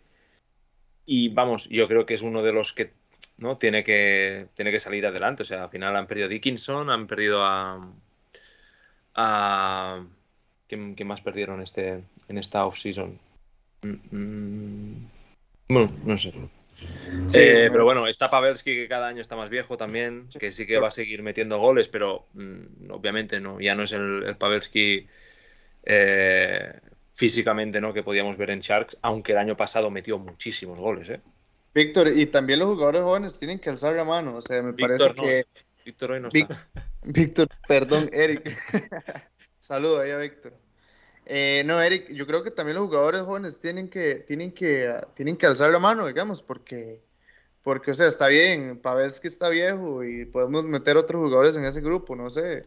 y 1.07 1.29
vamos, 1.31 1.69
yo 1.69 1.89
creo 1.89 2.07
que 2.07 2.15
es 2.15 2.23
uno 2.23 2.43
de 2.43 2.53
los 2.53 2.73
que 2.73 2.93
¿no? 3.39 3.57
tiene, 3.59 3.85
que 3.85 4.49
tiene 4.55 4.71
que 4.71 4.79
salir 4.79 5.07
adelante. 5.07 5.43
O 5.43 5.47
sea, 5.47 5.65
al 5.65 5.71
final 5.71 5.97
han 5.97 6.07
perdido 6.07 6.27
a 6.27 6.31
Dickinson, 6.31 6.91
han 6.91 7.07
perdido 7.07 7.45
a. 7.45 7.93
a 9.15 10.05
¿Quién, 10.67 10.95
más 11.07 11.23
perdieron 11.23 11.63
este, 11.63 12.05
en 12.29 12.39
esta 12.39 12.67
off-season? 12.67 13.19
Mm, 13.83 14.17
mm. 14.17 15.11
Bueno, 15.69 15.93
no 16.05 16.17
sé. 16.17 16.33
Eh, 17.35 17.69
pero 17.73 17.85
bueno, 17.85 18.07
está 18.07 18.31
Pavelski 18.31 18.75
que 18.75 18.89
cada 18.89 19.09
año 19.09 19.21
está 19.21 19.37
más 19.37 19.51
viejo 19.51 19.77
también, 19.77 20.29
que 20.39 20.53
sí 20.53 20.67
que 20.67 20.79
va 20.79 20.89
a 20.89 20.93
seguir 20.93 21.23
metiendo 21.23 21.59
goles, 21.59 21.89
pero 21.89 22.27
mm, 22.35 22.91
obviamente 22.91 23.41
no, 23.41 23.61
ya 23.61 23.75
no 23.75 23.83
es 23.83 23.93
el, 23.93 24.37
Pavelski 24.39 25.07
eh, 25.85 26.81
físicamente 27.15 27.81
¿no? 27.81 27.93
que 27.93 28.03
podíamos 28.03 28.37
ver 28.37 28.51
en 28.51 28.61
Sharks, 28.61 28.99
aunque 29.03 29.33
el 29.33 29.39
año 29.39 29.57
pasado 29.57 29.91
metió 29.91 30.19
muchísimos 30.19 30.79
goles. 30.79 31.09
¿eh? 31.11 31.21
Víctor, 31.79 32.09
y 32.09 32.27
también 32.27 32.59
los 32.59 32.69
jugadores 32.71 33.03
jóvenes 33.03 33.39
tienen 33.39 33.61
que 33.61 33.71
alzar 33.71 33.95
la 33.95 34.05
mano, 34.05 34.35
o 34.35 34.43
sea, 34.43 34.61
me 34.63 34.73
parece 34.73 35.15
que... 35.15 35.47
Víctor 35.85 36.11
hoy 36.11 36.21
no 36.21 36.29
está. 36.33 36.57
Víctor, 37.05 37.49
perdón, 37.69 38.11
Eric. 38.13 38.59
Saludos 39.61 40.01
ahí 40.01 40.11
a 40.11 40.19
Víctor. 40.19 40.55
Eh, 41.25 41.63
no, 41.65 41.81
Eric, 41.81 42.11
yo 42.13 42.27
creo 42.27 42.43
que 42.43 42.51
también 42.51 42.77
los 42.77 42.87
jugadores 42.87 43.23
jóvenes 43.23 43.61
tienen 43.61 43.89
que, 43.89 44.17
tienen 44.17 44.51
que, 44.51 44.93
tienen 45.15 45.37
que 45.37 45.47
alzar 45.47 45.71
la 45.71 45.79
mano, 45.79 46.09
digamos, 46.09 46.43
porque, 46.43 47.01
porque, 47.63 47.93
o 47.93 47.95
sea, 47.95 48.09
está 48.09 48.27
bien, 48.27 48.81
Pavelski 48.81 49.29
está 49.29 49.49
viejo 49.49 50.03
y 50.03 50.25
podemos 50.25 50.65
meter 50.65 50.97
otros 50.97 51.23
jugadores 51.23 51.57
en 51.57 51.65
ese 51.65 51.81
grupo, 51.81 52.17
no 52.17 52.29
sé, 52.29 52.67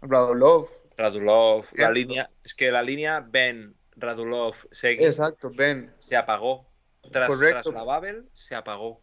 Radulov. 0.00 0.68
Radulov, 0.96 1.66
la 1.72 1.90
línea, 1.90 2.30
es 2.44 2.54
que 2.54 2.70
la 2.70 2.84
línea 2.84 3.18
Ben, 3.20 3.74
Radulov, 3.96 4.54
Segui, 4.70 5.04
Exacto, 5.04 5.50
Ben. 5.50 5.92
Se 5.98 6.16
apagó. 6.16 6.72
Tras, 7.10 7.28
Correcto. 7.28 7.72
la 7.72 7.84
Babel, 7.84 8.28
se 8.32 8.54
apagó. 8.54 9.00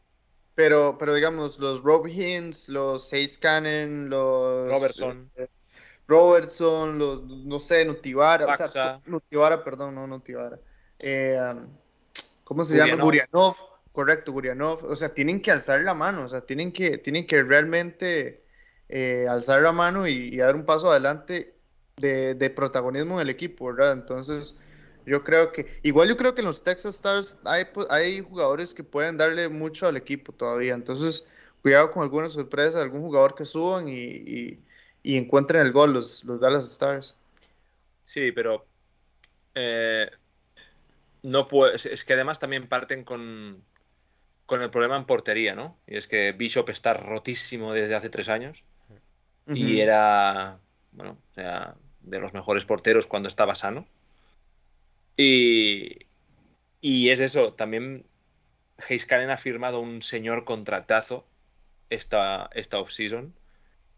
Pero, 0.55 0.97
pero 0.97 1.13
digamos, 1.13 1.57
los 1.59 1.81
Rob 1.81 2.07
Hins, 2.07 2.69
los 2.69 3.11
Hayes 3.13 3.37
Cannon, 3.37 4.09
los... 4.09 4.69
Robertson. 4.69 5.31
Eh, 5.35 5.47
Robertson, 6.07 6.99
los, 6.99 7.23
no 7.23 7.59
sé, 7.59 7.85
Nutivara, 7.85 8.53
o 8.53 8.67
sea, 8.67 8.99
Nutivara, 9.05 9.63
perdón, 9.63 9.95
no 9.95 10.07
Nutivara. 10.07 10.59
Eh, 10.99 11.39
¿Cómo 12.43 12.65
se 12.65 12.75
llama? 12.75 13.01
Gurianov, 13.01 13.55
correcto, 13.93 14.33
Gurianov. 14.33 14.83
O 14.83 14.95
sea, 14.97 15.13
tienen 15.13 15.41
que 15.41 15.51
alzar 15.51 15.81
la 15.81 15.93
mano, 15.93 16.25
o 16.25 16.27
sea, 16.27 16.41
tienen 16.41 16.73
que, 16.73 16.97
tienen 16.97 17.25
que 17.25 17.41
realmente 17.43 18.43
eh, 18.89 19.25
alzar 19.29 19.61
la 19.61 19.71
mano 19.71 20.05
y, 20.05 20.35
dar 20.35 20.55
un 20.55 20.65
paso 20.65 20.91
adelante 20.91 21.55
de, 21.95 22.35
de, 22.35 22.49
protagonismo 22.49 23.15
en 23.15 23.21
el 23.21 23.29
equipo, 23.29 23.67
¿verdad? 23.67 23.93
Entonces, 23.93 24.57
yo 25.05 25.23
creo 25.23 25.51
que, 25.51 25.79
igual 25.83 26.09
yo 26.09 26.17
creo 26.17 26.33
que 26.33 26.41
en 26.41 26.47
los 26.47 26.63
Texas 26.63 26.95
Stars 26.95 27.37
hay, 27.45 27.65
pues, 27.65 27.87
hay 27.89 28.21
jugadores 28.21 28.73
que 28.73 28.83
pueden 28.83 29.17
darle 29.17 29.49
mucho 29.49 29.87
al 29.87 29.97
equipo 29.97 30.31
todavía. 30.31 30.73
Entonces, 30.73 31.29
cuidado 31.61 31.91
con 31.91 32.03
alguna 32.03 32.29
sorpresa, 32.29 32.81
algún 32.81 33.01
jugador 33.01 33.35
que 33.35 33.45
suban 33.45 33.87
y 33.87 34.59
y 35.03 35.17
encuentren 35.17 35.61
el 35.61 35.71
gol 35.71 35.93
los, 35.93 36.23
los 36.23 36.39
Dallas 36.39 36.71
Stars. 36.71 37.15
Sí, 38.03 38.31
pero 38.31 38.65
eh, 39.55 40.09
no 41.23 41.47
puede, 41.47 41.75
es 41.75 42.03
que 42.03 42.13
además 42.13 42.39
también 42.39 42.67
parten 42.67 43.03
con, 43.03 43.63
con 44.45 44.61
el 44.61 44.69
problema 44.69 44.97
en 44.97 45.05
portería, 45.05 45.55
¿no? 45.55 45.77
Y 45.87 45.97
es 45.97 46.07
que 46.07 46.33
Bishop 46.33 46.69
está 46.69 46.93
rotísimo 46.93 47.73
desde 47.73 47.95
hace 47.95 48.09
tres 48.09 48.29
años 48.29 48.63
y 49.47 49.81
era, 49.81 50.59
bueno, 50.91 51.17
o 51.31 51.33
sea, 51.33 51.75
de 52.01 52.19
los 52.19 52.33
mejores 52.33 52.63
porteros 52.63 53.05
cuando 53.05 53.27
estaba 53.27 53.55
sano. 53.55 53.85
Y, 55.17 56.07
y 56.81 57.09
es 57.09 57.19
eso, 57.19 57.53
también 57.53 58.05
Heiskanen 58.89 59.29
ha 59.29 59.37
firmado 59.37 59.79
un 59.79 60.01
señor 60.01 60.45
contratazo 60.45 61.27
esta, 61.89 62.49
esta 62.53 62.79
off-season 62.79 63.33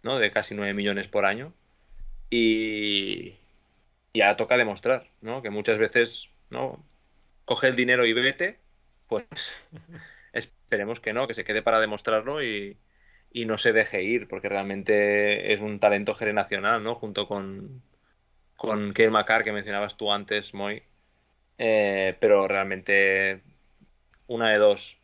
¿no? 0.04 0.19
De 0.19 0.32
casi 0.32 0.54
9 0.54 0.73
millones 0.73 1.08
por 1.08 1.26
año. 1.26 1.54
Y 2.30 3.36
ya 4.13 4.36
toca 4.36 4.58
demostrar, 4.58 5.10
¿no? 5.21 5.41
Que 5.41 5.49
muchas 5.49 5.80
veces, 5.80 6.30
¿no? 6.49 6.86
Coge 7.45 7.67
el 7.67 7.76
dinero 7.76 8.06
y 8.06 8.13
vete, 8.13 8.60
pues 9.08 9.65
esperemos 10.34 10.99
que 10.99 11.13
no, 11.13 11.28
que 11.28 11.34
se 11.34 11.43
quede 11.43 11.62
para 11.63 11.80
demostrarlo 11.80 12.43
y, 12.43 12.78
no 13.47 13.58
se 13.58 13.73
deje 13.73 14.04
ir, 14.04 14.28
porque 14.28 14.47
realmente 14.47 15.54
es 15.54 15.60
un 15.60 15.80
talento 15.80 16.13
generacional, 16.13 16.84
¿no? 16.84 16.95
Junto 16.95 17.28
con, 17.28 17.82
con 18.56 18.93
Keir 18.93 19.10
Macar, 19.10 19.43
que 19.43 19.52
mencionabas 19.52 19.97
tú 19.97 20.12
antes, 20.12 20.54
Moy. 20.54 20.84
Eh, 21.65 22.17
pero 22.19 22.45
realmente 22.45 23.41
una 24.28 24.49
de 24.49 24.58
dos, 24.58 24.97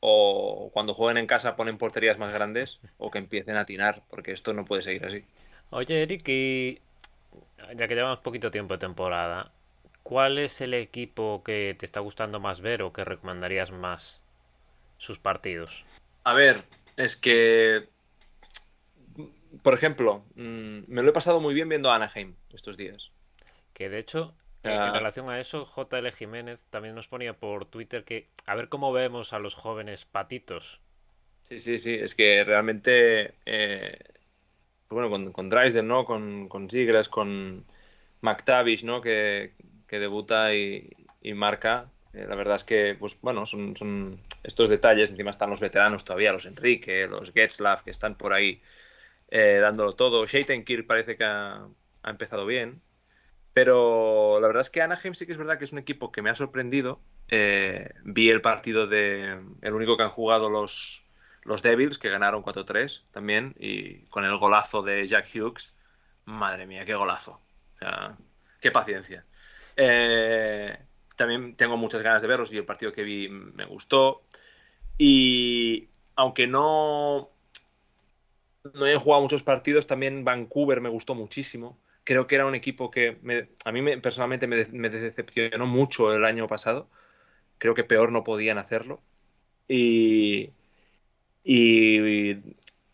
o 0.00 0.68
cuando 0.74 0.92
jueguen 0.92 1.16
en 1.16 1.26
casa 1.26 1.56
ponen 1.56 1.78
porterías 1.78 2.18
más 2.18 2.34
grandes 2.34 2.80
o 2.98 3.10
que 3.10 3.16
empiecen 3.16 3.56
a 3.56 3.60
atinar, 3.60 4.02
porque 4.10 4.32
esto 4.32 4.52
no 4.52 4.66
puede 4.66 4.82
seguir 4.82 5.06
así. 5.06 5.24
Oye, 5.70 6.02
Eric, 6.02 6.28
y 6.28 6.82
ya 7.74 7.88
que 7.88 7.94
llevamos 7.94 8.18
poquito 8.18 8.50
tiempo 8.50 8.74
de 8.74 8.78
temporada, 8.80 9.52
¿cuál 10.02 10.36
es 10.36 10.60
el 10.60 10.74
equipo 10.74 11.42
que 11.42 11.74
te 11.78 11.86
está 11.86 12.00
gustando 12.00 12.40
más 12.40 12.60
ver 12.60 12.82
o 12.82 12.92
que 12.92 13.04
recomendarías 13.04 13.70
más 13.70 14.20
sus 14.98 15.18
partidos? 15.18 15.86
A 16.24 16.34
ver, 16.34 16.62
es 16.98 17.16
que, 17.16 17.88
por 19.62 19.72
ejemplo, 19.72 20.26
mm, 20.34 20.80
me 20.88 21.02
lo 21.02 21.08
he 21.08 21.14
pasado 21.14 21.40
muy 21.40 21.54
bien 21.54 21.70
viendo 21.70 21.90
a 21.90 21.96
Anaheim 21.96 22.34
estos 22.52 22.76
días. 22.76 23.12
Que 23.72 23.88
de 23.88 23.98
hecho, 23.98 24.34
en 24.62 24.72
ah. 24.72 24.92
relación 24.92 25.28
a 25.28 25.40
eso, 25.40 25.66
JL 25.66 26.08
Jiménez 26.12 26.62
también 26.70 26.94
nos 26.94 27.08
ponía 27.08 27.34
por 27.34 27.66
Twitter 27.66 28.04
que 28.04 28.28
a 28.46 28.54
ver 28.54 28.68
cómo 28.68 28.92
vemos 28.92 29.32
a 29.32 29.38
los 29.38 29.54
jóvenes 29.54 30.04
patitos. 30.04 30.80
Sí, 31.42 31.58
sí, 31.58 31.78
sí, 31.78 31.94
es 31.94 32.14
que 32.14 32.44
realmente, 32.44 33.34
eh, 33.44 33.98
bueno, 34.88 35.10
con, 35.10 35.32
con 35.32 35.48
Drysdale, 35.48 35.86
¿no? 35.86 36.04
Con, 36.04 36.48
con 36.48 36.68
con 37.10 37.64
McTavish, 38.20 38.84
¿no? 38.84 39.00
Que, 39.00 39.54
debuta 39.88 40.54
y, 40.54 40.90
marca. 41.34 41.90
Eh, 42.14 42.24
la 42.28 42.36
verdad 42.36 42.56
es 42.56 42.64
que, 42.64 42.96
pues 42.98 43.18
bueno, 43.20 43.44
son, 43.44 44.20
estos 44.44 44.68
detalles. 44.68 45.10
Encima 45.10 45.30
están 45.30 45.50
los 45.50 45.60
veteranos 45.60 46.04
todavía, 46.04 46.32
los 46.32 46.46
Enrique, 46.46 47.06
los 47.08 47.32
Getzlaff, 47.32 47.82
que 47.82 47.90
están 47.90 48.16
por 48.16 48.32
ahí 48.32 48.62
eh, 49.28 49.58
dándolo 49.60 49.94
todo. 49.94 50.24
Kirk 50.26 50.86
parece 50.86 51.16
que 51.16 51.24
ha 51.24 51.66
empezado 52.04 52.46
bien. 52.46 52.80
Pero 53.52 54.40
la 54.40 54.46
verdad 54.46 54.62
es 54.62 54.70
que 54.70 54.80
Anaheim 54.80 55.14
sí 55.14 55.26
que 55.26 55.32
es 55.32 55.38
verdad 55.38 55.58
que 55.58 55.64
es 55.64 55.72
un 55.72 55.78
equipo 55.78 56.10
que 56.10 56.22
me 56.22 56.30
ha 56.30 56.34
sorprendido. 56.34 57.00
Eh, 57.28 57.90
vi 58.04 58.30
el 58.30 58.40
partido 58.40 58.86
de. 58.86 59.38
El 59.60 59.74
único 59.74 59.96
que 59.96 60.04
han 60.04 60.10
jugado 60.10 60.48
los, 60.48 61.06
Devils, 61.62 61.98
que 61.98 62.08
ganaron 62.08 62.42
4-3 62.42 63.04
también, 63.10 63.54
y 63.58 64.04
con 64.06 64.24
el 64.24 64.36
golazo 64.38 64.82
de 64.82 65.06
Jack 65.06 65.28
Hughes. 65.34 65.74
Madre 66.24 66.66
mía, 66.66 66.84
qué 66.84 66.94
golazo. 66.94 67.42
O 67.74 67.78
sea, 67.78 68.16
qué 68.60 68.70
paciencia. 68.70 69.24
Eh, 69.76 70.78
también 71.16 71.54
tengo 71.56 71.76
muchas 71.76 72.02
ganas 72.02 72.22
de 72.22 72.28
verlos 72.28 72.52
y 72.52 72.56
el 72.56 72.64
partido 72.64 72.92
que 72.92 73.02
vi 73.02 73.28
me 73.28 73.66
gustó. 73.66 74.22
Y 74.96 75.88
aunque 76.16 76.46
no, 76.46 77.30
no 78.74 78.86
he 78.86 78.96
jugado 78.96 79.22
muchos 79.22 79.42
partidos, 79.42 79.86
también 79.86 80.24
Vancouver 80.24 80.80
me 80.80 80.88
gustó 80.88 81.14
muchísimo 81.14 81.76
creo 82.04 82.26
que 82.26 82.34
era 82.34 82.46
un 82.46 82.54
equipo 82.54 82.90
que 82.90 83.18
a 83.64 83.72
mí 83.72 83.96
personalmente 83.98 84.46
me, 84.46 84.88
decepcionó 84.90 85.66
mucho 85.66 86.14
el 86.14 86.24
año 86.24 86.48
pasado. 86.48 86.88
Creo 87.58 87.74
que 87.74 87.84
peor 87.84 88.12
no 88.12 88.24
podían 88.24 88.58
hacerlo. 88.58 89.02
Y, 89.68 90.50
y, 91.44 92.36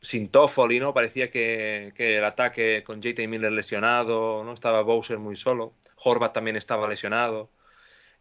sin 0.01 0.29
Toffoli, 0.31 0.81
¿no? 0.81 0.95
Parecía 0.95 1.31
que, 1.31 1.93
el 1.97 2.25
ataque 2.25 2.85
con 2.85 3.01
JT 3.03 3.27
Miller 3.29 3.53
lesionado, 3.53 4.45
¿no? 4.45 4.53
Estaba 4.53 4.83
Bowser 4.83 5.19
muy 5.19 5.37
solo. 5.37 5.75
Horvat 5.97 6.33
también 6.35 6.57
estaba 6.57 6.89
lesionado. 6.89 7.51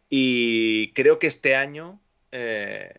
Y 0.08 0.92
creo 0.94 1.18
que 1.18 1.26
este 1.26 1.54
año 1.56 2.00
eh, 2.32 2.94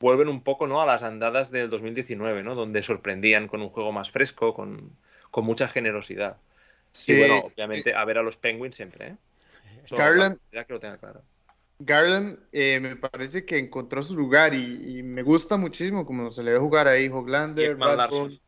vuelven 0.00 0.28
un 0.28 0.42
poco 0.42 0.66
¿no? 0.66 0.82
a 0.82 0.86
las 0.86 1.02
andadas 1.02 1.50
del 1.50 1.70
2019, 1.70 2.42
¿no? 2.42 2.54
Donde 2.54 2.82
sorprendían 2.82 3.48
con 3.48 3.62
un 3.62 3.70
juego 3.70 3.92
más 3.92 4.10
fresco, 4.10 4.54
con, 4.54 4.96
con 5.30 5.44
mucha 5.44 5.68
generosidad. 5.68 6.38
Sí, 6.94 7.18
bueno, 7.18 7.40
obviamente 7.40 7.92
a 7.92 8.04
ver 8.04 8.18
a 8.18 8.22
los 8.22 8.36
Penguins 8.36 8.76
siempre, 8.76 9.08
¿eh? 9.08 9.16
Garland, 9.90 10.38
ya 10.52 10.64
que 10.64 10.72
lo 10.72 10.80
tenga 10.80 10.96
claro. 10.96 11.22
Garland 11.80 12.38
eh, 12.52 12.78
me 12.78 12.94
parece 12.94 13.44
que 13.44 13.58
encontró 13.58 14.00
su 14.00 14.16
lugar 14.16 14.54
y, 14.54 15.02
me 15.02 15.22
gusta 15.22 15.56
muchísimo 15.56 16.06
como 16.06 16.30
se 16.30 16.44
le 16.44 16.52
ve 16.52 16.58
jugar 16.58 16.86
ahí, 16.86 17.08
Hoglander, 17.08 17.72
Ekman 17.72 17.96
Larson. 17.96 18.40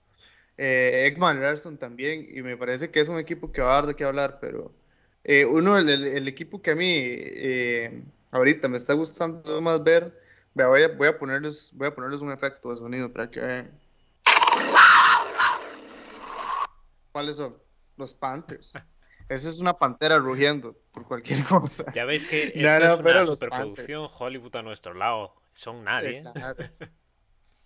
Eh, 0.57 1.07
Ekman 1.09 1.41
Larson 1.41 1.77
también, 1.77 2.29
y 2.31 2.41
me 2.43 2.57
parece 2.57 2.91
que 2.91 3.01
es 3.01 3.09
un 3.09 3.19
equipo 3.19 3.51
que 3.51 3.61
va 3.61 3.73
a 3.73 3.75
dar 3.75 3.87
de 3.87 3.97
qué 3.97 4.05
hablar, 4.05 4.39
pero 4.41 4.73
eh, 5.25 5.45
uno, 5.45 5.77
el, 5.77 5.89
el, 5.89 6.29
equipo 6.29 6.63
que 6.63 6.71
a 6.71 6.77
mí, 6.77 7.05
ahorita 8.31 8.69
me 8.69 8.77
está 8.77 8.95
gustando 8.95 9.61
más 9.61 9.83
ver. 9.83 10.23
Voy 10.55 10.83
a, 10.83 10.89
voy 10.89 11.09
a, 11.09 11.19
ponerles, 11.19 11.73
voy 11.75 11.89
a 11.89 11.95
ponerles 11.95 12.21
un 12.21 12.31
efecto 12.31 12.71
de 12.71 12.77
sonido 12.77 13.13
para 13.13 13.29
que 13.29 13.41
vean. 13.41 13.71
¿Cuáles 17.13 17.37
son? 17.37 17.66
Los 17.97 18.15
Panthers. 18.15 18.75
Esa 19.29 19.51
es 19.51 19.59
una 19.59 19.77
pantera 19.77 20.19
rugiendo 20.19 20.77
por 20.93 21.05
cualquier 21.07 21.45
cosa. 21.45 21.93
Ya 21.93 22.05
veis 22.05 22.27
que 22.27 22.45
esto 22.55 22.61
no, 22.61 22.79
no, 22.79 22.95
es 22.95 23.01
una 23.01 23.27
superproducción 23.27 24.07
Hollywood 24.19 24.57
a 24.57 24.63
nuestro 24.63 24.95
lado. 24.95 25.35
Son 25.53 25.83
nadie. 25.83 26.23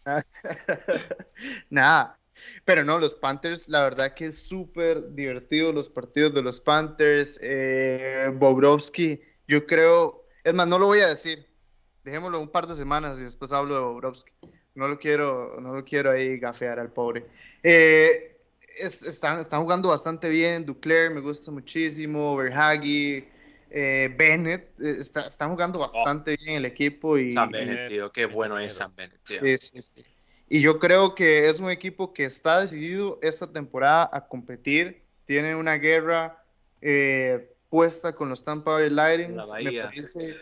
Nada. 1.71 2.17
Pero 2.65 2.85
no, 2.85 2.99
los 2.99 3.15
Panthers, 3.15 3.69
la 3.69 3.83
verdad 3.83 4.15
que 4.15 4.27
es 4.27 4.43
súper 4.43 5.13
divertido 5.15 5.73
los 5.73 5.91
partidos 5.91 6.33
de 6.33 6.43
los 6.43 6.61
Panthers. 6.61 7.39
Eh, 7.43 8.33
Bobrovsky, 8.35 9.21
yo 9.47 9.67
creo, 9.67 10.25
es 10.43 10.55
más, 10.55 10.67
no 10.67 10.79
lo 10.79 10.87
voy 10.87 11.01
a 11.01 11.09
decir. 11.09 11.47
Dejémoslo 12.03 12.41
un 12.41 12.49
par 12.51 12.67
de 12.67 12.75
semanas 12.75 13.21
y 13.21 13.25
después 13.25 13.53
hablo 13.53 13.75
de 13.75 13.81
Bobrovsky. 13.81 14.33
No 14.75 14.89
lo 14.89 14.99
quiero, 14.99 15.61
no 15.61 15.75
lo 15.75 15.85
quiero 15.85 16.13
ahí 16.13 16.39
gafear 16.39 16.79
al 16.79 16.91
pobre. 16.91 17.27
Eh, 17.63 18.30
están, 18.79 19.41
están 19.41 19.63
jugando 19.63 19.89
bastante 19.89 20.29
bien. 20.29 20.65
Duclair 20.65 21.11
me 21.11 21.21
gusta 21.21 21.51
muchísimo. 21.51 22.37
Verhagi, 22.37 23.25
eh, 23.71 24.15
Bennett, 24.17 24.81
eh, 24.81 24.97
está, 24.99 25.27
están 25.27 25.51
jugando 25.51 25.79
oh. 25.79 25.83
bastante 25.83 26.37
bien 26.37 26.57
el 26.57 26.65
equipo. 26.65 27.19
Y, 27.19 27.33
Sam 27.33 27.51
Bennett, 27.51 27.89
tío, 27.89 28.13
qué 28.13 28.27
bueno 28.27 28.59
es 28.59 28.75
Sam 28.75 28.93
Bennett. 28.97 29.21
Sí, 29.25 29.57
sí, 29.57 29.81
sí. 29.81 30.05
Y 30.49 30.61
yo 30.61 30.81
creo 30.81 31.15
que 31.15 31.49
es 31.49 31.61
un 31.61 31.71
equipo 31.71 32.13
que 32.13 32.25
está 32.25 32.61
decidido 32.61 33.21
esta 33.23 33.53
temporada 33.53 34.11
a 34.13 34.27
competir. 34.27 35.03
Tiene 35.25 35.55
una 35.55 35.75
guerra 35.75 36.45
eh, 36.81 37.55
puesta 37.69 38.15
con 38.15 38.29
los 38.29 38.43
Tampa 38.43 38.73
Bay 38.73 38.91
Lightning. 38.91 39.37
Me 39.37 39.73
parece 39.81 40.37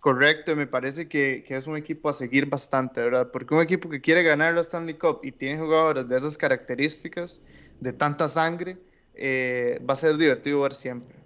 correcto, 0.00 0.54
me 0.54 0.66
parece 0.66 1.08
que, 1.08 1.44
que, 1.46 1.56
es 1.56 1.66
un 1.66 1.76
equipo 1.76 2.08
a 2.08 2.12
seguir 2.12 2.46
bastante, 2.46 3.00
¿verdad? 3.00 3.30
Porque 3.32 3.54
un 3.54 3.60
equipo 3.60 3.88
que 3.88 4.00
quiere 4.00 4.22
ganar 4.22 4.54
la 4.54 4.60
Stanley 4.60 4.94
Cup 4.94 5.20
y 5.22 5.32
tiene 5.32 5.58
jugadores 5.58 6.08
de 6.08 6.16
esas 6.16 6.38
características, 6.38 7.40
de 7.82 7.92
tanta 7.92 8.28
sangre, 8.28 8.78
eh, 9.14 9.80
va 9.88 9.94
a 9.94 9.96
ser 9.96 10.16
divertido 10.16 10.62
ver 10.62 10.72
siempre. 10.72 11.16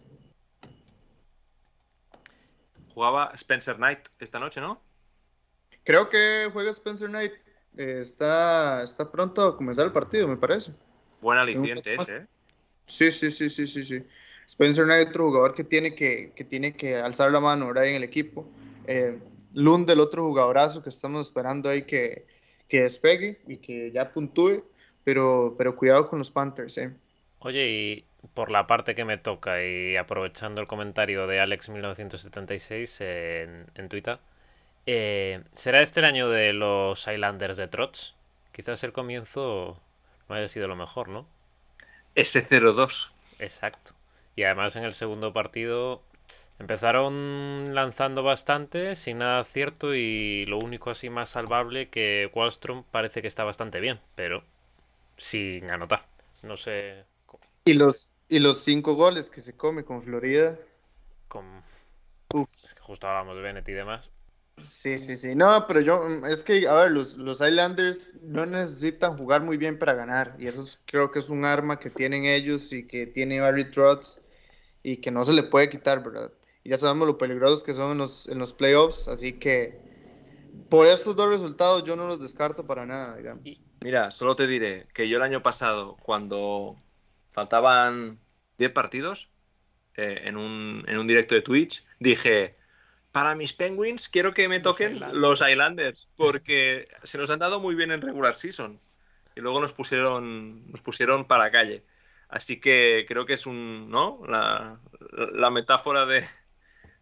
Jugaba 2.94 3.30
Spencer 3.34 3.76
Knight 3.76 4.09
esta 4.18 4.38
noche, 4.38 4.61
¿no? 4.61 4.80
Creo 5.84 6.09
que 6.09 6.48
juega 6.50 6.70
Spencer 6.70 7.11
Knight. 7.11 7.32
Eh, 7.76 7.98
está, 8.00 8.82
está 8.82 9.12
pronto 9.12 9.42
a 9.42 9.57
comenzar 9.57 9.84
el 9.84 9.92
partido, 9.92 10.26
me 10.26 10.38
parece. 10.38 10.72
Buen 11.20 11.38
aliciente 11.38 11.94
ese, 11.94 12.16
¿eh? 12.16 12.26
Sí, 12.86 13.11
sí, 13.11 13.30
sí, 13.30 13.50
sí, 13.50 13.66
sí, 13.66 13.84
sí. 13.84 14.02
Spencer 14.46 14.86
Knight, 14.86 15.11
otro 15.11 15.26
jugador 15.26 15.54
que 15.54 15.64
tiene 15.64 15.94
que, 15.94 16.32
que, 16.34 16.44
tiene 16.44 16.74
que 16.74 16.96
alzar 16.96 17.30
la 17.32 17.40
mano 17.40 17.66
ahora 17.66 17.86
en 17.86 17.96
el 17.96 18.02
equipo. 18.02 18.48
Eh, 18.86 19.18
Lund, 19.52 19.90
el 19.90 20.00
otro 20.00 20.24
jugadorazo 20.24 20.82
que 20.82 20.88
estamos 20.88 21.26
esperando 21.26 21.68
ahí 21.68 21.82
que, 21.82 22.26
que 22.66 22.82
despegue 22.82 23.42
y 23.46 23.59
que 23.59 23.90
ya 23.92 24.11
puntúe 24.11 24.64
pero, 25.07 25.54
pero 25.57 25.76
cuidado 25.76 26.09
con 26.09 26.18
los 26.18 26.32
Panthers, 26.32 26.78
¿eh? 26.78 26.92
Oye, 27.38 27.68
y 27.68 28.04
por 28.34 28.50
la 28.50 28.66
parte 28.66 28.96
que 28.96 29.04
me 29.04 29.18
toca 29.18 29.64
y 29.64 29.96
aprovechando 29.96 30.61
el 30.61 30.66
comentario 30.66 31.28
de 31.28 31.40
Alex1976 31.40 33.04
en, 33.04 33.66
en 33.76 33.88
Twitter, 33.88 34.18
eh, 34.84 35.44
¿será 35.52 35.80
este 35.80 36.00
el 36.00 36.07
año 36.07 36.28
de 36.28 36.52
los 36.52 37.07
Islanders 37.07 37.57
de 37.57 37.68
Trots? 37.68 38.16
Quizás 38.50 38.82
el 38.82 38.92
comienzo 38.92 39.80
no 40.28 40.34
haya 40.34 40.48
sido 40.48 40.66
lo 40.66 40.74
mejor, 40.74 41.07
¿no? 41.07 41.28
S02. 42.16 43.12
Exacto. 43.38 43.92
Y 44.34 44.42
además 44.42 44.74
en 44.74 44.82
el 44.82 44.94
segundo 44.94 45.32
partido 45.32 46.02
empezaron 46.59 47.62
lanzando 47.72 48.24
bastante, 48.24 48.96
sin 48.96 49.18
nada 49.18 49.44
cierto, 49.44 49.94
y 49.94 50.46
lo 50.46 50.59
único 50.59 50.90
así 50.90 51.11
más 51.11 51.28
salvable 51.28 51.90
que 51.90 52.28
Wallstrom 52.34 52.82
parece 52.90 53.22
que 53.22 53.28
está 53.28 53.44
bastante 53.44 53.78
bien, 53.78 54.00
pero 54.16 54.42
sin 55.17 55.71
anotar. 55.71 56.07
No 56.43 56.57
sé. 56.57 57.05
Y 57.64 57.75
los, 57.75 58.12
y 58.29 58.39
los 58.39 58.59
cinco 58.59 58.95
goles 58.95 59.31
que 59.31 59.41
se 59.41 59.57
come 59.57 59.85
con 59.85 60.03
Florida. 60.03 60.59
Con... 61.29 61.62
Es 62.64 62.75
que 62.75 62.81
justo 62.81 63.09
hablamos 63.09 63.37
de 63.37 63.43
Bennett 63.43 63.69
y 63.69 63.73
demás. 63.73 64.11
Sí, 64.59 64.97
sí, 64.97 65.17
sí. 65.17 65.35
No, 65.35 65.67
pero 65.67 65.81
yo, 65.81 66.03
es 66.27 66.43
que, 66.43 66.67
a 66.67 66.75
ver, 66.75 66.91
los, 66.91 67.17
los 67.17 67.41
Islanders 67.41 68.14
no 68.23 68.47
necesitan 68.47 69.17
jugar 69.19 69.43
muy 69.43 69.57
bien 69.59 69.79
para 69.79 69.95
ganar. 69.95 70.35
Y 70.39 70.47
eso 70.47 70.62
creo 70.87 71.11
que 71.11 71.19
es 71.19 71.29
un 71.29 71.45
arma 71.45 71.79
que 71.79 71.91
tienen 71.91 72.25
ellos 72.25 72.73
y 72.73 72.87
que 72.87 73.07
tiene 73.07 73.41
Barry 73.41 73.71
Trotz 73.71 74.21
y 74.83 74.99
que 74.99 75.11
no 75.11 75.25
se 75.25 75.33
le 75.33 75.43
puede 75.43 75.69
quitar, 75.69 76.03
¿verdad? 76.03 76.33
Y 76.64 76.71
ya 76.71 76.79
sabemos 76.79 77.07
lo 77.07 77.19
peligrosos 77.19 77.62
que 77.62 77.75
son 77.75 77.93
en 77.93 77.99
los, 77.99 78.29
en 78.29 78.39
los 78.39 78.55
playoffs, 78.55 79.09
así 79.09 79.35
que 79.35 79.79
por 80.69 80.87
estos 80.87 81.14
dos 81.17 81.29
resultados 81.29 81.85
yo 81.85 81.97
no 81.97 82.07
los 82.07 82.21
descarto 82.21 82.67
para 82.67 82.87
nada, 82.87 83.17
digamos. 83.17 83.45
Mira, 83.81 84.11
solo 84.11 84.37
te 84.37 84.47
diré 84.47 84.87
que 84.93 85.09
yo 85.09 85.16
el 85.18 85.22
año 85.22 85.43
pasado, 85.43 85.97
cuando 86.03 86.77
faltaban 87.31 88.18
10 88.59 88.72
partidos, 88.72 89.29
eh, 89.97 90.22
en, 90.24 90.37
un, 90.37 90.85
en 90.87 90.99
un 90.99 91.07
directo 91.07 91.35
de 91.35 91.43
Twitch, 91.43 91.85
dije, 91.99 92.57
para 93.12 93.35
mis 93.35 93.53
Penguins 93.53 94.09
quiero 94.09 94.35
que 94.35 94.49
me 94.49 94.61
toquen 94.61 95.01
los 95.20 95.41
Islanders, 95.47 96.09
porque 96.16 96.87
se 97.03 97.18
nos 97.18 97.31
han 97.31 97.39
dado 97.39 97.61
muy 97.61 97.74
bien 97.74 97.91
en 97.93 98.03
regular 98.03 98.37
season. 98.37 98.81
Y 99.35 99.41
luego 99.41 99.61
nos 99.61 99.72
pusieron, 99.72 100.70
nos 100.70 100.81
pusieron 100.81 101.27
para 101.27 101.51
calle. 101.51 101.85
Así 102.29 102.61
que 102.61 103.05
creo 103.07 103.27
que 103.27 103.35
es 103.35 103.47
un, 103.47 103.91
¿no? 103.91 104.20
La, 104.27 104.81
la 105.33 105.51
metáfora 105.51 106.07
de 106.07 106.27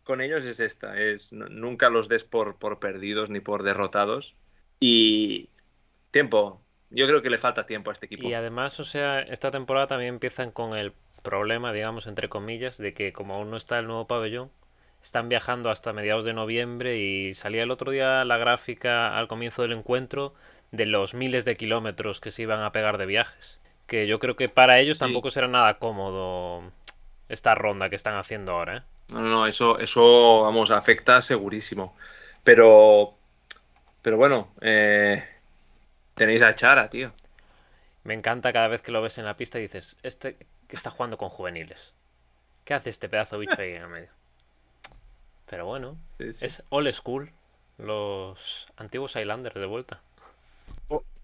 con 0.05 0.21
ellos 0.21 0.45
es 0.45 0.61
esta, 0.61 1.01
es 1.01 1.33
nunca 1.33 1.89
los 1.89 2.09
des 2.09 2.25
por, 2.25 2.59
por 2.59 2.79
perdidos 2.79 3.31
ni 3.31 3.41
por 3.41 3.63
derrotados. 3.63 4.37
Y 4.79 5.51
tiempo, 6.11 6.64
yo 6.95 7.07
creo 7.07 7.23
que 7.23 7.31
le 7.31 7.39
falta 7.39 7.67
tiempo 7.67 7.91
a 7.91 7.93
este 7.93 8.07
equipo. 8.07 8.27
Y 8.27 8.35
además, 8.35 8.79
o 8.81 8.85
sea, 8.85 9.21
esta 9.21 9.51
temporada 9.51 9.87
también 9.89 10.15
empiezan 10.15 10.51
con 10.51 10.77
el 10.77 10.93
problema, 11.23 11.73
digamos, 11.73 12.07
entre 12.07 12.29
comillas, 12.29 12.79
de 12.79 12.95
que 12.95 13.13
como 13.13 13.35
aún 13.35 13.51
no 13.51 13.57
está 13.57 13.79
el 13.79 13.87
nuevo 13.87 14.07
pabellón, 14.07 14.51
están 15.03 15.29
viajando 15.29 15.71
hasta 15.71 15.93
mediados 15.93 16.25
de 16.25 16.33
noviembre 16.33 16.99
y 16.99 17.35
salía 17.35 17.63
el 17.63 17.71
otro 17.71 17.93
día 17.93 18.25
la 18.25 18.39
gráfica 18.39 19.19
al 19.19 19.29
comienzo 19.29 19.63
del 19.63 19.73
encuentro 19.73 20.35
de 20.71 20.87
los 20.87 21.15
miles 21.15 21.45
de 21.45 21.57
kilómetros 21.57 22.21
que 22.21 22.31
se 22.31 22.43
iban 22.43 22.63
a 22.63 22.73
pegar 22.73 22.99
de 22.99 23.07
viajes. 23.07 23.61
Que 23.87 24.07
yo 24.07 24.19
creo 24.19 24.35
que 24.37 24.49
para 24.49 24.81
ellos 24.81 24.99
tampoco 24.99 25.31
será 25.31 25.47
nada 25.47 25.79
cómodo 25.79 26.63
esta 27.29 27.55
ronda 27.55 27.91
que 27.91 27.97
están 27.97 28.17
haciendo 28.17 28.53
ahora. 28.53 28.79
¿eh? 28.79 28.83
No, 29.13 29.21
no, 29.21 29.47
eso, 29.47 29.79
eso, 29.79 30.43
vamos, 30.43 30.71
afecta 30.71 31.21
segurísimo. 31.21 31.95
Pero, 32.43 33.15
pero 34.01 34.17
bueno, 34.17 34.55
eh, 34.63 35.23
Tenéis 36.15 36.43
a 36.43 36.55
Chara, 36.55 36.89
tío. 36.91 37.13
Me 38.05 38.15
encanta 38.15 38.53
cada 38.53 38.69
vez 38.69 38.83
que 38.83 38.93
lo 38.93 39.03
ves 39.03 39.19
en 39.19 39.25
la 39.25 39.37
pista 39.37 39.59
y 39.59 39.63
dices, 39.63 39.97
este 40.03 40.37
que 40.69 40.77
está 40.77 40.91
jugando 40.91 41.19
con 41.19 41.29
juveniles. 41.29 41.93
¿Qué 42.65 42.75
hace 42.75 42.91
este 42.91 43.09
pedazo 43.09 43.39
bicho 43.39 43.61
ahí 43.61 43.73
en 43.73 43.83
el 43.83 43.89
medio? 43.89 44.11
Pero 45.47 45.67
bueno, 45.67 45.99
es 46.19 46.63
old 46.71 46.93
school. 46.93 47.31
Los 47.77 48.67
antiguos 48.77 49.17
Islanders 49.17 49.57
de 49.57 49.67
vuelta. 49.67 50.01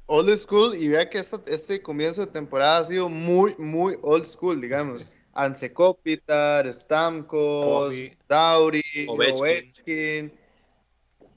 Old 0.07 0.36
school 0.36 0.74
y 0.74 0.88
vea 0.88 1.09
que 1.09 1.18
este 1.18 1.82
comienzo 1.82 2.26
de 2.26 2.32
temporada 2.32 2.78
ha 2.78 2.84
sido 2.84 3.09
muy, 3.09 3.55
muy 3.57 3.97
old 4.03 4.26
school, 4.26 4.61
digamos. 4.61 5.07
Anse 5.32 5.72
Kopitar, 5.72 6.72
Stamkos, 6.74 7.95
Dauri, 8.28 8.82
Ovechkin. 9.07 10.32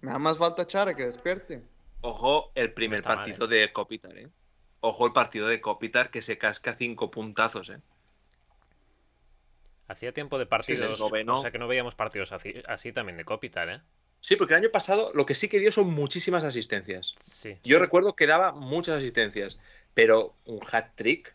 Nada 0.02 0.20
más 0.20 0.38
falta 0.38 0.66
Chara 0.66 0.96
que 0.96 1.06
despierte. 1.06 1.62
Ojo 2.04 2.52
el 2.56 2.74
primer 2.74 3.02
partido 3.02 3.46
¿eh? 3.46 3.60
de 3.60 3.72
Kopitar, 3.72 4.18
¿eh? 4.18 4.28
Ojo 4.82 5.06
el 5.06 5.14
partido 5.14 5.48
de 5.48 5.62
Kopitar 5.62 6.12
que 6.12 6.22
se 6.22 6.38
casca 6.38 6.76
cinco 6.76 7.10
puntazos, 7.10 7.70
¿eh? 7.70 7.80
Hacía 9.88 10.14
tiempo 10.14 10.38
de 10.38 10.46
partidos, 10.46 11.00
o 11.00 11.38
sea 11.38 11.52
que 11.52 11.60
no 11.60 11.68
veíamos 11.68 11.96
partidos 11.96 12.34
así, 12.34 12.92
también 12.92 13.18
de 13.18 13.24
Kopitar, 13.24 13.70
¿eh? 13.70 13.82
Sí, 14.20 14.36
porque 14.36 14.54
el 14.54 14.60
año 14.60 14.72
pasado 14.72 15.12
lo 15.14 15.26
que 15.26 15.34
sí 15.34 15.48
que 15.48 15.60
dio 15.60 15.72
son 15.72 15.94
muchísimas 15.94 16.44
asistencias. 16.44 17.14
Sí. 17.18 17.58
Yo 17.64 17.80
recuerdo 17.80 18.18
que 18.18 18.28
daba 18.28 18.52
muchas 18.52 18.96
asistencias, 18.98 19.60
pero 19.94 20.36
un 20.46 20.60
hat 20.72 20.96
trick, 20.96 21.34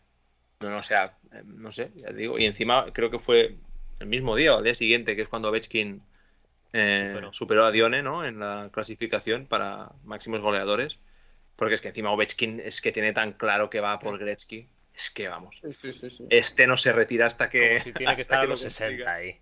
no, 0.59 0.69
no, 0.69 0.77
o 0.77 0.83
sea, 0.83 1.17
eh, 1.31 1.41
no 1.45 1.71
sé, 1.71 1.91
ya 1.95 2.11
digo, 2.11 2.37
y 2.37 2.45
encima 2.45 2.93
creo 2.93 3.09
que 3.09 3.19
fue 3.19 3.55
el 3.99 4.07
mismo 4.07 4.35
día 4.35 4.53
o 4.53 4.57
al 4.57 4.63
día 4.63 4.75
siguiente, 4.75 5.15
que 5.15 5.23
es 5.23 5.29
cuando 5.29 5.49
Ovechkin 5.49 6.03
eh, 6.73 7.19
superó. 7.31 7.65
a 7.65 7.71
Dione 7.71 8.01
¿no? 8.01 8.25
en 8.25 8.39
la 8.39 8.69
clasificación 8.71 9.45
para 9.45 9.91
máximos 10.03 10.41
goleadores. 10.41 10.99
Porque 11.55 11.75
es 11.75 11.81
que 11.81 11.89
encima 11.89 12.11
Ovechkin 12.11 12.61
es 12.61 12.79
que 12.79 12.91
tiene 12.91 13.11
tan 13.11 13.33
claro 13.33 13.69
que 13.69 13.81
va 13.81 13.99
por 13.99 14.17
Gretzky. 14.17 14.67
Es 14.93 15.11
que 15.11 15.27
vamos. 15.27 15.61
este 16.29 16.67
no 16.67 16.77
se 16.77 16.93
retira 16.93 17.25
hasta 17.27 17.49
que. 17.49 17.81
tiene 17.95 18.15
que 18.15 18.21
estar 18.21 18.39
a 18.39 18.45
los 18.45 18.61
60 18.61 19.13
ahí. 19.13 19.37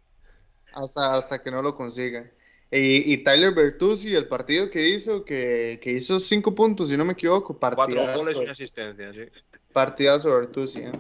Hasta, 0.73 1.15
hasta 1.15 1.41
que 1.41 1.51
no 1.51 1.61
lo 1.61 1.75
consiga. 1.75 2.29
Y, 2.69 3.17
Tyler 3.23 3.53
Bertuzzi, 3.53 4.13
el 4.13 4.27
partido 4.27 4.69
que 4.69 4.89
hizo, 4.89 5.23
que, 5.23 5.79
que, 5.81 5.91
hizo 5.91 6.19
cinco 6.19 6.53
puntos, 6.53 6.89
si 6.89 6.97
no 6.97 7.05
me 7.05 7.13
equivoco. 7.13 7.57
Cuatro 7.57 8.05
goles 8.15 8.37
y 8.41 8.45
asistencia, 8.45 9.13
sí. 9.13 9.21
Partidazo 9.71 10.35
Bertuzzi, 10.35 10.81
¿eh? 10.81 10.91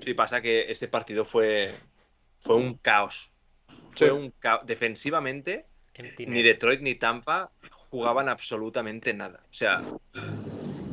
Sí, 0.00 0.14
pasa 0.14 0.40
que 0.40 0.70
este 0.70 0.88
partido 0.88 1.24
fue, 1.24 1.72
fue 2.40 2.56
un 2.56 2.74
caos. 2.74 3.32
Fue 3.90 4.12
un 4.12 4.30
caos. 4.38 4.64
Defensivamente, 4.66 5.66
ni 6.26 6.42
Detroit 6.42 6.80
ni 6.80 6.94
Tampa 6.94 7.50
jugaban 7.70 8.28
absolutamente 8.28 9.14
nada. 9.14 9.40
O 9.44 9.54
sea, 9.54 9.82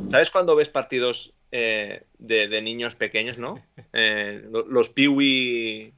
¿sabes 0.10 0.32
cuando 0.32 0.56
ves 0.56 0.70
partidos 0.70 1.34
eh, 1.52 2.06
de, 2.18 2.62
niños 2.62 2.96
pequeños, 2.96 3.38
¿no? 3.38 3.64
Eh, 3.94 4.50
los 4.50 4.90
Peewee, 4.90 5.94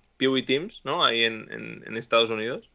Teams, 0.45 0.81
¿no? 0.83 1.05
Ahí 1.05 1.23
en, 1.23 1.97
Estados 1.97 2.29
Unidos. 2.29 2.71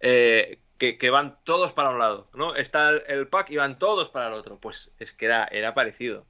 Eh, 0.00 0.60
que, 0.78 1.10
van 1.10 1.38
todos 1.44 1.72
para 1.72 1.90
un 1.90 1.98
lado, 1.98 2.26
¿no? 2.34 2.54
Está 2.56 2.90
el, 2.90 3.28
pack 3.28 3.50
y 3.50 3.56
van 3.56 3.78
todos 3.78 4.10
para 4.10 4.28
el 4.28 4.34
otro. 4.34 4.58
Pues 4.58 4.94
es 4.98 5.14
que 5.14 5.26
era, 5.26 5.44
era 5.44 5.72
parecido. 5.72 6.26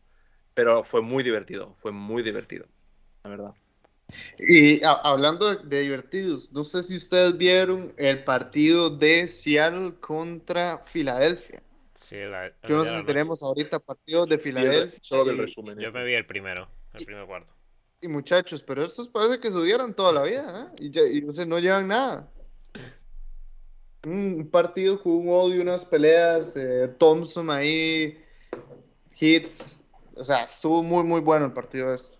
Pero 0.55 0.85
fue 0.85 1.03
muy 1.03 1.25
divertido, 1.25 1.75
fue 1.79 1.91
muy 1.91 2.23
divertido, 2.23 2.67
la 3.25 3.31
verdad. 3.31 3.55
Y 4.39 4.81
hablando 4.85 5.55
de, 5.55 5.81
divertidos, 5.83 6.53
no 6.53 6.65
sé 6.65 6.83
si 6.83 6.95
ustedes 6.95 7.37
vieron 7.37 7.93
el 7.97 8.25
partido 8.25 8.91
de 8.91 9.27
Seattle 9.27 9.95
contra 10.01 10.79
Filadelfia. 10.85 11.63
Sí, 11.95 12.17
la, 12.17 12.53
Yo 12.69 12.77
no 12.77 12.85
sé 12.85 12.99
si 12.99 13.05
tenemos 13.05 13.43
ahorita 13.43 13.79
partidos 13.79 14.29
de 14.29 14.39
Filadelfia. 14.39 14.99
Solo 15.01 15.25
del 15.27 15.39
resumen. 15.39 15.79
Yo 15.79 15.87
este. 15.87 15.99
me 15.99 16.05
vi 16.05 16.15
el 16.15 16.27
primero, 16.27 16.69
el 16.93 17.05
primer 17.05 17.27
cuarto. 17.27 17.55
Y 18.01 18.09
muchachos, 18.09 18.63
pero 18.63 18.83
estos 18.83 19.09
parece 19.09 19.39
que 19.39 19.51
subieron 19.51 19.95
toda 19.95 20.13
la 20.13 20.25
vida, 20.25 20.71
¿eh? 20.79 20.85
Y, 20.85 20.91
ya, 20.91 21.03
y 21.03 21.23
no 21.47 21.59
llevan 21.59 21.89
nada. 21.89 22.31
Un 24.07 24.49
partido 24.51 25.03
con 25.03 25.13
un 25.13 25.29
odio, 25.31 25.63
unas 25.63 25.85
peleas, 25.85 26.55
eh, 26.57 26.89
Thompson 26.99 27.49
ahí, 27.49 28.23
hits. 29.19 29.81
O 30.17 30.23
sea, 30.23 30.45
estuvo 30.45 30.83
muy, 30.83 31.03
muy 31.05 31.21
bueno 31.21 31.47
el 31.47 31.53
partido 31.53 31.95
ese. 31.95 32.19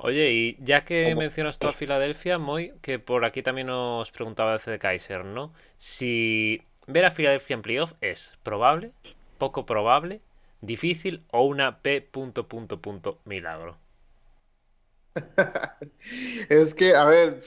Oye, 0.00 0.32
y 0.32 0.56
ya 0.60 0.84
que 0.84 1.12
mencionas 1.16 1.58
tú 1.58 1.66
a 1.66 1.72
Filadelfia, 1.72 2.38
Moy, 2.38 2.72
que 2.82 3.00
por 3.00 3.24
aquí 3.24 3.42
también 3.42 3.66
nos 3.66 4.12
preguntaba 4.12 4.56
de 4.56 4.78
Kaiser, 4.78 5.24
¿no? 5.24 5.52
Si 5.76 6.62
ver 6.86 7.04
a 7.04 7.10
Filadelfia 7.10 7.54
en 7.54 7.62
playoff 7.62 7.94
es 8.00 8.38
probable, 8.44 8.92
poco 9.38 9.66
probable, 9.66 10.20
difícil 10.60 11.24
o 11.32 11.44
una 11.44 11.82
P. 11.82 12.00
Punto, 12.00 12.46
punto, 12.46 12.80
punto, 12.80 13.18
milagro. 13.24 13.76
es 16.48 16.76
que, 16.76 16.94
a 16.94 17.04
ver, 17.04 17.40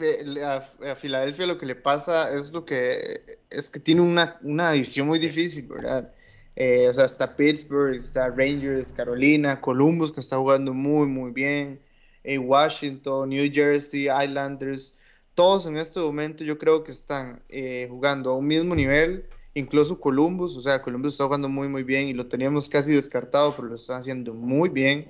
a, 0.43 0.95
Filadelfia 0.97 1.45
lo 1.47 1.57
que 1.57 1.65
le 1.65 1.75
pasa 1.75 2.35
es 2.35 2.51
lo 2.51 2.65
que 2.65 3.21
es 3.49 3.69
que 3.69 3.79
tiene 3.79 4.01
una, 4.01 4.37
una 4.41 4.73
división 4.73 5.07
muy 5.07 5.19
difícil, 5.19 5.67
¿verdad? 5.67 6.13
Eh, 6.57 6.89
o 6.89 6.93
sea, 6.93 7.05
está 7.05 7.37
Pittsburgh, 7.37 7.95
está 7.95 8.27
Rangers, 8.27 8.91
Carolina, 8.91 9.61
Columbus, 9.61 10.11
que 10.11 10.19
está 10.19 10.35
jugando 10.35 10.73
muy, 10.73 11.07
muy 11.07 11.31
bien 11.31 11.79
en 12.23 12.47
Washington, 12.47 13.29
New 13.29 13.51
Jersey, 13.51 14.07
Islanders, 14.09 14.95
todos 15.35 15.65
en 15.65 15.77
este 15.77 15.99
momento 15.99 16.43
yo 16.43 16.57
creo 16.57 16.83
que 16.83 16.91
están 16.91 17.41
eh, 17.49 17.87
jugando 17.89 18.31
a 18.31 18.37
un 18.37 18.47
mismo 18.47 18.75
nivel, 18.75 19.25
incluso 19.53 19.99
Columbus, 19.99 20.55
o 20.57 20.61
sea, 20.61 20.81
Columbus 20.81 21.13
está 21.13 21.25
jugando 21.25 21.49
muy 21.49 21.67
muy 21.67 21.83
bien 21.83 22.07
y 22.07 22.13
lo 22.13 22.27
teníamos 22.27 22.69
casi 22.69 22.93
descartado, 22.93 23.53
pero 23.55 23.69
lo 23.69 23.75
están 23.75 23.99
haciendo 23.99 24.33
muy 24.33 24.69
bien. 24.69 25.05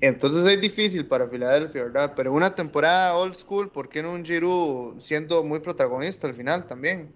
Entonces 0.00 0.46
es 0.46 0.60
difícil 0.60 1.06
para 1.06 1.28
Filadelfia, 1.28 1.84
¿verdad? 1.84 2.14
Pero 2.16 2.32
una 2.32 2.54
temporada 2.54 3.16
old 3.16 3.34
school, 3.34 3.70
¿por 3.70 3.88
qué 3.88 4.02
no 4.02 4.12
un 4.12 4.24
Giroud 4.24 4.98
siendo 4.98 5.44
muy 5.44 5.60
protagonista 5.60 6.26
al 6.26 6.34
final 6.34 6.66
también? 6.66 7.12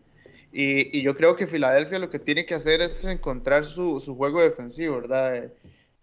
Y, 0.53 1.03
yo 1.03 1.17
creo 1.17 1.35
que 1.35 1.47
Filadelfia 1.47 1.99
lo 1.99 2.11
que 2.11 2.19
tiene 2.19 2.47
que 2.47 2.55
hacer 2.55 2.81
es 2.81 3.05
encontrar 3.05 3.65
su, 3.65 3.99
su 4.01 4.15
juego 4.17 4.41
defensivo, 4.43 4.97
¿verdad? 4.97 5.37
Eh, 5.37 5.51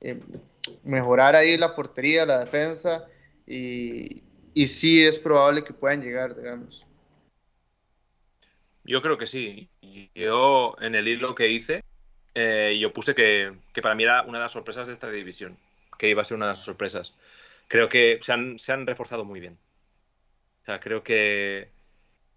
eh, 0.02 0.20
mejorar 0.84 1.36
ahí 1.36 1.58
la 1.58 1.76
portería, 1.76 2.26
la 2.26 2.40
defensa 2.40 3.08
y, 3.52 4.68
sí 4.68 5.04
es 5.06 5.20
probable 5.20 5.64
que 5.64 5.74
puedan 5.74 6.02
llegar, 6.02 6.36
digamos. 6.36 6.86
Yo 8.84 9.02
creo 9.02 9.18
que 9.18 9.28
sí. 9.28 9.70
Yo 10.16 10.76
en 10.80 10.96
el 10.96 11.08
hilo 11.08 11.36
que 11.36 11.50
hice, 11.50 11.84
eh, 12.34 12.78
yo 12.80 12.94
puse 12.94 13.14
que, 13.14 13.54
para 13.82 13.96
mí 13.96 14.04
era 14.04 14.22
una 14.24 14.38
de 14.38 14.44
las 14.44 14.54
sorpresas 14.54 14.88
de 14.88 14.94
esta 14.94 15.10
división, 15.10 15.58
que 15.98 16.10
iba 16.10 16.22
a 16.22 16.26
ser 16.26 16.38
una 16.38 16.48
de 16.48 16.54
las 16.54 16.64
sorpresas. 16.64 17.14
Creo 17.68 17.90
que 17.90 18.20
se 18.22 18.32
han, 18.34 18.88
reforzado 18.88 19.26
muy 19.26 19.40
bien. 19.40 19.58
O 20.64 20.66
sea, 20.66 20.80
creo 20.80 21.04
que, 21.04 21.70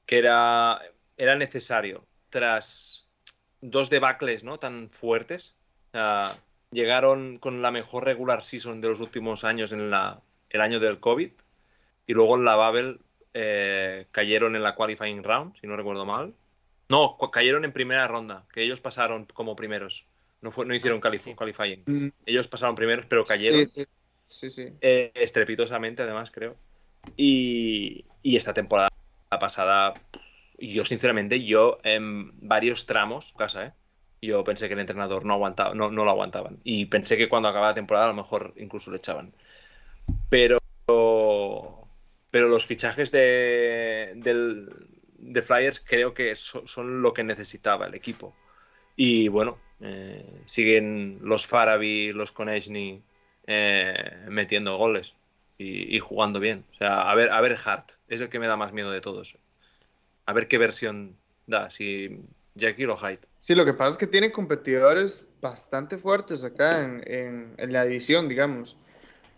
que 0.06 0.18
era, 0.18 0.80
era 1.16 1.36
necesario, 1.36 2.04
tras 2.30 3.08
dos 3.60 3.88
debacles 3.88 4.44
¿no? 4.44 4.58
tan 4.58 4.90
fuertes, 4.90 5.54
llegaron 6.72 7.36
con 7.36 7.62
la 7.62 7.70
mejor 7.70 8.04
regular 8.04 8.42
season 8.44 8.80
de 8.80 8.88
los 8.88 9.00
últimos 9.00 9.44
años 9.44 9.72
en 9.72 9.90
la, 9.90 10.20
el 10.54 10.60
año 10.60 10.80
del 10.80 11.00
COVID 11.00 11.30
y 12.06 12.12
luego 12.12 12.36
en 12.36 12.44
la 12.44 12.56
Babel 12.56 13.00
eh, 13.34 14.06
cayeron 14.12 14.54
en 14.56 14.62
la 14.62 14.74
qualifying 14.74 15.24
round, 15.24 15.58
si 15.60 15.66
no 15.66 15.76
recuerdo 15.76 16.06
mal. 16.06 16.34
No, 16.88 17.16
cayeron 17.32 17.64
en 17.64 17.72
primera 17.72 18.06
ronda, 18.06 18.44
que 18.52 18.62
ellos 18.62 18.80
pasaron 18.80 19.26
como 19.32 19.56
primeros. 19.56 20.06
No, 20.40 20.52
fue, 20.52 20.64
no 20.64 20.74
hicieron 20.74 21.00
qualifying. 21.00 21.82
Mm. 21.86 22.08
Ellos 22.26 22.46
pasaron 22.46 22.74
primeros, 22.74 23.06
pero 23.06 23.24
cayeron. 23.24 23.68
Sí, 24.28 24.50
sí. 24.50 24.68
Eh, 24.80 25.10
estrepitosamente, 25.14 26.02
además, 26.02 26.30
creo. 26.30 26.56
Y, 27.16 28.04
y 28.22 28.36
esta 28.36 28.54
temporada 28.54 28.90
pasada, 29.40 29.94
yo 30.58 30.84
sinceramente, 30.84 31.42
yo 31.42 31.78
en 31.82 32.32
varios 32.46 32.86
tramos, 32.86 33.32
casa, 33.36 33.66
¿eh? 33.66 33.72
yo 34.20 34.44
pensé 34.44 34.68
que 34.68 34.74
el 34.74 34.80
entrenador 34.80 35.24
no 35.24 35.34
aguantaba, 35.34 35.74
no, 35.74 35.90
no 35.90 36.04
lo 36.04 36.10
aguantaban. 36.10 36.60
Y 36.64 36.86
pensé 36.86 37.16
que 37.16 37.28
cuando 37.28 37.48
acababa 37.48 37.70
la 37.70 37.74
temporada 37.74 38.06
a 38.06 38.08
lo 38.08 38.14
mejor 38.14 38.54
incluso 38.56 38.90
le 38.90 38.98
echaban. 38.98 39.34
Pero, 40.28 40.58
pero 42.30 42.48
los 42.48 42.66
fichajes 42.66 43.12
de, 43.12 44.12
de 45.18 45.42
Flyers 45.42 45.80
creo 45.80 46.12
que 46.12 46.34
son, 46.34 47.02
lo 47.02 47.14
que 47.14 47.24
necesitaba 47.24 47.86
el 47.86 47.94
equipo. 47.94 48.34
Y 48.96 49.28
bueno, 49.28 49.58
eh, 49.80 50.42
siguen 50.46 51.20
los 51.22 51.46
Farabi, 51.46 52.12
los 52.12 52.32
Konechny 52.32 53.02
eh, 53.46 54.26
metiendo 54.28 54.76
goles 54.76 55.14
y, 55.56 55.98
jugando 56.00 56.40
bien. 56.40 56.64
O 56.72 56.74
sea, 56.74 57.10
a 57.10 57.14
ver, 57.14 57.30
a 57.30 57.40
ver 57.40 57.56
Hart, 57.64 57.92
es 58.08 58.20
el 58.20 58.28
que 58.28 58.38
me 58.38 58.46
da 58.46 58.56
más 58.56 58.72
miedo 58.72 58.90
de 58.90 59.00
todos. 59.00 59.38
A 60.26 60.32
ver 60.32 60.48
qué 60.48 60.58
versión 60.58 61.16
da, 61.46 61.70
si 61.70 62.20
Jackie 62.54 62.86
o 62.86 62.96
Hyde. 62.96 63.20
Sí, 63.38 63.54
lo 63.54 63.64
que 63.64 63.72
pasa 63.72 63.90
es 63.90 63.96
que 63.98 64.06
tienen 64.06 64.32
competidores 64.32 65.26
bastante 65.40 65.96
fuertes 65.96 66.42
acá 66.42 66.82
en, 66.82 67.54
en 67.56 67.72
la 67.72 67.84
división, 67.84 68.28
digamos 68.28 68.76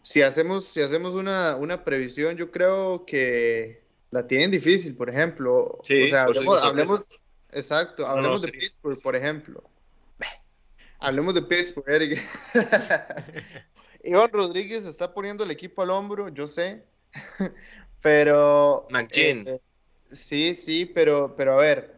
si 0.06 0.22
hacemos, 0.22 0.66
si 0.66 0.80
hacemos 0.80 1.16
una, 1.16 1.56
una, 1.56 1.82
previsión, 1.82 2.36
yo 2.36 2.52
creo 2.52 3.04
que 3.06 3.82
la 4.12 4.24
tienen 4.28 4.52
difícil, 4.52 4.94
por 4.94 5.10
ejemplo. 5.10 5.80
Sí, 5.82 6.04
o 6.04 6.06
sea, 6.06 6.26
hablemos, 6.62 7.18
exacto, 7.50 8.06
hablemos 8.06 8.42
de 8.42 8.52
Pittsburgh, 8.52 9.02
por 9.02 9.16
ejemplo. 9.16 9.64
Hablemos 11.00 11.34
de 11.34 11.42
Pittsburgh, 11.42 11.88
Eric. 11.88 12.22
Iván 14.04 14.30
Rodríguez 14.30 14.86
está 14.86 15.12
poniendo 15.12 15.42
el 15.42 15.50
equipo 15.50 15.82
al 15.82 15.90
hombro, 15.90 16.28
yo 16.28 16.46
sé, 16.46 16.84
pero... 18.00 18.86
Eh, 19.16 19.60
sí, 20.12 20.54
sí, 20.54 20.86
pero, 20.86 21.34
pero 21.36 21.54
a 21.54 21.56
ver, 21.56 21.96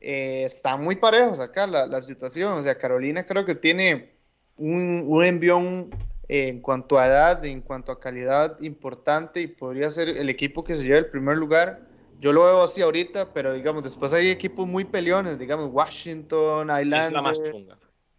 eh, 0.00 0.44
están 0.46 0.84
muy 0.84 0.94
parejos 0.94 1.40
acá 1.40 1.66
la, 1.66 1.88
la, 1.88 2.00
situación. 2.02 2.52
O 2.52 2.62
sea, 2.62 2.78
Carolina 2.78 3.26
creo 3.26 3.44
que 3.44 3.56
tiene 3.56 4.12
un, 4.56 5.06
un 5.08 5.24
envión 5.24 5.90
en 6.28 6.60
cuanto 6.60 6.98
a 6.98 7.06
edad, 7.06 7.44
en 7.46 7.62
cuanto 7.62 7.90
a 7.90 7.98
calidad 7.98 8.60
importante 8.60 9.40
y 9.40 9.46
podría 9.46 9.90
ser 9.90 10.10
el 10.10 10.28
equipo 10.28 10.62
que 10.62 10.74
se 10.74 10.84
lleve 10.84 10.98
el 10.98 11.06
primer 11.06 11.38
lugar. 11.38 11.88
Yo 12.20 12.32
lo 12.32 12.44
veo 12.44 12.62
así 12.62 12.82
ahorita, 12.82 13.32
pero 13.32 13.54
digamos, 13.54 13.82
después 13.82 14.12
hay 14.12 14.28
equipos 14.28 14.66
muy 14.66 14.84
peleones, 14.84 15.38
digamos, 15.38 15.70
Washington, 15.72 16.68
Islanders, 16.68 17.78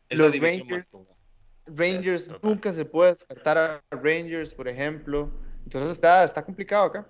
los 0.10 0.40
Rangers. 0.40 0.92
Rangers, 1.68 2.32
nunca 2.42 2.74
se 2.74 2.84
puede 2.84 3.10
descartar 3.10 3.58
a 3.58 3.82
Rangers, 3.92 4.54
por 4.54 4.68
ejemplo. 4.68 5.30
Entonces 5.66 5.92
está, 5.92 6.24
está 6.24 6.44
complicado 6.44 6.86
acá. 6.86 7.08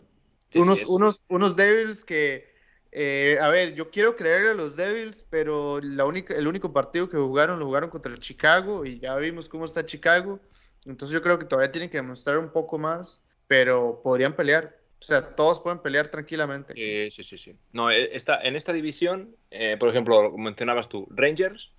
unos, 0.55 0.85
unos, 0.87 1.25
unos 1.29 1.55
Devils 1.55 2.03
que, 2.03 2.51
eh, 2.91 3.37
a 3.39 3.47
ver, 3.49 3.73
yo 3.75 3.89
quiero 3.89 4.17
creerle 4.17 4.49
a 4.49 4.53
los 4.55 4.75
Devils, 4.75 5.25
pero 5.29 5.79
la 5.79 6.05
única, 6.05 6.33
el 6.33 6.47
único 6.47 6.73
partido 6.73 7.07
que 7.07 7.15
jugaron 7.15 7.59
lo 7.59 7.67
jugaron 7.67 7.89
contra 7.89 8.11
el 8.11 8.19
Chicago 8.19 8.83
y 8.83 8.99
ya 8.99 9.15
vimos 9.15 9.47
cómo 9.47 9.63
está 9.63 9.85
Chicago. 9.85 10.41
Entonces 10.85 11.13
yo 11.13 11.21
creo 11.21 11.37
que 11.37 11.45
todavía 11.45 11.71
tienen 11.71 11.89
que 11.89 11.97
demostrar 11.97 12.37
un 12.37 12.49
poco 12.51 12.77
más, 12.77 13.23
pero 13.47 14.01
podrían 14.03 14.35
pelear. 14.35 14.79
O 14.99 15.03
sea, 15.03 15.35
todos 15.35 15.59
pueden 15.59 15.79
pelear 15.79 16.09
tranquilamente. 16.09 16.73
sí, 17.11 17.23
sí, 17.23 17.37
sí. 17.37 17.55
No, 17.71 17.89
eh, 17.89 18.09
esta, 18.15 18.41
en 18.41 18.55
esta 18.55 18.73
división, 18.73 19.35
eh, 19.49 19.77
por 19.77 19.89
ejemplo, 19.89 20.37
mencionabas 20.37 20.89
tú, 20.89 21.07
Rangers, 21.09 21.71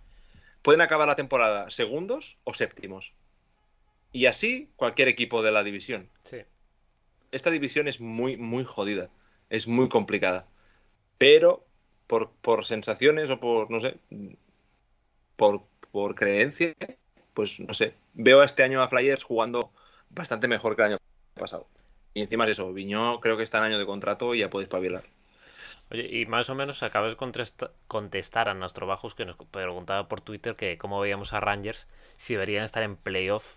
pueden 0.62 0.80
acabar 0.80 1.06
la 1.06 1.16
temporada 1.16 1.68
segundos 1.70 2.38
o 2.44 2.54
séptimos. 2.54 3.14
Y 4.12 4.26
así 4.26 4.70
cualquier 4.76 5.08
equipo 5.08 5.42
de 5.42 5.52
la 5.52 5.62
división. 5.62 6.10
Sí. 6.24 6.38
Esta 7.30 7.50
división 7.50 7.88
es 7.88 8.00
muy, 8.00 8.36
muy 8.36 8.64
jodida. 8.64 9.10
Es 9.50 9.68
muy 9.68 9.88
complicada. 9.88 10.48
Pero 11.18 11.66
por, 12.06 12.32
por 12.40 12.64
sensaciones 12.64 13.30
o 13.30 13.38
por, 13.38 13.70
no 13.70 13.78
sé, 13.78 13.98
por, 15.36 15.62
por 15.92 16.14
creencia, 16.14 16.74
pues 17.40 17.58
no 17.58 17.72
sé, 17.72 17.94
veo 18.12 18.42
este 18.42 18.62
año 18.62 18.82
a 18.82 18.88
Flyers 18.88 19.24
jugando 19.24 19.70
bastante 20.10 20.46
mejor 20.46 20.76
que 20.76 20.82
el 20.82 20.88
año 20.88 20.98
pasado. 21.32 21.66
Y 22.12 22.20
encima 22.20 22.44
es 22.44 22.50
eso, 22.50 22.70
Viñó 22.74 23.18
creo 23.20 23.38
que 23.38 23.42
está 23.42 23.56
en 23.56 23.64
año 23.64 23.78
de 23.78 23.86
contrato 23.86 24.34
y 24.34 24.40
ya 24.40 24.50
puede 24.50 24.64
espabilar. 24.64 25.04
Oye, 25.90 26.06
y 26.18 26.26
más 26.26 26.50
o 26.50 26.54
menos 26.54 26.82
acabas 26.82 27.16
de 27.16 27.70
contestar 27.86 28.50
a 28.50 28.52
nuestro 28.52 28.86
Bajos 28.86 29.14
que 29.14 29.24
nos 29.24 29.36
preguntaba 29.36 30.06
por 30.06 30.20
Twitter 30.20 30.54
que 30.54 30.76
cómo 30.76 31.00
veíamos 31.00 31.32
a 31.32 31.40
Rangers, 31.40 31.88
si 32.18 32.34
deberían 32.34 32.64
estar 32.64 32.82
en 32.82 32.96
playoff 32.96 33.54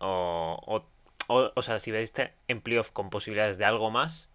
o, 0.00 0.82
o, 1.28 1.52
o 1.54 1.62
sea, 1.62 1.78
si 1.78 1.92
veis 1.92 2.12
en 2.48 2.60
playoff 2.60 2.90
con 2.90 3.10
posibilidades 3.10 3.58
de 3.58 3.64
algo 3.64 3.92
más 3.92 4.28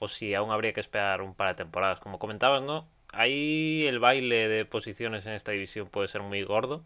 o 0.00 0.08
si 0.08 0.34
aún 0.34 0.50
habría 0.50 0.72
que 0.72 0.80
esperar 0.80 1.22
un 1.22 1.36
par 1.36 1.50
de 1.50 1.62
temporadas. 1.62 2.00
Como 2.00 2.18
comentabas, 2.18 2.62
¿no? 2.62 2.88
Ahí 3.12 3.84
el 3.86 4.00
baile 4.00 4.48
de 4.48 4.64
posiciones 4.64 5.24
en 5.26 5.34
esta 5.34 5.52
división 5.52 5.88
puede 5.88 6.08
ser 6.08 6.22
muy 6.22 6.42
gordo, 6.42 6.82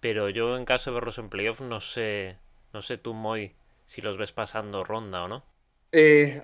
pero 0.00 0.28
yo 0.28 0.56
en 0.56 0.64
caso 0.64 0.90
de 0.90 0.94
verlos 0.94 1.18
en 1.18 1.28
playoff 1.28 1.60
no 1.60 1.80
sé, 1.80 2.36
no 2.72 2.82
sé 2.82 2.98
tú, 2.98 3.14
Moy, 3.14 3.54
si 3.84 4.00
los 4.00 4.16
ves 4.16 4.32
pasando 4.32 4.84
ronda 4.84 5.24
o 5.24 5.28
no. 5.28 5.44
Eh, 5.92 6.42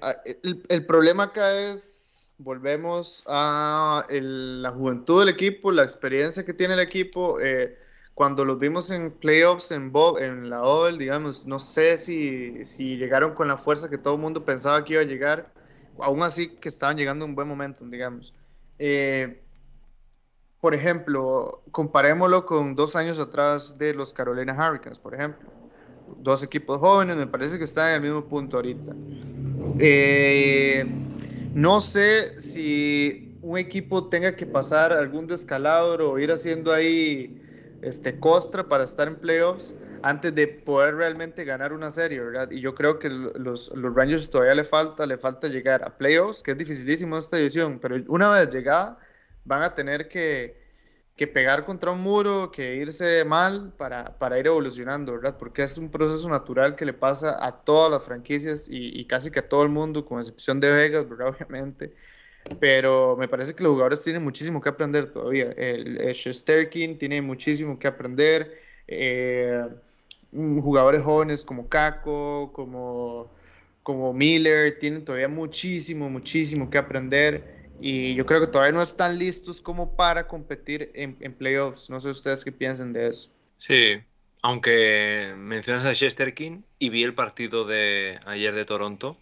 el, 0.69 0.87
problema 0.87 1.25
acá 1.25 1.71
es, 1.71 2.35
volvemos 2.39 3.23
a 3.27 4.05
la 4.11 4.71
juventud 4.71 5.21
del 5.21 5.29
equipo, 5.29 5.71
la 5.73 5.85
experiencia 5.85 6.45
que 6.45 6.53
tiene 6.53 6.75
el 6.75 6.81
equipo. 6.81 7.41
Eh, 7.41 7.79
cuando 8.15 8.45
los 8.45 8.59
vimos 8.59 8.91
en 8.91 9.13
playoffs 9.13 9.71
en, 9.71 9.93
Bob, 9.93 10.19
en 10.19 10.49
la 10.51 10.63
OL, 10.63 10.99
digamos, 10.99 11.47
no 11.47 11.59
sé 11.59 11.99
si, 11.99 12.65
si 12.65 12.97
llegaron 12.97 13.35
con 13.35 13.47
la 13.47 13.59
fuerza 13.59 13.91
que 13.91 13.99
todo 13.99 14.15
el 14.15 14.21
mundo 14.21 14.45
pensaba 14.45 14.83
que 14.85 14.95
iba 14.95 15.03
a 15.03 15.07
llegar. 15.07 15.53
Aún 16.01 16.23
así 16.23 16.49
que 16.57 16.69
estaban 16.69 16.97
llegando 16.97 17.25
en 17.25 17.31
un 17.31 17.35
buen 17.35 17.47
momento, 17.49 17.85
digamos. 17.85 18.35
Eh, 18.79 19.43
por 20.61 20.75
ejemplo, 20.75 21.63
comparémoslo 21.71 22.47
con 22.47 22.75
dos 22.75 22.97
años 22.97 23.21
atrás 23.21 23.79
de 23.79 23.95
los 23.95 24.13
Carolina 24.13 24.53
Hurricanes, 24.55 24.99
por 24.99 25.15
ejemplo. 25.15 25.49
Dos 26.19 26.43
equipos 26.43 26.79
jóvenes, 26.79 27.17
me 27.17 27.27
parece 27.27 27.59
que 27.59 27.65
están 27.65 27.89
en 27.89 27.95
el 27.97 28.01
mismo 28.03 28.25
punto 28.25 28.57
ahorita. 28.57 28.93
Eh, 29.79 30.87
no 31.55 31.81
sé 31.81 32.39
si 32.39 33.37
un 33.43 33.59
equipo 33.59 34.09
tenga 34.09 34.35
que 34.35 34.47
pasar 34.47 34.93
algún 34.93 35.27
descalabro 35.27 36.13
o 36.13 36.19
ir 36.19 36.33
haciendo 36.33 36.73
ahí 36.73 37.41
este, 37.83 38.19
costra 38.19 38.65
para 38.65 38.85
estar 38.85 39.09
en 39.09 39.17
playoffs 39.17 39.75
antes 40.03 40.35
de 40.35 40.47
poder 40.47 40.97
realmente 40.97 41.45
ganar 41.45 41.73
una 41.73 41.91
serie, 41.91 42.21
¿verdad? 42.21 42.51
Y 42.51 42.61
yo 42.61 42.75
creo 42.75 42.99
que 42.99 43.09
los, 43.09 43.73
los 43.75 43.95
Rangers 43.95 44.31
todavía 44.31 44.55
le 44.55 44.65
falta, 44.65 45.07
le 45.07 45.19
falta 45.19 45.49
llegar 45.49 45.83
a 45.85 45.97
playoffs, 45.97 46.43
que 46.43 46.53
es 46.53 46.59
dificilísimo 46.59 47.19
esta 47.19 47.37
división, 47.37 47.79
pero 47.81 47.97
una 48.09 48.31
vez 48.31 48.51
llegada 48.51 48.99
van 49.47 49.63
a 49.63 49.75
tener 49.75 50.09
que, 50.09 50.57
que 51.17 51.27
pegar 51.27 51.65
contra 51.65 51.93
un 51.93 52.03
muro, 52.03 52.51
que 52.53 52.75
irse 52.75 53.25
mal 53.25 53.73
para, 53.79 54.19
para, 54.19 54.39
ir 54.39 54.47
evolucionando, 54.47 55.13
¿verdad? 55.13 55.37
Porque 55.39 55.63
es 55.63 55.79
un 55.79 55.91
proceso 55.91 56.29
natural 56.29 56.77
que 56.77 56.85
le 56.85 56.93
pasa 56.93 57.45
a 57.45 57.53
todas 57.53 57.91
las 57.91 58.03
franquicias 58.05 58.69
y, 58.71 59.05
casi 59.07 59.31
que 59.31 59.39
a 59.39 59.49
todo 59.49 59.63
el 59.63 59.71
mundo, 59.71 60.05
con 60.05 60.19
excepción 60.21 60.61
de 60.61 60.71
Vegas, 60.71 61.09
¿verdad? 61.09 61.29
Obviamente. 61.39 61.95
Pero 62.61 63.17
me 63.17 63.27
parece 63.29 63.55
que 63.55 63.63
los 63.63 63.73
jugadores 63.73 64.05
tienen 64.05 64.23
muchísimo 64.23 64.61
que 64.61 64.69
aprender 64.69 65.11
todavía. 65.11 65.53
El, 65.57 65.99
el 66.01 66.99
tiene 66.99 67.23
muchísimo 67.23 67.79
que 67.79 67.89
aprender. 67.89 68.61
Eh, 68.87 69.67
mm, 70.33 70.61
jugadores 70.61 71.03
jóvenes 71.03 71.45
como 71.45 71.69
Kako, 71.69 72.53
como, 72.53 73.33
como 73.83 74.13
Miller, 74.13 74.79
tienen 74.79 75.05
todavía 75.05 75.29
muchísimo, 75.29 76.09
muchísimo 76.09 76.71
que 76.71 76.79
aprender 76.79 77.66
y 77.81 78.14
yo 78.14 78.27
creo 78.27 78.41
que 78.41 78.47
todavía 78.47 78.72
no 78.72 78.83
están 78.83 79.18
listos 79.18 79.61
como 79.61 79.97
para 79.97 80.27
competir 80.27 80.91
en, 80.95 81.16
en 81.20 81.35
playoffs. 81.35 81.91
No 81.91 82.01
sé 82.01 82.11
ustedes 82.11 82.45
qué 82.45 82.53
piensan 82.53 82.93
de 82.93 83.09
eso. 83.09 83.31
Sí, 83.59 84.01
aunque 84.43 85.35
mencionas 85.37 85.85
a 85.85 85.95
Chester 85.95 86.35
King 86.35 86.62
y 86.79 86.91
vi 86.91 87.03
el 87.03 87.14
partido 87.14 87.64
de 87.64 88.20
ayer 88.27 88.55
de 88.55 88.64
Toronto 88.64 89.18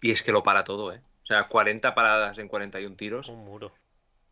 y 0.00 0.10
es 0.10 0.22
que 0.22 0.32
lo 0.32 0.42
para 0.42 0.64
todo, 0.64 0.92
¿eh? 0.92 1.00
O 1.22 1.26
sea, 1.26 1.48
40 1.48 1.94
paradas 1.94 2.36
en 2.38 2.48
41 2.48 2.96
tiros. 2.96 3.28
Un 3.28 3.44
muro. 3.44 3.72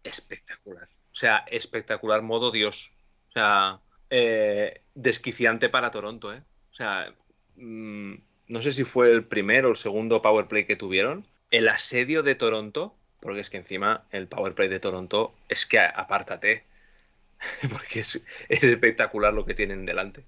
Espectacular. 0.02 0.86
O 1.10 1.14
sea, 1.14 1.44
espectacular 1.50 2.22
modo 2.22 2.50
Dios. 2.50 2.92
O 3.30 3.32
sea, 3.32 3.80
eh, 4.10 4.82
desquiciante 4.94 5.70
para 5.70 5.90
Toronto, 5.90 6.34
¿eh? 6.34 6.42
O 6.70 6.74
sea, 6.74 7.14
mmm, 7.56 8.14
no 8.48 8.62
sé 8.62 8.72
si 8.72 8.84
fue 8.84 9.10
el 9.10 9.24
primero 9.24 9.68
o 9.68 9.70
el 9.70 9.76
segundo 9.78 10.20
power 10.20 10.48
play 10.48 10.66
que 10.66 10.76
tuvieron. 10.76 11.26
El 11.50 11.68
asedio 11.68 12.22
de 12.22 12.34
Toronto 12.34 12.94
porque 13.22 13.40
es 13.40 13.50
que 13.50 13.56
encima 13.56 14.04
el 14.10 14.26
power 14.26 14.54
play 14.54 14.68
de 14.68 14.80
Toronto 14.80 15.32
es 15.48 15.64
que 15.64 15.78
apártate, 15.78 16.64
porque 17.70 18.00
es, 18.00 18.24
espectacular 18.48 19.32
lo 19.32 19.46
que 19.46 19.54
tienen 19.54 19.86
delante. 19.86 20.24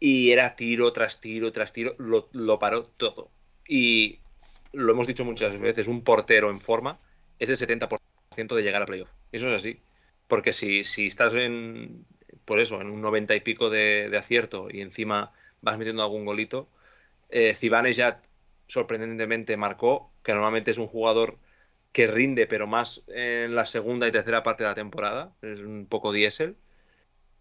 Y 0.00 0.30
era 0.30 0.56
tiro 0.56 0.92
tras 0.92 1.20
tiro 1.20 1.52
tras 1.52 1.72
tiro, 1.72 1.94
lo, 1.98 2.58
paró 2.58 2.84
todo. 2.84 3.30
Y 3.66 4.20
lo 4.72 4.92
hemos 4.92 5.06
dicho 5.06 5.24
muchas 5.24 5.58
veces, 5.60 5.86
un 5.86 6.02
portero 6.02 6.50
en 6.50 6.60
forma 6.60 6.98
es 7.38 7.50
el 7.50 7.56
70% 7.56 8.00
de 8.54 8.62
llegar 8.62 8.82
a 8.82 8.86
playoff. 8.86 9.10
Eso 9.30 9.50
es 9.50 9.56
así. 9.56 9.80
Porque 10.28 10.52
si, 10.52 10.84
si 10.84 11.06
estás 11.08 11.34
en, 11.34 12.06
por 12.46 12.58
eso, 12.58 12.80
en 12.80 12.90
un 12.90 13.02
90 13.02 13.34
y 13.34 13.40
pico 13.40 13.68
de, 13.68 14.10
acierto 14.18 14.68
y 14.70 14.80
encima 14.80 15.32
vas 15.60 15.76
metiendo 15.76 16.02
algún 16.02 16.24
golito, 16.24 16.68
eh, 17.28 17.54
ya 17.94 18.22
sorprendentemente 18.66 19.56
marcó, 19.58 20.10
que 20.22 20.32
normalmente 20.32 20.70
es 20.70 20.78
un 20.78 20.86
jugador 20.86 21.38
que 21.92 22.06
rinde, 22.06 22.46
pero 22.46 22.66
más 22.66 23.04
en 23.08 23.54
la 23.54 23.66
segunda 23.66 24.06
y 24.06 24.12
tercera 24.12 24.42
parte 24.42 24.64
de 24.64 24.70
la 24.70 24.74
temporada. 24.74 25.32
Es 25.42 25.60
un 25.60 25.86
poco 25.86 26.12
diésel. 26.12 26.56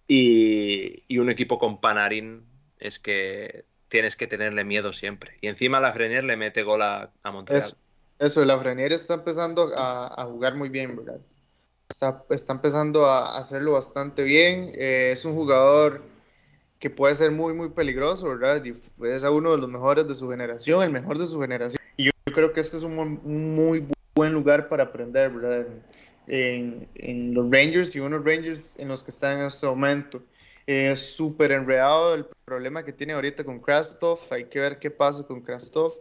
Y, 0.08 1.04
y, 1.08 1.18
un 1.18 1.30
equipo 1.30 1.58
con 1.58 1.82
Panarin 1.82 2.46
es 2.80 2.98
que 2.98 3.66
tienes 3.90 4.16
que 4.16 4.28
tenerle 4.28 4.64
miedo 4.64 4.94
siempre. 4.94 5.38
Y 5.42 5.48
encima 5.48 5.80
la 5.80 5.92
Frenier 5.94 6.24
le 6.24 6.38
mete 6.38 6.64
gol 6.64 6.82
a, 6.82 7.12
a 7.24 7.32
Montreal. 7.32 7.62
Eso, 7.62 7.76
eso, 8.20 8.42
está 8.42 9.14
empezando 9.16 9.70
a, 9.76 10.22
a 10.22 10.26
jugar 10.26 10.56
muy 10.56 10.70
bien, 10.70 10.96
¿verdad? 10.96 11.20
Está, 11.90 12.24
está, 12.30 12.54
empezando 12.54 13.06
a 13.06 13.38
hacerlo 13.38 13.74
bastante 13.74 14.24
bien. 14.24 14.72
Eh, 14.76 15.12
es 15.12 15.26
un 15.26 15.36
jugador 15.36 16.02
que 16.80 16.90
puede 16.90 17.16
ser 17.16 17.32
muy, 17.32 17.54
muy 17.54 17.70
peligroso, 17.70 18.28
¿verdad? 18.28 18.64
Y 18.64 18.70
es 18.70 19.24
uno 19.24 19.52
de 19.52 19.58
los 19.58 19.70
mejores 19.70 20.08
de 20.08 20.16
su 20.16 20.30
generación, 20.30 20.84
el 20.84 20.92
mejor 20.92 21.18
de 21.18 21.28
su 21.28 21.40
generación. 21.40 21.82
Y 21.96 22.06
yo, 22.06 22.12
creo 22.26 22.54
que 22.54 22.60
este 22.60 22.78
es 22.78 22.84
un 22.84 23.20
muy 23.24 23.88
buen 24.18 24.34
lugar 24.34 24.68
para 24.68 24.84
aprender, 24.84 25.30
¿verdad? 25.30 25.68
En, 26.26 26.90
en, 26.96 27.34
los 27.36 27.50
Rangers 27.52 27.96
y 27.96 28.00
unos 28.00 28.26
Rangers 28.26 28.76
en 28.80 28.88
los 28.88 29.04
que 29.04 29.12
están 29.12 29.40
en 29.40 29.46
este 29.46 29.68
momento. 29.68 30.24
Es 30.66 31.16
súper 31.16 31.52
enredado 31.52 32.16
el 32.16 32.26
problema 32.44 32.84
que 32.84 32.92
tiene 32.92 33.14
ahorita 33.14 33.44
con 33.44 33.60
Krastov. 33.60 34.20
Hay 34.32 34.46
que 34.46 34.60
ver 34.60 34.80
qué 34.80 34.90
pasa 34.90 35.24
con 35.24 35.42
Krastov, 35.42 35.94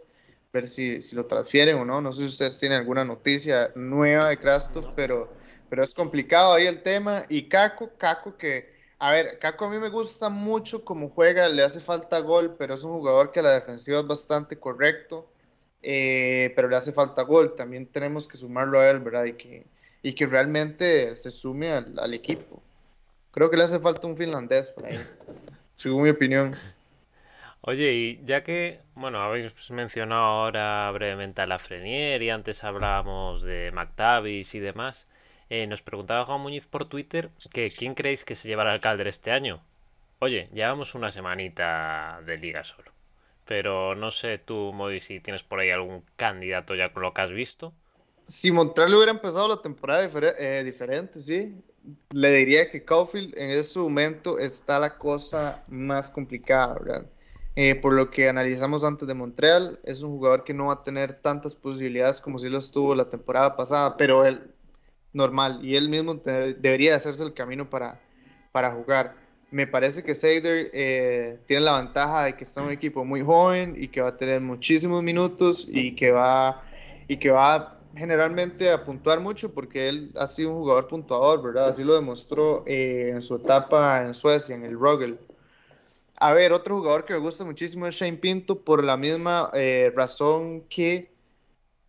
ver 0.51 0.67
si, 0.67 0.99
si, 0.99 1.15
lo 1.15 1.27
transfieren 1.27 1.77
o 1.77 1.85
no. 1.85 2.01
No 2.01 2.11
sé 2.11 2.21
si 2.23 2.29
ustedes 2.29 2.59
tienen 2.59 2.79
alguna 2.79 3.05
noticia 3.05 3.71
nueva 3.75 4.29
de 4.29 4.37
Krastov, 4.37 4.95
pero, 4.95 5.31
pero 5.69 5.83
es 5.83 5.93
complicado 5.93 6.53
ahí 6.53 6.65
el 6.65 6.81
tema. 6.81 7.23
Y 7.29 7.43
Kako, 7.43 7.91
Kako 7.99 8.35
que, 8.35 8.73
a 8.97 9.11
ver, 9.11 9.37
Kako 9.37 9.65
a 9.65 9.69
mí 9.69 9.77
me 9.77 9.89
gusta 9.89 10.27
mucho 10.27 10.83
como 10.83 11.09
juega, 11.11 11.47
le 11.49 11.63
hace 11.63 11.79
falta 11.79 12.19
gol, 12.19 12.55
pero 12.57 12.73
es 12.73 12.83
un 12.83 12.93
jugador 12.93 13.31
que 13.31 13.41
a 13.41 13.43
la 13.43 13.51
defensiva 13.51 13.99
es 13.99 14.07
bastante 14.07 14.57
correcto 14.57 15.29
eh, 15.81 16.53
pero 16.55 16.67
le 16.69 16.75
hace 16.75 16.93
falta 16.93 17.23
gol. 17.23 17.55
También 17.55 17.87
tenemos 17.87 18.27
que 18.27 18.37
sumarlo 18.37 18.79
a 18.79 18.89
él, 18.89 18.99
¿verdad? 18.99 19.25
Y 19.25 19.33
que, 19.33 19.67
y 20.03 20.13
que 20.13 20.25
realmente 20.27 21.15
se 21.15 21.31
sume 21.31 21.71
al, 21.71 21.97
al 21.99 22.13
equipo. 22.13 22.61
Creo 23.31 23.49
que 23.49 23.57
le 23.57 23.63
hace 23.63 23.79
falta 23.79 24.07
un 24.07 24.17
finlandés 24.17 24.69
por 24.69 24.85
ahí, 24.85 24.97
según 25.75 26.03
mi 26.03 26.09
opinión. 26.11 26.55
Oye, 27.61 27.93
y 27.93 28.25
ya 28.25 28.43
que, 28.43 28.81
bueno, 28.95 29.21
habéis 29.21 29.69
mencionado 29.71 30.23
ahora 30.23 30.89
brevemente 30.91 31.41
a 31.41 31.47
la 31.47 31.59
Frenier 31.59 32.21
y 32.23 32.29
antes 32.31 32.63
hablábamos 32.63 33.43
de 33.43 33.71
McTavish 33.73 34.55
y 34.55 34.59
demás, 34.59 35.07
eh, 35.49 35.67
nos 35.67 35.81
preguntaba 35.83 36.25
Juan 36.25 36.41
Muñiz 36.41 36.65
por 36.67 36.85
Twitter 36.89 37.29
que 37.53 37.69
quién 37.71 37.93
creéis 37.95 38.25
que 38.25 38.35
se 38.35 38.47
llevará 38.47 38.71
al 38.71 38.81
Calder 38.81 39.07
este 39.07 39.31
año. 39.31 39.61
Oye, 40.19 40.49
llevamos 40.53 40.95
una 40.95 41.11
semanita 41.11 42.21
de 42.25 42.37
liga 42.37 42.63
solo. 42.63 42.96
Pero 43.47 43.95
no 43.95 44.11
sé 44.11 44.37
tú, 44.37 44.73
Moy, 44.73 44.99
si 44.99 45.19
tienes 45.19 45.41
por 45.41 45.59
ahí 45.59 45.71
algún 45.71 46.03
candidato 46.17 46.75
ya 46.75 46.91
con 46.91 47.03
lo 47.03 47.13
que 47.13 47.21
has 47.21 47.31
visto. 47.31 47.73
Si 48.25 48.51
Montreal 48.51 48.93
hubiera 48.93 49.11
empezado 49.11 49.47
la 49.47 49.61
temporada 49.61 50.09
eh, 50.37 50.63
diferente, 50.65 51.19
sí, 51.19 51.55
le 52.11 52.31
diría 52.31 52.69
que 52.69 52.83
Caulfield 52.83 53.37
en 53.37 53.51
ese 53.51 53.79
momento 53.79 54.37
está 54.37 54.79
la 54.79 54.97
cosa 54.97 55.63
más 55.69 56.09
complicada, 56.09 56.73
¿verdad? 56.73 57.05
Eh, 57.55 57.73
por 57.75 57.93
lo 57.93 58.11
que 58.11 58.27
analizamos 58.27 58.83
antes 58.83 59.07
de 59.07 59.13
Montreal, 59.13 59.79
es 59.83 60.03
un 60.03 60.11
jugador 60.11 60.43
que 60.43 60.53
no 60.53 60.67
va 60.67 60.73
a 60.73 60.81
tener 60.81 61.13
tantas 61.13 61.55
posibilidades 61.55 62.19
como 62.19 62.37
si 62.37 62.49
lo 62.49 62.57
estuvo 62.57 62.93
la 62.93 63.09
temporada 63.09 63.55
pasada, 63.55 63.95
pero 63.95 64.25
él, 64.25 64.51
normal, 65.13 65.63
y 65.63 65.77
él 65.77 65.87
mismo 65.87 66.15
debería 66.15 66.95
hacerse 66.95 67.23
el 67.23 67.33
camino 67.33 67.69
para, 67.69 67.99
para 68.51 68.73
jugar 68.73 69.15
me 69.49 69.65
parece 69.65 70.03
que 70.03 70.13
Seider 70.13 70.69
eh, 70.73 71.39
tiene 71.45 71.63
la 71.63 71.79
ventaja 71.79 72.25
de 72.25 72.35
que 72.35 72.43
está 72.43 72.61
un 72.61 72.71
equipo 72.71 73.05
muy 73.05 73.21
joven 73.21 73.75
y 73.77 73.87
que 73.87 74.01
va 74.01 74.09
a 74.09 74.17
tener 74.17 74.41
muchísimos 74.41 75.01
minutos 75.03 75.65
y 75.69 75.95
que 75.95 76.11
va 76.11 76.63
y 77.07 77.17
que 77.17 77.31
va 77.31 77.79
generalmente 77.95 78.69
a 78.69 78.83
puntuar 78.83 79.21
mucho 79.21 79.53
porque 79.53 79.87
él 79.87 80.11
ha 80.17 80.27
sido 80.27 80.51
un 80.51 80.57
jugador 80.57 80.87
puntuador, 80.87 81.41
¿verdad? 81.41 81.69
Así 81.69 81.83
lo 81.83 81.95
demostró 81.95 82.63
eh, 82.67 83.11
en 83.13 83.21
su 83.21 83.35
etapa 83.35 84.03
en 84.03 84.13
Suecia, 84.13 84.53
en 84.53 84.65
el 84.65 84.77
Rogel. 84.77 85.17
A 86.17 86.33
ver, 86.33 86.51
otro 86.51 86.77
jugador 86.77 87.05
que 87.05 87.13
me 87.13 87.19
gusta 87.19 87.45
muchísimo 87.45 87.87
es 87.87 87.95
Shane 87.95 88.17
Pinto 88.17 88.59
por 88.59 88.83
la 88.83 88.97
misma 88.97 89.49
eh, 89.53 89.93
razón 89.95 90.63
que 90.69 91.15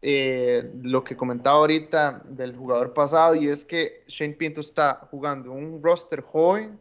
lo 0.00 1.02
que 1.02 1.16
comentaba 1.16 1.58
ahorita 1.58 2.22
del 2.24 2.54
jugador 2.54 2.94
pasado 2.94 3.34
y 3.34 3.48
es 3.48 3.64
que 3.64 4.04
Shane 4.06 4.34
Pinto 4.34 4.60
está 4.60 5.08
jugando 5.10 5.50
un 5.50 5.82
roster 5.82 6.20
joven 6.20 6.78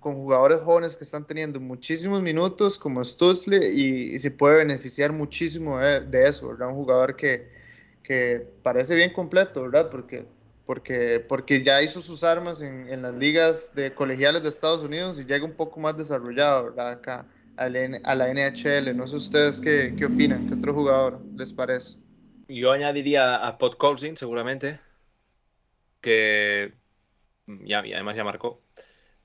con 0.00 0.14
jugadores 0.14 0.60
jóvenes 0.60 0.96
que 0.96 1.04
están 1.04 1.26
teniendo 1.26 1.60
muchísimos 1.60 2.22
minutos 2.22 2.78
como 2.78 3.04
Stutzle 3.04 3.70
y, 3.70 4.18
se 4.18 4.30
puede 4.30 4.56
beneficiar 4.56 5.12
muchísimo 5.12 5.78
de, 5.78 6.24
eso, 6.24 6.48
¿verdad? 6.48 6.68
Un 6.68 6.74
jugador 6.74 7.16
que, 7.16 7.48
que, 8.02 8.46
parece 8.62 8.94
bien 8.94 9.12
completo, 9.12 9.62
¿verdad? 9.62 9.90
Porque, 9.90 10.26
porque, 10.66 11.20
porque 11.20 11.62
ya 11.62 11.82
hizo 11.82 12.02
sus 12.02 12.24
armas 12.24 12.62
en, 12.62 12.88
en, 12.88 13.02
las 13.02 13.14
ligas 13.14 13.74
de 13.74 13.94
colegiales 13.94 14.42
de 14.42 14.48
Estados 14.48 14.82
Unidos 14.82 15.20
y 15.20 15.24
llega 15.24 15.44
un 15.44 15.54
poco 15.54 15.78
más 15.78 15.96
desarrollado, 15.96 16.64
¿verdad? 16.64 16.90
Acá 16.90 17.26
a 17.60 17.68
la, 17.68 18.28
NHL. 18.34 18.96
No 18.96 19.06
sé 19.06 19.16
ustedes 19.16 19.60
qué, 19.60 19.94
qué 19.96 20.06
opinan, 20.06 20.48
qué 20.48 20.54
otro 20.54 20.72
jugador 20.72 21.20
les 21.36 21.52
parece. 21.52 21.98
Yo 22.48 22.72
añadiría 22.72 23.36
a 23.36 23.58
Pod 23.58 23.76
seguramente, 24.14 24.80
que 26.00 26.72
ya, 27.46 27.80
además 27.80 28.16
ya 28.16 28.24
marcó. 28.24 28.62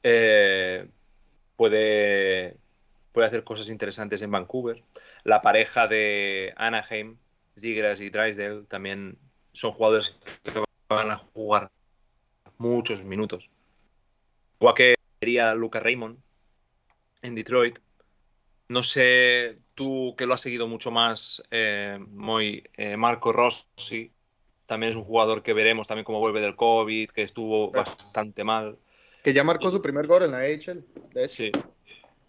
Eh, 0.08 0.88
puede, 1.56 2.58
puede 3.12 3.26
hacer 3.26 3.44
cosas 3.44 3.72
interesantes 3.72 4.22
en 4.22 4.30
Vancouver. 4.30 4.84
La 5.24 5.42
pareja 5.42 5.88
de 5.88 6.54
Anaheim, 6.58 7.18
Zigras 7.58 8.00
y 8.02 8.12
Drysdale 8.12 8.66
también 8.68 9.18
son 9.54 9.72
jugadores 9.72 10.16
que 10.44 10.64
van 10.90 11.10
a 11.10 11.18
jugar 11.18 11.72
muchos 12.60 13.04
minutos. 13.04 13.50
Igual 14.60 14.76
que 14.76 14.96
sería 15.20 15.56
Luca 15.56 15.80
Raymond 15.80 16.20
en 17.24 17.34
Detroit. 17.34 17.80
No 18.68 18.84
sé, 18.84 19.58
tú 19.74 20.14
que 20.16 20.28
lo 20.28 20.36
has 20.36 20.42
seguido 20.42 20.68
mucho 20.68 20.92
más, 20.92 21.42
eh, 21.50 21.98
muy, 22.00 22.64
eh, 22.78 22.96
Marco 22.96 23.34
Rossi, 23.34 24.12
también 24.68 24.92
es 24.92 24.96
un 24.96 25.04
jugador 25.04 25.42
que 25.42 25.54
veremos 25.54 25.88
también 25.88 26.06
cómo 26.06 26.20
vuelve 26.20 26.42
del 26.42 26.56
COVID, 26.56 27.10
que 27.10 27.24
estuvo 27.24 27.72
bastante 27.72 28.44
mal 28.44 28.78
que 29.26 29.34
ya 29.34 29.44
marcó 29.44 29.72
su 29.72 29.82
primer 29.82 30.06
gol 30.06 30.22
en 30.22 30.32
la 30.34 30.38
AHL. 30.38 30.86
Sí. 31.28 31.52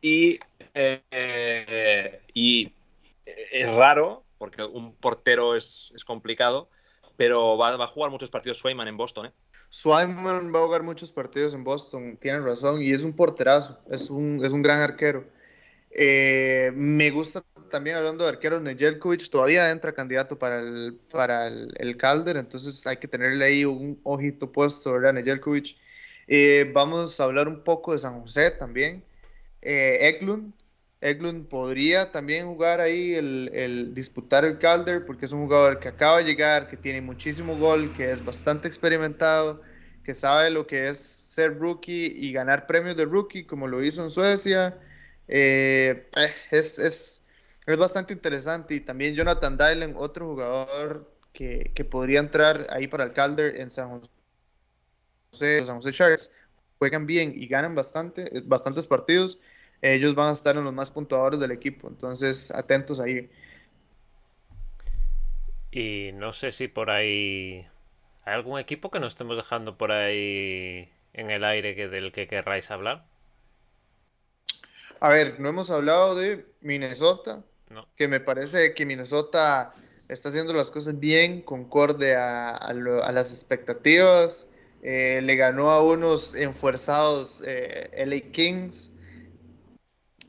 Y, 0.00 0.38
eh, 0.72 2.22
y 2.32 2.72
es 3.14 3.74
raro, 3.74 4.24
porque 4.38 4.62
un 4.64 4.94
portero 4.94 5.54
es, 5.54 5.92
complicado, 6.06 6.70
pero 7.18 7.58
va, 7.58 7.74
a 7.74 7.86
jugar 7.86 8.10
muchos 8.10 8.30
partidos 8.30 8.56
Swayman 8.60 8.88
en 8.88 8.96
Boston. 8.96 9.26
¿eh? 9.26 9.32
Swayman 9.68 10.54
va 10.54 10.58
a 10.58 10.62
jugar 10.62 10.84
muchos 10.84 11.12
partidos 11.12 11.52
en 11.52 11.64
Boston, 11.64 12.16
tienen 12.16 12.42
razón, 12.42 12.80
y 12.80 12.92
es 12.92 13.02
un 13.02 13.14
porterazo, 13.14 13.78
es 13.90 14.08
un, 14.08 14.42
es 14.42 14.54
un 14.54 14.62
gran 14.62 14.80
arquero. 14.80 15.26
Eh, 15.90 16.72
me 16.74 17.10
gusta 17.10 17.44
también 17.70 17.96
hablando 17.96 18.24
de 18.24 18.30
arqueros, 18.30 18.62
Nejelkovic 18.62 19.28
todavía 19.28 19.70
entra 19.70 19.92
candidato 19.92 20.38
para 20.38 20.60
el, 20.60 20.98
para 21.10 21.48
el, 21.48 21.96
Calder, 21.98 22.38
entonces 22.38 22.86
hay 22.86 22.96
que 22.96 23.06
tenerle 23.06 23.44
ahí 23.44 23.64
un 23.66 24.00
ojito 24.02 24.50
puesto, 24.50 24.94
¿verdad? 24.94 25.12
Nejelkovic 25.12 25.76
eh, 26.26 26.70
vamos 26.72 27.20
a 27.20 27.24
hablar 27.24 27.48
un 27.48 27.62
poco 27.62 27.92
de 27.92 27.98
San 27.98 28.20
José 28.20 28.50
también. 28.50 29.04
Eh, 29.62 30.08
Eklund. 30.08 30.52
Podría 31.48 32.10
también 32.10 32.46
jugar 32.46 32.80
ahí, 32.80 33.14
el, 33.14 33.92
disputar 33.94 34.44
el 34.44 34.58
Calder, 34.58 35.04
porque 35.06 35.26
es 35.26 35.32
un 35.32 35.44
jugador 35.44 35.78
que 35.78 35.88
acaba 35.88 36.18
de 36.18 36.24
llegar, 36.24 36.68
que 36.68 36.76
tiene 36.76 37.00
muchísimo 37.00 37.56
gol, 37.56 37.92
que 37.94 38.10
es 38.12 38.24
bastante 38.24 38.66
experimentado, 38.66 39.62
que 40.04 40.14
sabe 40.14 40.50
lo 40.50 40.66
que 40.66 40.88
es 40.88 40.98
ser 40.98 41.58
rookie 41.58 42.12
y 42.16 42.32
ganar 42.32 42.66
premios 42.66 42.96
de 42.96 43.04
rookie, 43.04 43.44
como 43.44 43.68
lo 43.68 43.84
hizo 43.84 44.02
en 44.02 44.10
Suecia. 44.10 44.76
Eh, 45.28 46.08
es, 46.50 46.78
es, 46.78 47.22
es, 47.66 47.76
bastante 47.76 48.12
interesante. 48.14 48.74
Y 48.74 48.80
también 48.80 49.14
Jonathan 49.14 49.56
Dylan, 49.56 49.94
otro 49.96 50.26
jugador 50.30 51.08
que, 51.32 51.70
que 51.74 51.84
podría 51.84 52.20
entrar 52.20 52.66
ahí 52.70 52.88
para 52.88 53.04
el 53.04 53.12
Calder 53.12 53.60
en 53.60 53.70
San 53.70 53.90
José 53.90 54.15
los 55.40 55.66
San 55.66 55.80
Sharks 55.80 56.30
juegan 56.78 57.06
bien 57.06 57.32
y 57.34 57.46
ganan 57.46 57.74
bastante, 57.74 58.36
eh, 58.36 58.42
bastantes 58.44 58.86
partidos, 58.86 59.38
ellos 59.82 60.14
van 60.14 60.30
a 60.30 60.32
estar 60.32 60.56
en 60.56 60.64
los 60.64 60.72
más 60.72 60.90
puntuadores 60.90 61.40
del 61.40 61.50
equipo. 61.50 61.88
Entonces, 61.88 62.50
atentos 62.50 63.00
ahí. 63.00 63.30
Y 65.70 66.10
no 66.14 66.32
sé 66.32 66.52
si 66.52 66.68
por 66.68 66.90
ahí 66.90 67.66
hay 68.24 68.34
algún 68.34 68.58
equipo 68.58 68.90
que 68.90 69.00
nos 69.00 69.12
estemos 69.12 69.36
dejando 69.36 69.76
por 69.76 69.92
ahí 69.92 70.90
en 71.12 71.30
el 71.30 71.44
aire 71.44 71.74
que 71.74 71.88
del 71.88 72.12
que 72.12 72.26
querráis 72.26 72.70
hablar. 72.70 73.04
A 75.00 75.10
ver, 75.10 75.38
no 75.40 75.50
hemos 75.50 75.70
hablado 75.70 76.14
de 76.14 76.46
Minnesota, 76.62 77.44
que 77.96 78.08
me 78.08 78.20
parece 78.20 78.72
que 78.72 78.86
Minnesota 78.86 79.74
está 80.08 80.30
haciendo 80.30 80.54
las 80.54 80.70
cosas 80.70 80.98
bien, 80.98 81.42
concorde 81.42 82.16
a 82.16 82.72
las 82.72 83.30
expectativas. 83.30 84.48
Eh, 84.88 85.20
le 85.20 85.34
ganó 85.34 85.72
a 85.72 85.82
unos 85.82 86.32
enfuerzados 86.36 87.42
eh, 87.44 87.90
LA 87.92 88.30
Kings. 88.30 88.92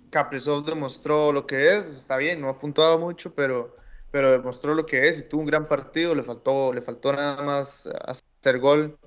Kaprizov 0.09 0.65
demostró 0.65 1.31
lo 1.31 1.45
que 1.45 1.77
es, 1.77 1.85
está 1.85 2.17
bien, 2.17 2.41
no 2.41 2.49
ha 2.49 2.57
puntuado 2.57 2.97
mucho, 2.97 3.35
pero, 3.35 3.75
pero 4.09 4.31
demostró 4.31 4.73
lo 4.73 4.83
que 4.83 5.07
es 5.07 5.19
y 5.19 5.29
tuvo 5.29 5.41
un 5.41 5.47
gran 5.47 5.67
partido, 5.67 6.15
le 6.15 6.23
faltó, 6.23 6.73
le 6.73 6.81
faltó 6.81 7.13
nada 7.13 7.43
más 7.43 7.87
hacer 8.03 8.57
gol. 8.57 8.97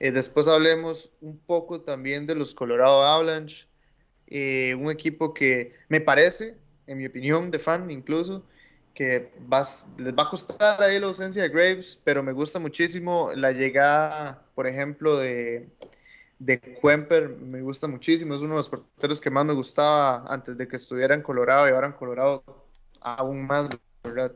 Eh, 0.00 0.10
después 0.10 0.48
hablemos 0.48 1.12
un 1.20 1.38
poco 1.38 1.82
también 1.82 2.26
de 2.26 2.34
los 2.34 2.52
Colorado 2.52 3.04
Avalanche, 3.04 3.68
un 4.74 4.90
equipo 4.90 5.32
que 5.32 5.72
me 5.88 6.00
parece, 6.00 6.56
en 6.88 6.98
mi 6.98 7.06
opinión 7.06 7.52
de 7.52 7.60
fan 7.60 7.88
incluso, 7.92 8.44
que 8.92 9.32
vas, 9.46 9.86
les 9.98 10.12
va 10.12 10.24
a 10.24 10.30
costar 10.30 10.82
ahí 10.82 10.98
la 10.98 11.06
ausencia 11.06 11.42
de 11.42 11.48
Graves, 11.48 12.00
pero 12.02 12.24
me 12.24 12.32
gusta 12.32 12.58
muchísimo 12.58 13.30
la 13.36 13.52
llegada, 13.52 14.42
por 14.60 14.66
ejemplo, 14.66 15.16
de, 15.16 15.70
de 16.38 16.60
Kemper, 16.60 17.30
me 17.30 17.62
gusta 17.62 17.88
muchísimo, 17.88 18.34
es 18.34 18.42
uno 18.42 18.50
de 18.50 18.56
los 18.58 18.68
porteros 18.68 19.18
que 19.18 19.30
más 19.30 19.46
me 19.46 19.54
gustaba 19.54 20.26
antes 20.28 20.54
de 20.58 20.68
que 20.68 20.76
estuviera 20.76 21.14
en 21.14 21.22
Colorado 21.22 21.66
y 21.66 21.72
ahora 21.72 21.86
en 21.86 21.94
Colorado 21.94 22.44
aún 23.00 23.46
más, 23.46 23.70
¿verdad? 24.04 24.34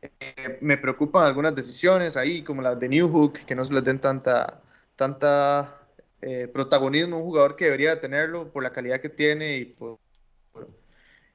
Eh, 0.00 0.58
me 0.60 0.78
preocupan 0.78 1.26
algunas 1.26 1.52
decisiones 1.52 2.16
ahí, 2.16 2.44
como 2.44 2.62
las 2.62 2.78
de 2.78 2.88
New 2.88 3.08
Hook, 3.08 3.40
que 3.44 3.56
no 3.56 3.64
se 3.64 3.74
les 3.74 3.82
den 3.82 3.98
tanta, 3.98 4.62
tanta 4.94 5.80
eh, 6.22 6.46
protagonismo 6.46 7.16
a 7.16 7.18
un 7.18 7.24
jugador 7.24 7.56
que 7.56 7.64
debería 7.64 8.00
tenerlo 8.00 8.52
por 8.52 8.62
la 8.62 8.70
calidad 8.70 9.00
que 9.00 9.08
tiene 9.08 9.56
y 9.56 9.64
por, 9.64 9.98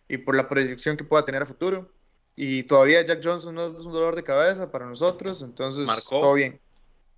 y 0.08 0.16
por 0.16 0.38
la 0.38 0.48
proyección 0.48 0.96
que 0.96 1.04
pueda 1.04 1.26
tener 1.26 1.42
a 1.42 1.46
futuro. 1.46 1.92
Y 2.38 2.64
todavía 2.64 3.06
Jack 3.06 3.20
Johnson 3.22 3.54
no 3.54 3.66
es 3.66 3.86
un 3.86 3.92
dolor 3.92 4.16
de 4.16 4.24
cabeza 4.24 4.72
para 4.72 4.86
nosotros, 4.86 5.42
entonces 5.42 5.86
todo 6.10 6.36
bien. 6.36 6.62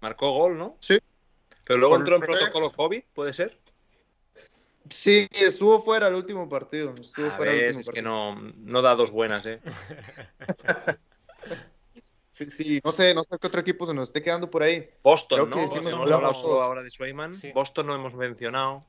Marcó 0.04 0.32
gol, 0.32 0.58
¿no? 0.58 0.76
Sí. 0.82 1.00
Pero 1.66 1.80
luego 1.80 1.96
entró 1.96 2.18
en 2.18 2.24
protocolo 2.24 2.74
COVID, 2.74 3.04
¿puede 3.14 3.32
ser? 3.32 3.58
Sí, 4.90 5.30
estuvo 5.32 5.82
fuera 5.82 6.10
el 6.10 6.16
último 6.16 6.50
partido. 6.50 6.94
Estuvo 7.00 7.28
a 7.28 7.32
fuera 7.32 7.54
es 7.54 7.90
que 7.90 8.02
no, 8.02 8.36
no 8.36 8.82
da 8.82 8.96
dos 8.96 9.12
buenas, 9.12 9.46
¿eh? 9.46 9.62
sí, 12.32 12.48
sí, 12.48 12.82
no 12.84 12.92
sé, 12.92 13.14
no 13.14 13.24
sé 13.24 13.30
qué 13.40 13.48
otro 13.48 13.62
equipo 13.62 13.88
se 13.88 13.94
nos 13.94 14.10
esté 14.10 14.22
quedando 14.22 14.50
por 14.50 14.62
ahí. 14.62 14.90
Boston, 15.02 15.50
¿no? 15.50 15.58
hemos 15.58 16.12
hablado 16.12 16.62
ahora 16.62 16.84
de 16.84 16.92
Swayman. 16.92 17.34
Boston 17.54 17.88
no 17.88 17.96
hemos 17.96 18.14
mencionado. 18.14 18.86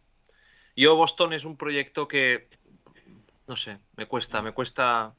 Yo, 0.74 0.96
Boston 0.96 1.32
es 1.32 1.44
un 1.44 1.56
proyecto 1.56 2.08
que, 2.08 2.48
no 3.46 3.56
sé, 3.56 3.78
me 3.96 4.06
cuesta, 4.06 4.42
me 4.42 4.50
cuesta 4.50 5.14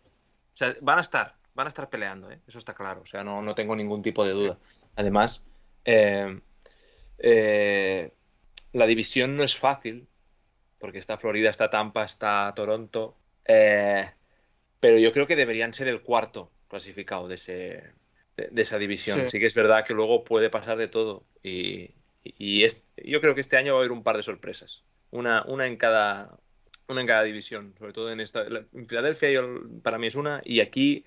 o 0.55 0.57
sea, 0.57 0.75
van 0.81 0.97
a 0.97 1.01
estar, 1.01 1.37
van 1.53 1.67
a 1.67 1.69
estar 1.69 1.89
peleando, 1.89 2.29
¿eh? 2.29 2.41
eso 2.45 2.59
está 2.59 2.73
claro. 2.73 3.01
O 3.01 3.05
sea, 3.05 3.23
no, 3.23 3.41
no, 3.41 3.55
tengo 3.55 3.77
ningún 3.77 4.01
tipo 4.01 4.25
de 4.25 4.31
duda. 4.31 4.57
Además, 4.97 5.45
eh, 5.85 6.39
eh, 7.19 8.11
la 8.73 8.85
división 8.85 9.37
no 9.37 9.43
es 9.43 9.57
fácil, 9.57 10.07
porque 10.79 10.99
está 10.99 11.17
Florida, 11.17 11.49
está 11.49 11.69
Tampa, 11.69 12.03
está 12.03 12.51
Toronto. 12.55 13.15
pero 13.45 14.99
yo 14.99 15.11
creo 15.11 15.27
que 15.27 15.35
deberían 15.35 15.73
ser 15.73 15.87
el 15.87 16.01
cuarto 16.01 16.51
clasificado 16.67 17.27
de, 17.27 17.35
ese, 17.35 17.83
de, 18.35 18.61
esa 18.61 18.77
división. 18.77 19.29
Sí. 19.29 19.39
que 19.39 19.45
es 19.45 19.55
verdad 19.55 19.85
que 19.85 19.93
luego 19.93 20.23
puede 20.23 20.49
pasar 20.49 20.77
de 20.77 20.87
todo. 20.87 21.23
Y, 21.41 21.91
yo 22.97 23.21
creo 23.21 23.35
que 23.35 23.41
este 23.41 23.57
año 23.57 23.73
va 23.73 23.79
a 23.79 23.81
haber 23.81 23.91
un 23.91 24.03
par 24.03 24.17
de 24.17 24.23
sorpresas. 24.23 24.83
Una, 25.11 25.43
una 25.43 25.67
en 25.67 25.77
cada, 25.77 26.37
una 26.87 27.01
en 27.01 27.07
cada 27.07 27.23
división, 27.23 27.75
sobre 27.77 27.93
todo 27.93 28.11
en 28.11 28.19
esta. 28.19 28.45
En 28.45 28.87
Filadelfia 28.87 29.41
para 29.83 29.97
mí 29.97 30.07
es 30.07 30.15
una, 30.15 30.41
y 30.43 30.59
aquí 30.59 31.05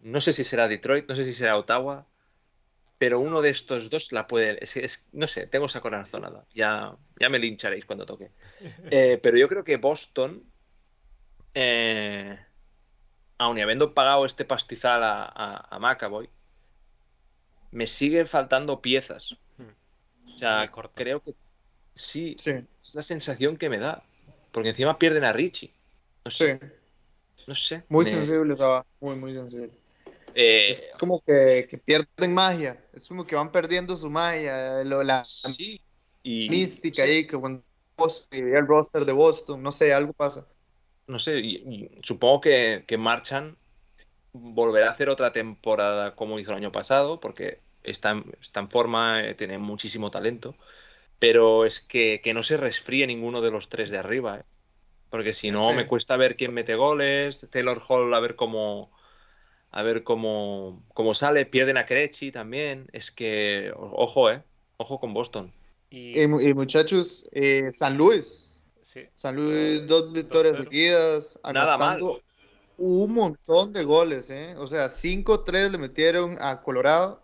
no 0.00 0.20
sé 0.20 0.32
si 0.32 0.44
será 0.44 0.68
Detroit, 0.68 1.08
no 1.08 1.14
sé 1.14 1.24
si 1.24 1.32
será 1.32 1.56
Ottawa, 1.56 2.06
pero 2.98 3.20
uno 3.20 3.42
de 3.42 3.50
estos 3.50 3.90
dos 3.90 4.12
la 4.12 4.26
puede. 4.26 4.58
no 5.12 5.26
sé, 5.26 5.46
tengo 5.46 5.66
esa 5.66 5.80
corazonada. 5.80 6.46
Ya, 6.54 6.96
ya 7.20 7.28
me 7.28 7.38
lincharéis 7.38 7.84
cuando 7.84 8.06
toque. 8.06 8.30
Eh, 8.90 9.18
pero 9.22 9.36
yo 9.36 9.48
creo 9.48 9.64
que 9.64 9.76
Boston, 9.76 10.42
eh, 11.54 12.38
aun 13.38 13.58
y 13.58 13.60
habiendo 13.60 13.92
pagado 13.92 14.24
este 14.24 14.44
pastizal 14.44 15.02
a, 15.02 15.68
a, 15.70 15.78
McAvoy, 15.78 16.30
me 17.70 17.86
sigue 17.86 18.24
faltando 18.24 18.80
piezas. 18.80 19.36
Hmm. 19.58 20.32
O 20.34 20.38
sea, 20.38 20.70
creo 20.94 21.22
que 21.22 21.34
sí, 21.94 22.36
sí, 22.38 22.50
es 22.82 22.94
la 22.94 23.02
sensación 23.02 23.56
que 23.56 23.68
me 23.68 23.78
da. 23.78 24.02
Porque 24.52 24.70
encima 24.70 24.98
pierden 24.98 25.24
a 25.24 25.32
Richie. 25.32 25.70
No 26.24 26.30
sé. 26.30 26.58
No 27.46 27.54
sé. 27.54 27.84
Muy 27.90 28.06
sensible 28.06 28.54
estaba. 28.54 28.86
Muy, 29.00 29.16
muy 29.16 29.34
sensible. 29.34 29.70
Eh, 30.38 30.68
es 30.68 30.88
como 31.00 31.22
que, 31.22 31.80
pierden 31.82 32.34
magia, 32.34 32.78
es 32.92 33.08
como 33.08 33.24
que 33.24 33.34
van 33.34 33.50
perdiendo 33.50 33.96
su 33.96 34.10
magia, 34.10 34.84
la 34.84 35.22
y, 36.22 36.50
mística 36.50 37.04
ahí, 37.04 37.26
que 37.26 37.38
cuando 37.38 37.64
el 38.30 38.66
roster 38.66 39.06
de 39.06 39.12
Boston, 39.12 39.62
no 39.62 39.72
sé, 39.72 39.94
algo 39.94 40.12
pasa. 40.12 40.46
No 41.06 41.18
sé, 41.18 41.40
supongo 42.02 42.42
que, 42.42 42.84
que 42.86 42.98
Marchan 42.98 43.56
volverá 44.34 44.88
a 44.88 44.90
hacer 44.90 45.08
otra 45.08 45.32
temporada 45.32 46.14
como 46.14 46.38
hizo 46.38 46.50
el 46.50 46.58
año 46.58 46.70
pasado, 46.70 47.18
porque 47.18 47.60
está, 47.82 48.22
está 48.42 48.60
en 48.60 48.68
forma, 48.68 49.24
eh, 49.24 49.34
tiene 49.34 49.56
muchísimo 49.56 50.10
talento, 50.10 50.54
pero 51.18 51.64
es 51.64 51.80
que, 51.80 52.20
no 52.34 52.42
se 52.42 52.58
resfríe 52.58 53.06
ninguno 53.06 53.40
de 53.40 53.50
los 53.50 53.70
tres 53.70 53.88
de 53.88 53.96
arriba, 53.96 54.40
eh. 54.40 54.44
porque 55.08 55.32
si 55.32 55.50
no 55.50 55.72
me 55.72 55.86
cuesta 55.86 56.18
ver 56.18 56.36
quién 56.36 56.52
mete 56.52 56.74
goles, 56.74 57.48
Taylor 57.50 57.80
Hall 57.88 58.12
a 58.12 58.20
ver 58.20 58.36
cómo 58.36 58.90
a 59.76 59.82
ver 59.82 60.04
cómo, 60.04 60.82
cómo 60.94 61.14
sale, 61.14 61.44
pierden 61.44 61.76
a 61.76 61.84
Crechi 61.84 62.32
también, 62.32 62.86
es 62.92 63.10
que 63.10 63.72
ojo, 63.76 64.30
eh, 64.30 64.42
ojo 64.78 64.98
con 64.98 65.12
Boston. 65.12 65.52
Y, 65.90 66.26
muchachos, 66.26 67.28
eh, 67.32 67.70
San 67.70 67.96
Luis. 67.96 68.48
San 69.14 69.36
Luis, 69.36 69.86
dos 69.86 70.12
victorias 70.12 70.56
seguidas. 70.56 71.38
Nada 71.52 71.76
mal 71.76 72.00
un 72.78 73.12
montón 73.12 73.72
de 73.72 73.84
goles, 73.84 74.30
¿eh? 74.30 74.54
O 74.58 74.66
sea, 74.66 74.88
5-3 74.88 75.70
le 75.70 75.78
metieron 75.78 76.36
a 76.40 76.62
Colorado 76.62 77.20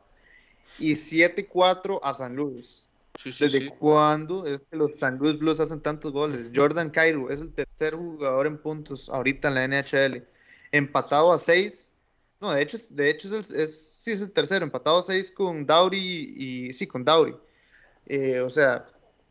y 0.78 0.92
7-4 0.92 2.00
a 2.02 2.14
San 2.14 2.36
Luis. 2.36 2.84
¿Desde 3.24 3.70
cuándo 3.76 4.46
es 4.46 4.64
que 4.64 4.76
los 4.76 4.98
San 4.98 5.18
Luis 5.18 5.38
Blues 5.38 5.60
hacen 5.60 5.80
tantos 5.80 6.12
goles? 6.12 6.50
Jordan 6.54 6.90
Cairo 6.90 7.30
es 7.30 7.40
el 7.40 7.52
tercer 7.52 7.94
jugador 7.94 8.46
en 8.46 8.58
puntos 8.58 9.08
ahorita 9.10 9.48
en 9.48 9.54
la 9.54 9.68
NHL. 9.68 10.26
Empatado 10.72 11.32
a 11.32 11.38
6. 11.38 11.90
No, 12.42 12.52
de 12.52 12.60
hecho, 12.60 12.76
de 12.90 13.08
hecho 13.08 13.38
es, 13.38 13.52
el, 13.52 13.68
sí 13.68 14.10
es 14.10 14.20
el 14.20 14.32
tercero. 14.32 14.64
Empatado 14.64 14.98
a 14.98 15.02
6 15.02 15.30
con 15.30 15.64
Dowry 15.64 16.34
y 16.36 16.72
sí, 16.72 16.88
con 16.88 17.04
Dowry. 17.04 17.36
Eh, 18.06 18.40
o 18.40 18.50
sea, 18.50 18.84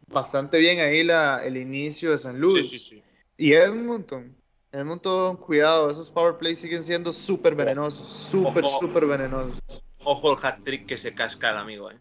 bastante 0.08 0.58
bien 0.60 0.80
ahí 0.80 1.04
la, 1.04 1.44
el 1.44 1.58
inicio 1.58 2.12
de 2.12 2.18
San 2.18 2.40
Luis. 2.40 2.70
Sí, 2.70 2.80
sí, 2.80 2.86
sí. 2.86 3.04
Y 3.36 3.52
Edmonton, 3.52 4.34
Edmonton, 4.72 5.36
cuidado, 5.36 5.92
esos 5.92 6.10
power 6.10 6.38
plays 6.38 6.60
siguen 6.60 6.86
siendo 6.86 7.12
súper 7.12 7.54
venenosos, 7.54 8.08
súper, 8.08 8.66
súper 8.66 9.06
venenosos. 9.06 9.60
Ojo 10.06 10.32
el 10.32 10.46
hat 10.46 10.64
trick 10.64 10.86
que 10.86 10.98
se 10.98 11.14
casca 11.14 11.50
el 11.50 11.58
amigo, 11.58 11.92
eh. 11.92 12.00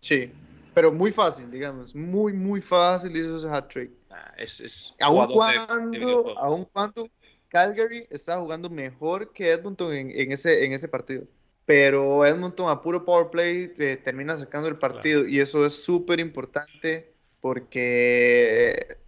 Sí, 0.00 0.32
pero 0.74 0.90
muy 0.90 1.12
fácil, 1.12 1.52
digamos, 1.52 1.94
muy, 1.94 2.32
muy 2.32 2.60
fácil 2.60 3.16
hizo 3.16 3.36
ese 3.36 3.48
hat 3.48 3.68
trick. 3.68 3.92
Ah, 4.10 4.34
es, 4.36 4.58
es 4.58 4.92
aun 4.98 5.28
cuando, 5.28 6.36
aun 6.36 6.64
cuando 6.64 7.08
Calgary 7.48 8.06
está 8.10 8.38
jugando 8.38 8.70
mejor 8.70 9.32
que 9.32 9.52
Edmonton 9.52 9.92
en, 9.92 10.32
ese, 10.32 10.64
en 10.64 10.72
ese 10.72 10.88
partido. 10.88 11.24
Pero 11.64 12.24
Edmonton 12.24 12.70
a 12.70 12.80
puro 12.80 13.04
power 13.04 13.30
play 13.30 13.72
eh, 13.78 13.96
termina 14.02 14.36
sacando 14.36 14.68
el 14.68 14.76
partido 14.76 15.26
y 15.26 15.40
eso 15.40 15.66
es 15.66 15.82
súper 15.82 16.18
importante 16.20 17.12
porque 17.40 18.98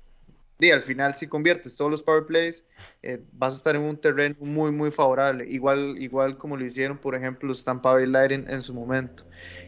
y 0.60 0.70
al 0.70 0.82
final 0.82 1.14
si 1.14 1.26
conviertes 1.26 1.74
todos 1.74 1.90
los 1.90 2.02
power 2.02 2.26
plays, 2.26 2.64
eh, 3.02 3.22
vas 3.32 3.54
a 3.54 3.56
estar 3.56 3.76
en 3.76 3.82
un 3.82 3.96
terreno 3.96 4.36
muy, 4.40 4.70
muy 4.70 4.90
favorable, 4.90 5.46
igual, 5.48 5.96
igual 5.98 6.36
como 6.36 6.56
lo 6.56 6.64
hicieron, 6.64 6.98
por 6.98 7.14
ejemplo, 7.14 7.48
los 7.48 7.64
Tampa 7.64 7.94
Bay 7.94 8.06
Lightning 8.06 8.44
en 8.48 8.60
su 8.60 8.74
momento, 8.74 9.24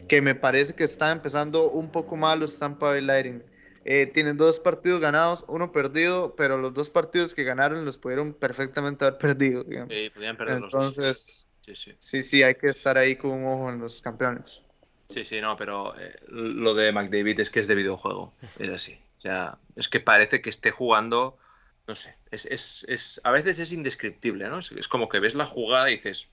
que 0.07 0.21
me 0.21 0.35
parece 0.35 0.73
que 0.73 0.83
está 0.83 1.11
empezando 1.11 1.71
un 1.71 1.91
poco 1.91 2.15
mal 2.15 2.39
los 2.39 2.59
Tampa 2.59 2.89
Bay 2.89 3.01
Lightning. 3.01 3.43
Eh, 3.85 4.07
tienen 4.07 4.37
dos 4.37 4.59
partidos 4.59 5.01
ganados, 5.01 5.43
uno 5.47 5.71
perdido, 5.71 6.33
pero 6.37 6.57
los 6.57 6.73
dos 6.73 6.89
partidos 6.89 7.33
que 7.33 7.43
ganaron 7.43 7.83
los 7.83 7.97
pudieron 7.97 8.33
perfectamente 8.33 9.05
haber 9.05 9.17
perdido. 9.17 9.63
Sí, 9.89 10.09
podían 10.09 10.37
perder 10.37 10.59
Entonces, 10.63 11.47
sí 11.65 11.75
sí. 11.75 11.95
sí, 11.99 12.21
sí, 12.21 12.43
hay 12.43 12.55
que 12.55 12.67
estar 12.67 12.97
ahí 12.97 13.15
con 13.17 13.31
un 13.31 13.45
ojo 13.45 13.69
en 13.69 13.79
los 13.79 14.01
campeones. 14.01 14.63
Sí, 15.09 15.25
sí, 15.25 15.41
no, 15.41 15.57
pero 15.57 15.97
eh, 15.99 16.15
lo 16.27 16.73
de 16.73 16.91
McDavid 16.91 17.41
es 17.41 17.49
que 17.49 17.59
es 17.59 17.67
de 17.67 17.75
videojuego, 17.75 18.33
es 18.57 18.69
así. 18.69 18.99
O 19.17 19.21
sea, 19.21 19.57
es 19.75 19.89
que 19.89 19.99
parece 19.99 20.41
que 20.41 20.49
esté 20.49 20.71
jugando, 20.71 21.37
no 21.85 21.95
sé, 21.95 22.15
es, 22.31 22.45
es, 22.45 22.85
es 22.87 23.21
a 23.23 23.31
veces 23.31 23.59
es 23.59 23.73
indescriptible, 23.73 24.47
¿no? 24.47 24.59
Es, 24.59 24.87
como 24.87 25.09
que 25.09 25.19
ves 25.19 25.35
la 25.35 25.45
jugada 25.45 25.89
y 25.89 25.95
dices, 25.95 26.29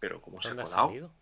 pero 0.00 0.20
¿cómo 0.20 0.42
se 0.42 0.50
ha 0.50 0.56
colado? 0.56 1.12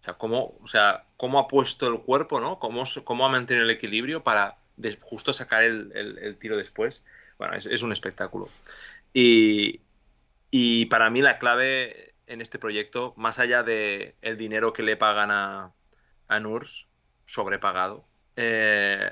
O 0.00 0.02
sea, 0.02 0.14
¿cómo, 0.14 0.58
o 0.62 0.66
sea, 0.66 1.06
¿cómo 1.16 1.38
ha 1.38 1.48
puesto 1.48 1.86
el 1.88 2.00
cuerpo, 2.00 2.40
¿no? 2.40 2.58
¿Cómo, 2.58 2.84
cómo 3.04 3.26
ha 3.26 3.28
mantenido 3.28 3.64
el 3.64 3.70
equilibrio 3.70 4.22
para 4.22 4.59
justo 5.00 5.32
sacar 5.32 5.64
el, 5.64 5.92
el, 5.94 6.36
tiro 6.38 6.56
después? 6.56 7.02
Bueno, 7.38 7.54
es, 7.54 7.66
es 7.66 7.82
un 7.82 7.92
espectáculo. 7.92 8.48
Y, 9.12 9.80
y, 10.50 10.86
para 10.86 11.10
mí 11.10 11.20
la 11.22 11.38
clave 11.38 12.14
en 12.26 12.40
este 12.40 12.58
proyecto, 12.58 13.14
más 13.16 13.38
allá 13.38 13.62
de 13.62 14.16
el 14.22 14.36
dinero 14.36 14.72
que 14.72 14.82
le 14.82 14.96
pagan 14.96 15.30
a, 15.30 15.72
a 16.28 16.40
Nurs, 16.40 16.86
sobrepagado, 17.26 18.06
eh, 18.36 19.10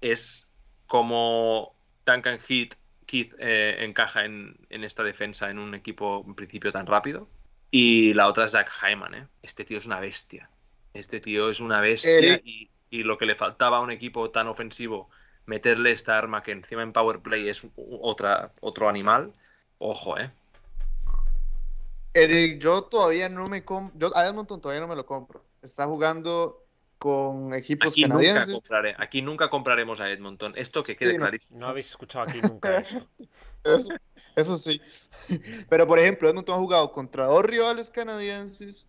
es 0.00 0.50
cómo 0.86 1.74
Duncan 2.06 2.40
Heath, 2.48 2.74
Keith 3.06 3.34
eh, 3.38 3.76
encaja 3.80 4.24
en, 4.24 4.56
esta 4.70 5.02
defensa 5.02 5.50
en 5.50 5.58
un 5.58 5.74
equipo 5.74 6.24
en 6.26 6.34
principio 6.34 6.72
tan 6.72 6.86
rápido. 6.86 7.28
Y 7.70 8.14
la 8.14 8.26
otra 8.26 8.44
es 8.44 8.52
Zach 8.52 8.70
Hyman, 8.82 9.14
¿eh? 9.14 9.28
Este 9.42 9.64
tío 9.64 9.78
es 9.78 9.86
una 9.86 10.00
bestia. 10.00 10.50
Este 10.94 11.20
tío 11.20 11.50
es 11.50 11.60
una 11.60 11.80
bestia 11.80 12.40
y, 12.44 12.70
lo 12.90 13.18
que 13.18 13.26
le 13.26 13.34
faltaba 13.34 13.78
a 13.78 13.80
un 13.80 13.90
equipo 13.90 14.30
tan 14.30 14.48
ofensivo, 14.48 15.08
meterle 15.46 15.92
esta 15.92 16.18
arma 16.18 16.42
que 16.42 16.52
encima 16.52 16.82
en 16.82 16.92
Power 16.92 17.20
Play 17.20 17.48
es 17.48 17.66
otra, 17.76 18.52
otro 18.60 18.88
animal. 18.88 19.32
Ojo, 19.78 20.18
¿eh? 20.18 20.30
Eric, 22.12 22.60
yo 22.60 22.82
todavía 22.82 23.28
no 23.28 23.46
me 23.46 23.64
compro. 23.64 23.98
Yo 23.98 24.16
a 24.16 24.26
Edmonton 24.26 24.60
todavía 24.60 24.80
no 24.80 24.88
me 24.88 24.96
lo 24.96 25.06
compro. 25.06 25.44
Está 25.62 25.86
jugando 25.86 26.64
con 26.98 27.54
equipos 27.54 27.92
aquí 27.92 28.02
canadienses. 28.02 28.48
Nunca 28.48 28.94
aquí 28.98 29.22
nunca 29.22 29.48
compraremos 29.48 30.00
a 30.00 30.10
Edmonton. 30.10 30.52
Esto 30.56 30.82
que 30.82 30.96
quede 30.96 31.16
clarísimo. 31.16 31.60
No 31.60 31.68
habéis 31.68 31.90
escuchado 31.90 32.28
aquí 32.28 32.40
nunca 32.42 32.78
eso. 33.64 33.88
eso. 34.36 34.56
sí. 34.56 34.80
Pero 35.68 35.86
por 35.86 35.98
ejemplo, 35.98 36.28
Edmonton 36.28 36.56
ha 36.56 36.58
jugado 36.58 36.92
contra 36.92 37.26
dos 37.26 37.44
rivales 37.44 37.90
canadienses 37.90 38.86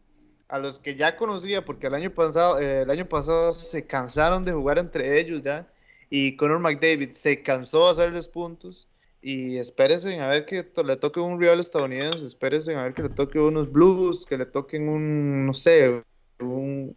a 0.51 0.59
los 0.59 0.79
que 0.79 0.95
ya 0.95 1.15
conocía 1.15 1.65
porque 1.65 1.87
el 1.87 1.95
año 1.95 2.11
pasado, 2.11 2.59
eh, 2.59 2.81
el 2.81 2.89
año 2.89 3.07
pasado 3.07 3.51
se 3.51 3.85
cansaron 3.85 4.45
de 4.45 4.51
jugar 4.51 4.77
entre 4.77 5.19
ellos 5.19 5.41
ya 5.41 5.67
y 6.09 6.35
Conor 6.35 6.59
McDavid 6.59 7.11
se 7.11 7.41
cansó 7.41 7.85
de 7.85 7.91
hacerles 7.91 8.27
puntos 8.27 8.87
y 9.21 9.57
espérense 9.57 10.19
a 10.19 10.27
ver 10.27 10.45
que 10.45 10.67
le 10.83 10.97
toque 10.97 11.19
un 11.19 11.39
rival 11.39 11.59
estadounidense, 11.59 12.25
espérense 12.25 12.75
a 12.75 12.83
ver 12.83 12.93
que 12.93 13.03
le 13.03 13.09
toque 13.09 13.39
unos 13.39 13.71
Blues, 13.71 14.25
que 14.25 14.37
le 14.37 14.45
toquen 14.45 14.89
un, 14.89 15.45
no 15.45 15.53
sé, 15.53 16.03
un, 16.39 16.95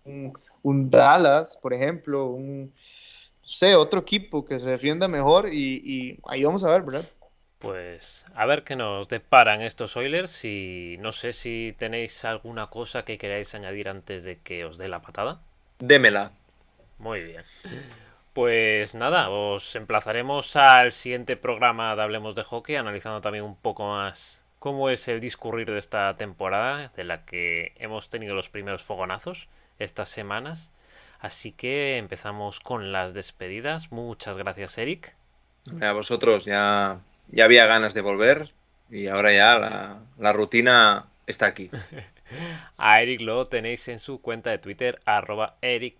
un 0.62 0.90
Dallas, 0.90 1.56
por 1.56 1.74
ejemplo, 1.74 2.26
un, 2.26 2.72
sé, 3.44 3.76
otro 3.76 4.00
equipo 4.00 4.44
que 4.44 4.58
se 4.58 4.68
defienda 4.68 5.06
mejor 5.08 5.52
y, 5.52 6.18
ahí 6.26 6.44
vamos 6.44 6.64
a 6.64 6.70
ver, 6.70 6.82
¿verdad? 6.82 7.04
Pues 7.64 8.26
a 8.34 8.44
ver 8.44 8.62
qué 8.62 8.76
nos 8.76 9.08
deparan 9.08 9.62
estos 9.62 9.96
Oilers 9.96 10.44
y 10.44 10.96
no 11.00 11.12
sé 11.12 11.32
si 11.32 11.74
tenéis 11.78 12.24
alguna 12.24 12.66
cosa 12.66 13.04
que 13.04 13.16
queráis 13.16 13.54
añadir 13.54 13.88
antes 13.88 14.22
de 14.22 14.38
que 14.38 14.64
os 14.64 14.76
dé 14.76 14.88
la 14.88 15.00
patada. 15.00 15.40
Démela. 15.78 16.32
Muy 16.98 17.22
bien. 17.22 17.42
Pues 18.34 18.94
nada, 18.94 19.30
os 19.30 19.76
emplazaremos 19.76 20.56
al 20.56 20.92
siguiente 20.92 21.36
programa 21.36 21.96
de 21.96 22.02
Hablemos 22.02 22.34
de 22.34 22.42
Hockey, 22.42 22.76
analizando 22.76 23.20
también 23.20 23.44
un 23.44 23.56
poco 23.56 23.88
más 23.88 24.44
cómo 24.58 24.90
es 24.90 25.06
el 25.08 25.20
discurrir 25.20 25.70
de 25.70 25.78
esta 25.78 26.16
temporada, 26.16 26.88
de 26.96 27.04
la 27.04 27.24
que 27.24 27.72
hemos 27.76 28.10
tenido 28.10 28.34
los 28.34 28.48
primeros 28.48 28.82
fogonazos 28.82 29.48
estas 29.78 30.08
semanas. 30.08 30.72
Así 31.20 31.52
que 31.52 31.96
empezamos 31.96 32.60
con 32.60 32.92
las 32.92 33.14
despedidas. 33.14 33.92
Muchas 33.92 34.36
gracias, 34.36 34.76
Eric. 34.78 35.14
A 35.80 35.92
vosotros 35.92 36.44
ya, 36.44 36.98
ya 37.28 37.44
había 37.44 37.66
ganas 37.66 37.94
de 37.94 38.00
volver 38.00 38.52
y 38.90 39.08
ahora 39.08 39.32
ya 39.32 40.00
la, 40.18 40.32
rutina 40.32 41.08
está 41.26 41.46
aquí. 41.46 41.70
a 42.76 43.00
Eric 43.00 43.20
lo 43.20 43.46
tenéis 43.48 43.88
en 43.88 43.98
su 43.98 44.20
cuenta 44.20 44.50
de 44.50 44.58
Twitter, 44.58 45.00
arroba 45.04 45.56
Eric 45.62 45.96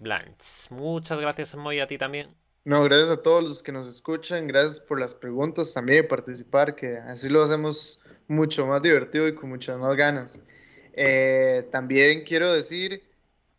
Muchas 0.70 1.20
gracias, 1.20 1.54
Moy, 1.56 1.80
a 1.80 1.86
ti 1.86 1.98
también. 1.98 2.28
No, 2.64 2.82
gracias 2.84 3.10
a 3.10 3.22
todos 3.22 3.42
los 3.42 3.62
que 3.62 3.72
nos 3.72 3.88
escuchan, 3.88 4.46
gracias 4.46 4.80
por 4.80 4.98
las 4.98 5.12
preguntas 5.14 5.74
también 5.74 6.02
de 6.02 6.08
participar, 6.08 6.74
que 6.74 6.96
así 6.96 7.28
lo 7.28 7.42
hacemos 7.42 8.00
mucho 8.26 8.66
más 8.66 8.82
divertido 8.82 9.28
y 9.28 9.34
con 9.34 9.50
muchas 9.50 9.76
más 9.76 9.94
ganas. 9.96 10.40
Eh, 10.94 11.66
también 11.70 12.24
quiero 12.24 12.52
decir 12.52 13.02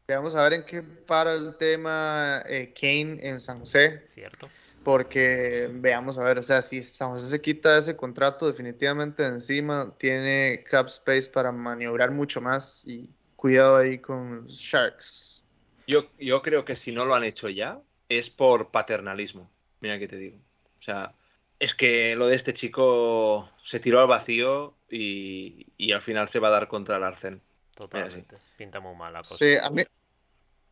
Vamos 0.07 0.35
a 0.35 0.43
ver 0.43 0.53
en 0.53 0.63
qué 0.63 0.83
para 0.83 1.33
el 1.33 1.55
tema 1.57 2.43
eh, 2.47 2.71
Kane 2.79 3.17
en 3.27 3.39
San 3.39 3.59
José. 3.59 4.03
Cierto. 4.13 4.47
Porque 4.85 5.67
veamos 5.73 6.19
a 6.19 6.23
ver, 6.23 6.37
o 6.37 6.43
sea, 6.43 6.61
si 6.61 6.83
San 6.83 7.09
José 7.09 7.27
se 7.27 7.41
quita 7.41 7.75
ese 7.75 7.95
contrato 7.95 8.45
definitivamente 8.45 9.23
de 9.23 9.29
encima, 9.29 9.95
tiene 9.97 10.63
cap 10.69 10.85
space 10.85 11.31
para 11.31 11.51
maniobrar 11.51 12.11
mucho 12.11 12.39
más 12.39 12.85
y 12.85 13.09
cuidado 13.35 13.77
ahí 13.77 13.97
con 13.97 14.45
Sharks. 14.45 15.43
Yo, 15.87 16.05
yo 16.19 16.43
creo 16.43 16.65
que 16.65 16.75
si 16.75 16.91
no 16.91 17.03
lo 17.03 17.15
han 17.15 17.23
hecho 17.23 17.49
ya, 17.49 17.81
es 18.09 18.29
por 18.29 18.69
paternalismo. 18.69 19.49
Mira 19.81 19.97
que 19.97 20.07
te 20.07 20.17
digo. 20.17 20.37
O 20.79 20.83
sea, 20.83 21.15
es 21.57 21.73
que 21.73 22.15
lo 22.15 22.27
de 22.27 22.35
este 22.35 22.53
chico 22.53 23.49
se 23.63 23.79
tiró 23.79 24.01
al 24.01 24.07
vacío 24.07 24.75
y, 24.87 25.65
y 25.77 25.93
al 25.93 26.01
final 26.01 26.27
se 26.27 26.37
va 26.37 26.49
a 26.49 26.51
dar 26.51 26.67
contra 26.67 26.97
el 26.97 27.03
Arcen. 27.03 27.41
Totalmente. 27.73 28.37
Pinta 28.55 28.79
muy 28.79 28.95
mal 28.95 29.13
la 29.13 29.19
cosa. 29.23 29.35
Sí, 29.35 29.55
a 29.59 29.69
mí, 29.71 29.83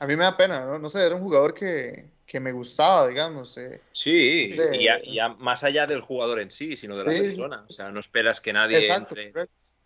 a 0.03 0.07
mí 0.07 0.15
me 0.15 0.23
da 0.23 0.35
pena, 0.37 0.65
¿no? 0.65 0.79
No 0.79 0.89
sé, 0.89 1.05
era 1.05 1.15
un 1.15 1.21
jugador 1.21 1.53
que, 1.53 2.09
que 2.25 2.39
me 2.39 2.51
gustaba, 2.51 3.07
digamos. 3.07 3.57
eh. 3.57 3.81
Sí, 3.91 4.49
y 4.71 4.83
ya, 4.83 5.01
ya 5.03 5.29
más 5.29 5.63
allá 5.63 5.85
del 5.85 6.01
jugador 6.01 6.39
en 6.39 6.51
sí, 6.51 6.75
sino 6.77 6.97
de 6.97 7.03
la 7.03 7.11
Sí, 7.11 7.21
persona. 7.21 7.63
O 7.67 7.69
sea, 7.69 7.91
no 7.91 7.99
esperas 7.99 8.41
que 8.41 8.53
nadie 8.53 8.77
Exacto, 8.77 9.15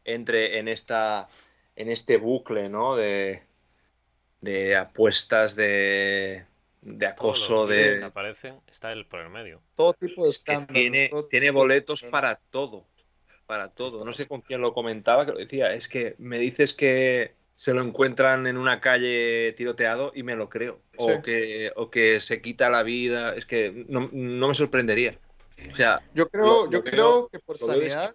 entre, 0.05 0.59
en 0.59 0.68
esta 0.68 1.28
en 1.76 1.89
este 1.89 2.18
bucle, 2.18 2.70
¿no? 2.70 2.95
De, 2.95 3.43
de 4.41 4.76
apuestas, 4.76 5.55
de, 5.55 6.45
de 6.82 7.05
acoso, 7.05 7.68
de 7.68 8.03
aparecen, 8.05 8.61
está 8.68 8.91
él 8.93 9.05
por 9.07 9.20
el 9.22 9.30
medio. 9.30 9.61
Todo 9.76 9.93
tipo 9.93 10.24
de 10.24 10.30
es 10.30 10.38
que 10.39 10.53
escándalos. 10.53 10.74
tiene, 10.74 11.11
tiene 11.30 11.51
boletos 11.51 12.03
para 12.03 12.36
todo. 12.36 12.86
Para 13.45 13.70
todo. 13.74 14.03
No 14.03 14.11
sé 14.11 14.28
con 14.28 14.41
quién 14.41 14.61
lo 14.61 14.74
comentaba, 14.74 15.26
que 15.26 15.32
lo 15.32 15.38
decía. 15.39 15.74
Es 15.74 15.88
que 15.88 16.15
me 16.18 16.38
dices 16.39 16.74
que 16.74 17.37
se 17.60 17.74
lo 17.74 17.82
encuentran 17.82 18.45
en 18.45 18.55
una 18.55 18.80
calle 18.80 19.51
tiroteado 19.58 20.12
y 20.14 20.22
me 20.22 20.36
lo 20.36 20.47
creo. 20.47 20.80
O, 20.95 21.10
Sí. 21.10 21.22
que, 21.24 21.72
o 21.76 21.89
que 21.89 22.20
se 22.20 22.39
quita 22.39 22.70
la 22.70 22.84
vida. 22.84 23.34
Es 23.34 23.47
que 23.47 23.84
no, 23.89 24.10
no 24.14 24.47
me 24.49 24.53
sorprendería. 24.53 25.16
O 25.72 25.76
sea, 25.76 25.99
Yo 26.14 26.30
creo, 26.30 26.45
Lo- 26.66 26.72
yo 26.72 26.84
veo- 26.84 26.91
creo 26.91 27.30
que 27.32 27.39
por 27.39 27.58
sanidad, 27.58 28.14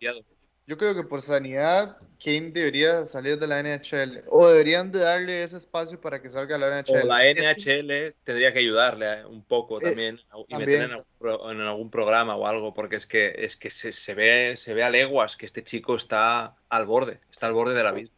yo 0.64 0.76
creo 0.78 0.94
que 0.94 1.02
por 1.02 1.20
sanidad, 1.22 1.96
Kane 2.24 2.52
debería 2.52 3.04
salir 3.04 3.36
de 3.36 3.48
la 3.48 3.58
NHL. 3.58 4.22
O 4.28 4.46
deberían 4.46 4.92
de 4.92 5.00
darle 5.00 5.42
ese 5.42 5.56
espacio 5.56 6.00
para 6.00 6.22
que 6.22 6.28
salga 6.28 6.56
la 6.56 6.68
NHL. 6.68 7.02
O 7.02 7.06
la 7.08 7.26
Es- 7.26 7.36
NHL 7.66 8.14
tendría 8.22 8.52
que 8.52 8.60
ayudarle 8.60 9.12
eh, 9.12 9.26
un 9.26 9.42
poco 9.44 9.78
Eh, 9.80 9.86
también 9.86 10.20
y 10.46 10.52
también. 10.52 10.80
meterle 10.82 10.94
en 10.94 11.50
en 11.50 11.60
algún 11.62 11.90
programa 11.90 12.36
o 12.36 12.46
algo, 12.46 12.72
porque 12.74 12.94
es 12.94 13.08
que, 13.08 13.34
es 13.38 13.56
que 13.56 13.70
se, 13.70 13.90
se 13.90 14.14
ve, 14.14 14.56
se 14.56 14.72
ve 14.72 14.84
a 14.84 14.90
leguas 14.90 15.36
que 15.36 15.46
este 15.46 15.64
chico 15.64 15.96
está 15.96 16.54
al 16.68 16.86
borde, 16.86 17.18
está 17.28 17.48
al 17.48 17.54
borde 17.54 17.74
de 17.74 17.82
la 17.82 17.90
vida. 17.90 18.10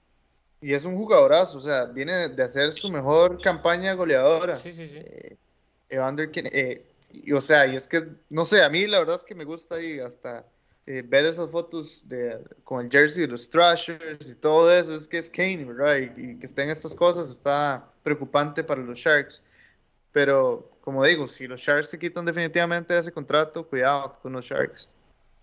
Y 0.65 0.73
es 0.73 0.87
un 0.87 0.97
jugadorazo, 0.97 1.59
o 1.59 1.61
sea, 1.61 1.85
viene 1.85 2.31
de 2.31 2.43
hacer 2.43 2.73
su 2.73 2.91
mejor 2.91 3.39
campaña 3.43 3.93
goleadora. 3.93 4.57
Sí, 4.57 4.73
sí, 4.73 4.89
sí. 4.89 4.97
Eh, 4.97 5.37
Evander 5.91 6.31
eh, 6.37 6.87
y, 7.11 7.33
o 7.33 7.41
sea, 7.43 7.67
y 7.67 7.77
es 7.77 7.87
que, 7.87 8.09
no 8.31 8.47
sé, 8.47 8.63
a 8.63 8.71
mí 8.71 8.87
la 8.87 9.01
verdad 9.01 9.17
es 9.17 9.25
que 9.25 9.35
me 9.35 9.45
gusta 9.45 9.75
ahí 9.75 10.01
hasta 10.01 10.47
eh, 10.87 11.05
ver 11.07 11.27
esas 11.27 11.51
fotos 11.51 12.01
de, 12.09 12.43
con 12.65 12.83
el 12.83 12.91
jersey 12.91 13.27
de 13.27 13.33
los 13.33 13.51
Thrashers 13.51 14.27
y 14.27 14.37
todo 14.37 14.73
eso, 14.73 14.95
es 14.95 15.07
que 15.07 15.19
es 15.19 15.31
Kane, 15.31 15.67
¿verdad? 15.67 15.99
Y, 15.99 16.31
y 16.31 16.39
que 16.39 16.47
estén 16.47 16.71
estas 16.71 16.95
cosas 16.95 17.31
está 17.31 17.87
preocupante 18.03 18.65
para 18.65 18.81
los 18.81 18.99
Sharks. 18.99 19.43
Pero, 20.13 20.79
como 20.81 21.05
digo, 21.05 21.29
si 21.29 21.47
los 21.47 21.61
Sharks 21.61 21.91
se 21.91 21.99
quitan 21.99 22.25
definitivamente 22.25 22.95
de 22.95 23.01
ese 23.01 23.13
contrato, 23.13 23.69
cuidado 23.69 24.19
con 24.23 24.33
los 24.33 24.47
Sharks. 24.47 24.89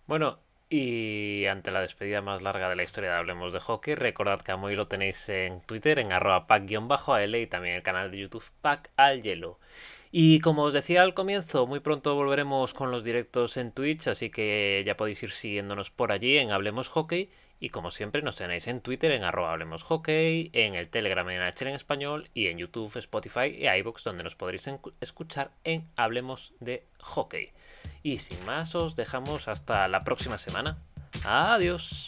Bueno, 0.07 0.39
y 0.73 1.47
ante 1.47 1.69
la 1.69 1.81
despedida 1.81 2.21
más 2.21 2.41
larga 2.41 2.69
de 2.69 2.77
la 2.77 2.83
historia 2.83 3.11
de 3.11 3.17
Hablemos 3.17 3.51
de 3.51 3.59
Hockey, 3.59 3.93
recordad 3.93 4.39
que 4.39 4.53
a 4.53 4.57
Moy 4.57 4.73
lo 4.73 4.87
tenéis 4.87 5.27
en 5.27 5.59
Twitter, 5.59 5.99
en 5.99 6.13
arroba 6.13 6.47
pack-al 6.47 7.35
y 7.35 7.45
también 7.47 7.75
el 7.75 7.83
canal 7.83 8.09
de 8.09 8.19
YouTube 8.19 8.49
Pack 8.61 8.89
al 8.95 9.21
Hielo. 9.21 9.59
Y 10.11 10.39
como 10.39 10.63
os 10.63 10.71
decía 10.71 11.01
al 11.01 11.13
comienzo, 11.13 11.67
muy 11.67 11.81
pronto 11.81 12.15
volveremos 12.15 12.73
con 12.73 12.89
los 12.89 13.03
directos 13.03 13.57
en 13.57 13.73
Twitch, 13.73 14.07
así 14.07 14.29
que 14.29 14.81
ya 14.85 14.95
podéis 14.95 15.21
ir 15.23 15.31
siguiéndonos 15.31 15.91
por 15.91 16.13
allí 16.13 16.37
en 16.37 16.51
Hablemos 16.51 16.87
Hockey. 16.87 17.29
Y 17.59 17.67
como 17.69 17.91
siempre, 17.91 18.21
nos 18.21 18.37
tenéis 18.37 18.69
en 18.69 18.79
Twitter 18.79 19.11
en 19.11 19.25
arroba 19.25 19.51
Hablemos 19.51 19.83
Hockey, 19.83 20.51
en 20.53 20.75
el 20.75 20.87
Telegram 20.87 21.29
en 21.29 21.41
HL 21.41 21.67
en 21.67 21.75
español 21.75 22.29
y 22.33 22.47
en 22.47 22.57
YouTube, 22.57 22.95
Spotify 22.95 23.47
y 23.47 23.67
iVoox, 23.67 24.05
donde 24.05 24.23
nos 24.23 24.35
podréis 24.35 24.69
escuchar 25.01 25.51
en 25.65 25.85
Hablemos 25.97 26.53
de 26.61 26.85
Hockey. 26.99 27.51
Y 28.03 28.17
sin 28.17 28.43
más, 28.45 28.75
os 28.75 28.95
dejamos 28.95 29.47
hasta 29.47 29.87
la 29.87 30.03
próxima 30.03 30.37
semana. 30.37 30.77
Adiós. 31.23 32.07